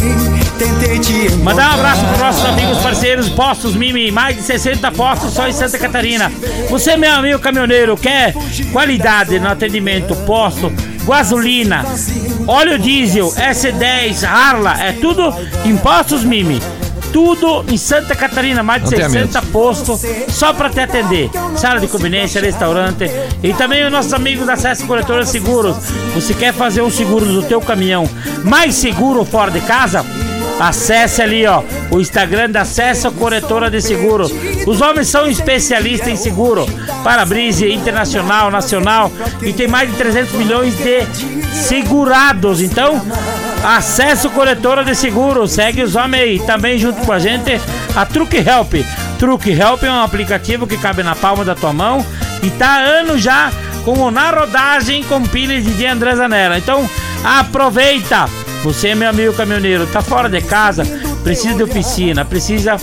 Tentei 0.59 0.99
te 0.99 1.13
encontrar 1.27 1.45
Mandar 1.45 1.71
um 1.71 1.75
abraço 1.75 2.05
para 2.07 2.19
nossos 2.19 2.45
amigos 2.45 2.79
parceiros 2.79 3.29
Postos 3.29 3.75
Mimi, 3.75 4.11
mais 4.11 4.37
de 4.37 4.43
60 4.43 4.91
postos 4.93 5.33
só 5.33 5.47
em 5.47 5.53
Santa 5.53 5.79
Catarina. 5.79 6.33
Você, 6.71 6.97
meu 6.97 7.13
amigo 7.13 7.39
caminhoneiro, 7.39 7.97
quer 7.97 8.35
qualidade 8.73 9.39
no 9.39 9.49
atendimento, 9.49 10.17
posto, 10.25 10.73
gasolina, 11.07 11.85
óleo 12.47 12.79
diesel, 12.79 13.29
S10, 13.33 14.25
Arla, 14.27 14.83
é 14.83 14.93
tudo 14.93 15.35
em 15.65 15.77
Postos 15.77 16.25
Mimi. 16.25 16.61
Tudo 17.17 17.65
em 17.67 17.79
Santa 17.79 18.15
Catarina, 18.15 18.63
mais 18.63 18.85
de 18.85 18.91
Não 18.91 18.99
tenha 18.99 19.09
60 19.09 19.41
postos 19.51 20.03
só 20.29 20.53
para 20.53 20.69
te 20.69 20.81
atender. 20.81 21.31
Sala 21.57 21.81
de 21.81 21.87
conveniência, 21.89 22.43
restaurante 22.43 23.11
e 23.43 23.55
também 23.55 23.87
os 23.87 23.91
nossos 23.91 24.13
amigos 24.13 24.47
da 24.47 24.53
Acesso 24.53 24.87
Corretora 24.87 25.25
Seguros. 25.25 25.79
Você 26.15 26.35
quer 26.35 26.53
fazer 26.53 26.83
um 26.83 26.91
seguro 26.91 27.25
do 27.25 27.43
teu 27.43 27.59
caminhão 27.59 28.07
mais 28.45 28.75
seguro 28.75 29.25
fora 29.25 29.51
de 29.51 29.63
casa? 29.63 30.05
Acesse 30.61 31.23
ali, 31.23 31.47
ó, 31.47 31.63
o 31.91 32.01
Instagram 32.01 32.51
da 32.51 32.61
Acesso 32.61 33.11
Corretora 33.13 33.71
de 33.71 33.81
Seguro. 33.81 34.31
Os 34.67 34.83
homens 34.83 35.09
são 35.09 35.27
especialistas 35.27 36.09
em 36.09 36.17
seguro, 36.17 36.67
para-brisa 37.03 37.67
internacional, 37.67 38.51
nacional 38.51 39.11
e 39.41 39.55
tem 39.55 39.67
mais 39.67 39.91
de 39.91 39.97
300 39.97 40.35
milhões 40.35 40.77
de 40.77 40.99
segurados. 41.55 42.61
Então, 42.61 43.01
Acesso 43.67 44.31
Corretora 44.31 44.85
de 44.85 44.95
Seguro. 44.95 45.49
Segue 45.49 45.83
os 45.83 45.97
homens 45.97 46.23
aí. 46.23 46.39
Também 46.39 46.79
junto 46.79 47.05
com 47.05 47.13
a 47.13 47.19
gente, 47.19 47.61
a 47.97 48.07
Truque 48.07 48.37
Help. 48.37 48.75
Truque 49.19 49.51
Help 49.51 49.83
é 49.83 49.91
um 49.91 50.03
aplicativo 50.03 50.69
que 50.69 50.77
cabe 50.77 51.03
na 51.03 51.17
palma 51.17 51.45
da 51.45 51.57
tua 51.57 51.73
mão 51.73 52.07
e 52.45 52.51
tá 52.51 52.69
há 52.69 52.79
anos 52.79 53.21
já 53.21 53.51
com 53.85 54.09
Na 54.11 54.31
Rodagem 54.31 55.03
com 55.05 55.21
pilhas 55.23 55.65
de 55.65 55.85
André 55.85 56.15
Zanella. 56.15 56.59
Então, 56.59 56.89
aproveita! 57.25 58.29
Você, 58.63 58.95
meu 58.95 59.11
amigo 59.11 59.35
caminhoneiro, 59.35 59.87
tá 59.87 60.01
fora 60.01 60.29
de 60.29 60.41
casa, 60.41 60.85
precisa 61.23 61.55
de 61.55 61.63
oficina, 61.63 62.25
precisa 62.25 62.77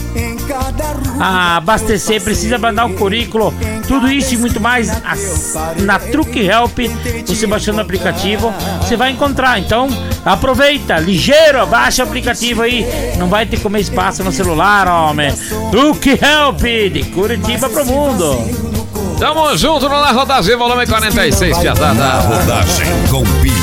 ah, 1.20 1.58
abastecer, 1.58 2.22
precisa 2.22 2.58
mandar 2.58 2.86
um 2.86 2.94
currículo, 2.94 3.54
tudo 3.88 4.10
isso 4.12 4.34
e 4.34 4.38
muito 4.38 4.60
mais 4.60 4.90
as- 5.06 5.56
na 5.80 6.00
Truque 6.00 6.40
Help, 6.40 6.80
você 7.26 7.48
baixando 7.48 7.78
o 7.80 7.82
aplicativo, 7.82 8.54
você 8.82 8.96
vai 8.96 9.12
encontrar. 9.12 9.60
Então, 9.60 9.88
aproveita, 10.26 10.98
ligeiro, 11.00 11.66
baixa 11.68 12.04
o 12.04 12.08
aplicativo 12.08 12.62
aí, 12.62 12.86
não 13.18 13.28
vai 13.28 13.46
ter 13.46 13.58
que 13.58 13.64
comer 13.64 13.82
espaço 13.82 14.24
no 14.24 14.32
celular, 14.32 14.88
homem. 14.88 15.34
Truque 15.72 16.12
Help, 16.12 16.62
de 16.92 17.04
Curitiba 17.14 17.70
pro 17.70 17.86
mundo. 17.86 18.74
Tamo 19.20 19.56
junto 19.56 19.88
no 19.88 20.02
Na 20.02 20.12
Rodagem, 20.12 20.56
volume 20.58 20.86
46, 20.86 21.58
piazada. 21.60 22.20
Rodagem 22.22 22.88
com 23.10 23.24
pilha 23.42 23.54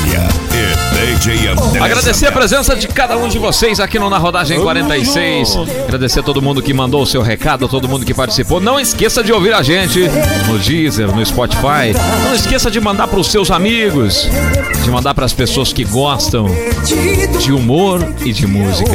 Agradecer 1.79 2.27
a 2.27 2.31
presença 2.31 2.75
de 2.75 2.87
cada 2.87 3.17
um 3.17 3.27
de 3.27 3.37
vocês 3.37 3.79
aqui 3.79 3.99
no 3.99 4.09
Na 4.09 4.17
Rodagem 4.17 4.59
46. 4.59 5.55
Agradecer 5.85 6.19
a 6.19 6.23
todo 6.23 6.41
mundo 6.41 6.61
que 6.61 6.73
mandou 6.73 7.01
o 7.01 7.05
seu 7.05 7.21
recado, 7.21 7.65
a 7.65 7.67
todo 7.67 7.87
mundo 7.87 8.05
que 8.05 8.13
participou. 8.13 8.59
Não 8.59 8.79
esqueça 8.79 9.23
de 9.23 9.31
ouvir 9.31 9.53
a 9.53 9.61
gente 9.61 9.99
no 10.47 10.57
Deezer, 10.59 11.13
no 11.13 11.25
Spotify. 11.25 11.93
Não 12.25 12.33
esqueça 12.33 12.69
de 12.71 12.79
mandar 12.79 13.07
para 13.07 13.19
os 13.19 13.27
seus 13.27 13.51
amigos, 13.51 14.27
de 14.83 14.89
mandar 14.89 15.13
para 15.13 15.25
as 15.25 15.33
pessoas 15.33 15.71
que 15.71 15.83
gostam 15.83 16.45
de 17.39 17.51
humor 17.51 18.05
e 18.25 18.33
de 18.33 18.47
música. 18.47 18.91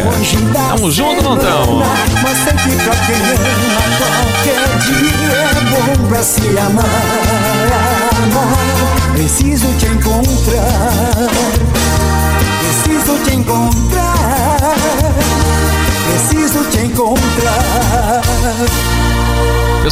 Tamo 0.69 0.91
junto, 0.91 1.23
não 1.23 1.37
tamo? 1.37 1.83
Mas 2.23 2.39
sei 2.39 2.53
que 2.53 2.85
pra 2.85 2.97
quem 3.07 3.17
ama 3.17 3.83
qualquer 3.99 4.79
dia 4.87 5.37
é 5.37 5.97
bom 5.97 6.09
pra 6.09 6.23
se 6.23 6.41
amar, 6.59 6.85
amar. 8.23 9.13
Preciso 9.13 9.67
te 9.79 9.87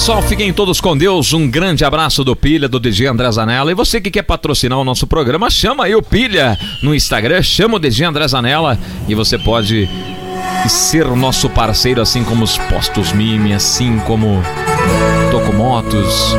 Pessoal, 0.05 0.20
fiquem 0.20 0.52
todos 0.52 0.82
com 0.82 0.94
Deus. 0.94 1.32
Um 1.32 1.48
grande 1.48 1.82
abraço 1.82 2.22
do 2.22 2.36
Pilha, 2.36 2.68
do 2.68 2.78
DJ 2.78 3.06
André 3.06 3.32
Zanella. 3.32 3.70
E 3.70 3.74
você 3.74 4.02
que 4.02 4.10
quer 4.10 4.20
patrocinar 4.20 4.78
o 4.78 4.85
nosso 4.85 5.06
programa, 5.06 5.48
chama 5.48 5.86
aí 5.86 5.94
o 5.94 6.02
Pilha 6.02 6.59
no 6.82 6.94
Instagram, 6.94 7.40
chama 7.43 7.76
o 7.76 7.78
DJ 7.78 8.05
André 8.05 8.28
Zanella 8.28 8.78
e 9.09 9.14
você 9.14 9.39
pode 9.39 9.89
ser 10.68 11.06
nosso 11.06 11.48
parceiro, 11.48 12.02
assim 12.02 12.22
como 12.22 12.44
os 12.44 12.59
Postos 12.59 13.14
Mime, 13.14 13.55
assim 13.55 13.98
como 14.01 14.43
Tocomotos, 15.31 16.36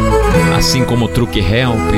assim 0.56 0.86
como 0.86 1.08
Truque 1.08 1.40
Help, 1.40 1.92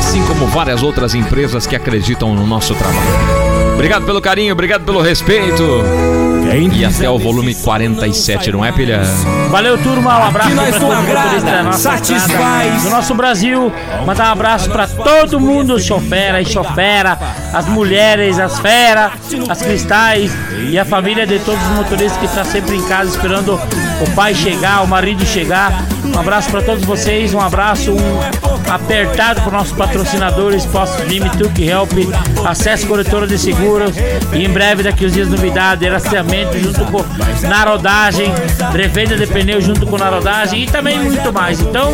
assim 0.00 0.20
como 0.26 0.48
várias 0.48 0.82
outras 0.82 1.14
empresas 1.14 1.64
que 1.64 1.76
acreditam 1.76 2.34
no 2.34 2.44
nosso 2.44 2.74
trabalho. 2.74 3.51
Obrigado 3.82 4.06
pelo 4.06 4.20
carinho, 4.20 4.52
obrigado 4.52 4.84
pelo 4.84 5.02
respeito. 5.02 5.82
E 6.72 6.84
até 6.84 7.10
o 7.10 7.18
volume 7.18 7.52
47, 7.52 8.52
não 8.52 8.64
é, 8.64 8.70
Pilha? 8.70 9.02
Valeu, 9.50 9.76
turma. 9.76 10.20
Um 10.20 10.22
abraço 10.22 10.48
Aqui 10.50 10.54
nós 10.54 10.70
pra 10.76 10.78
não 10.78 10.88
todo 10.88 11.08
motorista 11.08 11.50
da 11.50 11.62
nossa 11.64 11.78
satisfaz. 11.78 12.82
do 12.84 12.90
nosso 12.90 13.14
Brasil. 13.14 13.72
Mandar 14.06 14.28
um 14.28 14.32
abraço 14.32 14.70
pra 14.70 14.86
todo 14.86 15.40
mundo, 15.40 15.80
chofera 15.80 16.40
e 16.40 16.46
chofera, 16.46 17.18
as 17.52 17.66
mulheres, 17.66 18.38
as 18.38 18.56
feras, 18.60 19.12
as 19.48 19.62
cristais 19.62 20.30
e 20.70 20.78
a 20.78 20.84
família 20.84 21.26
de 21.26 21.40
todos 21.40 21.60
os 21.60 21.70
motoristas 21.70 22.18
que 22.18 22.26
estão 22.26 22.44
sempre 22.44 22.76
em 22.76 22.82
casa 22.82 23.10
esperando 23.10 23.54
o 23.54 24.10
pai 24.14 24.32
chegar, 24.32 24.82
o 24.82 24.86
marido 24.86 25.26
chegar. 25.26 25.72
Um 26.04 26.20
abraço 26.20 26.50
pra 26.50 26.62
todos 26.62 26.84
vocês, 26.84 27.34
um 27.34 27.40
abraço 27.40 27.90
um 27.92 28.41
apertado 28.74 29.40
para 29.42 29.52
nossos 29.52 29.72
patrocinadores, 29.72 30.64
Posto 30.66 31.02
Vime, 31.04 31.28
Truque 31.30 31.68
Help, 31.68 31.92
Acesso 32.44 32.86
Corretora 32.86 33.26
de 33.26 33.38
Seguros 33.38 33.94
e 34.32 34.44
em 34.44 34.48
breve 34.48 34.82
daqui 34.82 35.04
os 35.04 35.12
dias 35.12 35.28
novidade, 35.28 35.86
rastreamento 35.88 36.58
junto 36.58 36.84
com 36.86 37.04
Narodagem, 37.48 38.32
revenda 38.74 39.16
de 39.16 39.26
pneus 39.26 39.64
junto 39.64 39.86
com 39.86 39.98
Narodagem 39.98 40.62
e 40.62 40.66
também 40.66 40.98
muito 40.98 41.32
mais. 41.32 41.60
Então, 41.60 41.92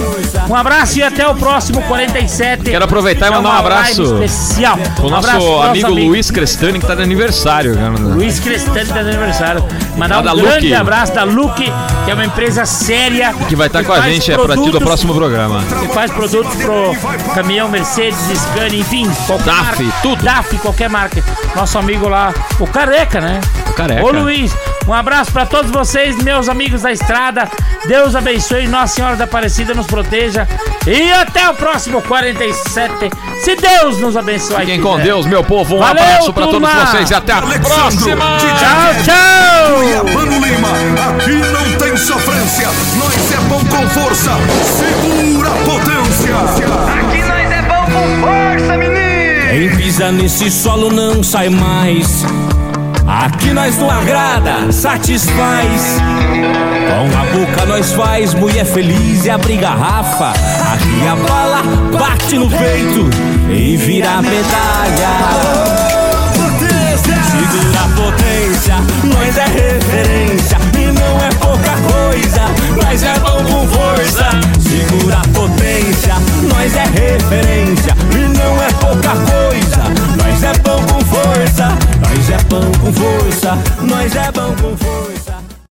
um 0.48 0.54
abraço 0.54 0.98
e 0.98 1.02
até 1.02 1.26
o 1.26 1.34
próximo 1.34 1.82
47. 1.82 2.64
Quero 2.64 2.84
aproveitar 2.84 3.28
e 3.28 3.30
mandar 3.30 3.48
um 3.48 3.58
abraço 3.58 4.02
especial. 4.24 4.78
O 5.02 5.08
nosso 5.08 5.28
abraço 5.28 5.46
pro 5.46 5.62
amigo 5.62 5.90
Luiz 5.90 6.30
Crestani, 6.30 6.78
que 6.78 6.86
tá 6.86 6.94
de 6.94 7.02
aniversário. 7.02 7.74
cara. 7.74 7.90
Luiz 7.90 8.38
Crestani 8.38 8.86
tá 8.86 9.02
de 9.02 9.08
aniversário. 9.10 9.64
Mandar 9.96 10.24
Lá 10.24 10.32
um 10.32 10.36
grande 10.36 10.66
Luke. 10.68 10.74
abraço 10.74 11.14
da 11.14 11.24
Luke, 11.24 11.72
que 12.04 12.10
é 12.10 12.14
uma 12.14 12.24
empresa 12.24 12.64
séria. 12.64 13.34
Que 13.48 13.56
vai 13.56 13.66
estar 13.66 13.82
com 13.84 13.92
a 13.92 14.00
gente 14.02 14.30
é, 14.30 14.36
pra 14.36 14.56
ti 14.56 14.70
do 14.70 14.80
próximo 14.80 15.14
programa. 15.14 15.62
que 15.80 15.88
faz 15.92 16.10
produtos 16.12 16.54
pro 16.68 16.94
caminhão 17.34 17.66
Mercedes, 17.68 18.18
Scania, 18.18 18.80
enfim, 18.80 19.10
qualquer 19.26 19.44
DAF, 19.46 19.82
marca. 19.82 19.98
tudo. 20.02 20.22
DAF, 20.22 20.58
qualquer 20.58 20.90
marca. 20.90 21.24
Nosso 21.56 21.78
amigo 21.78 22.06
lá, 22.08 22.34
o 22.60 22.66
Careca, 22.66 23.22
né? 23.22 23.40
O 23.70 23.72
Careca. 23.72 24.04
Ô 24.04 24.10
Luiz, 24.10 24.54
um 24.86 24.92
abraço 24.92 25.32
pra 25.32 25.46
todos 25.46 25.70
vocês, 25.70 26.16
meus 26.22 26.46
amigos 26.46 26.82
da 26.82 26.92
estrada. 26.92 27.48
Deus 27.86 28.14
abençoe, 28.14 28.66
Nossa 28.68 28.94
Senhora 28.94 29.16
da 29.16 29.24
Aparecida 29.24 29.72
nos 29.72 29.86
proteja. 29.86 30.46
E 30.86 31.10
até 31.10 31.48
o 31.48 31.54
próximo 31.54 32.02
47, 32.02 33.10
se 33.42 33.56
Deus 33.56 33.98
nos 33.98 34.14
abençoar. 34.14 34.60
Fiquem 34.60 34.80
com 34.80 34.98
Deus, 34.98 35.24
meu 35.24 35.42
povo. 35.42 35.76
Um 35.76 35.78
Valeu, 35.78 36.02
abraço 36.02 36.32
pra 36.34 36.46
todos 36.48 36.70
vocês 36.70 37.10
e 37.10 37.14
até 37.14 37.32
a 37.32 37.40
próxima. 37.40 38.36
Tchau, 38.38 39.04
tchau. 39.04 40.18
Lima, 40.28 40.68
aqui 41.08 41.32
não 41.32 41.78
tem 41.78 41.96
sofrência, 41.96 42.68
nós 42.96 43.32
é 43.32 43.36
bom 43.48 43.60
com 43.60 43.88
força, 43.88 44.32
segura 44.76 45.50
potência. 45.64 45.97
Aqui 46.30 47.22
nós 47.22 47.50
é 47.50 47.62
bom 47.62 47.84
com 47.86 48.20
força, 48.20 48.76
menino. 48.76 49.48
Quem 49.50 49.76
pisa 49.76 50.12
nesse 50.12 50.50
solo 50.50 50.90
não 50.90 51.22
sai 51.22 51.48
mais. 51.48 52.24
Aqui 53.06 53.52
nós 53.54 53.78
não 53.78 53.90
agrada, 53.90 54.70
satisfaz. 54.70 55.96
Com 56.88 57.18
a 57.18 57.24
boca 57.32 57.66
nós 57.66 57.92
faz 57.92 58.34
mulher 58.34 58.66
feliz 58.66 59.24
e 59.24 59.30
abre 59.30 59.56
garrafa. 59.56 60.30
Aqui 60.30 61.06
a 61.08 61.16
bala 61.16 61.62
bate 61.98 62.36
no 62.36 62.50
peito 62.50 63.08
e 63.50 63.76
vira 63.78 64.20
medalha. 64.20 65.08
Segura 67.38 67.80
a 67.80 67.88
potência, 67.96 68.76
nós 69.04 69.36
é 69.38 69.46
referência 69.46 70.58
e 70.78 70.92
não 70.92 71.24
é 71.24 71.30
pouca 71.40 71.74
coisa. 71.92 72.42
Nós 72.82 73.02
é 73.02 73.18
bom 73.20 73.42
com 73.44 73.66
força. 73.68 74.28
Segura 74.60 75.16
a 75.16 75.28
potência, 75.28 75.67
nós 76.48 76.74
é 76.74 76.84
referência 76.84 77.94
e 78.12 78.36
não 78.36 78.62
é 78.62 78.68
pouca 78.80 79.10
coisa. 79.30 79.82
Nós 80.16 80.42
é 80.42 80.52
bom 80.58 80.82
com 80.86 81.00
força, 81.04 81.78
nós 82.00 82.30
é 82.30 82.38
bom 82.48 82.70
com 82.80 82.92
força, 82.92 83.58
nós 83.82 84.16
é 84.16 84.32
bom 84.32 84.54
com 84.56 84.76
força. 84.76 85.27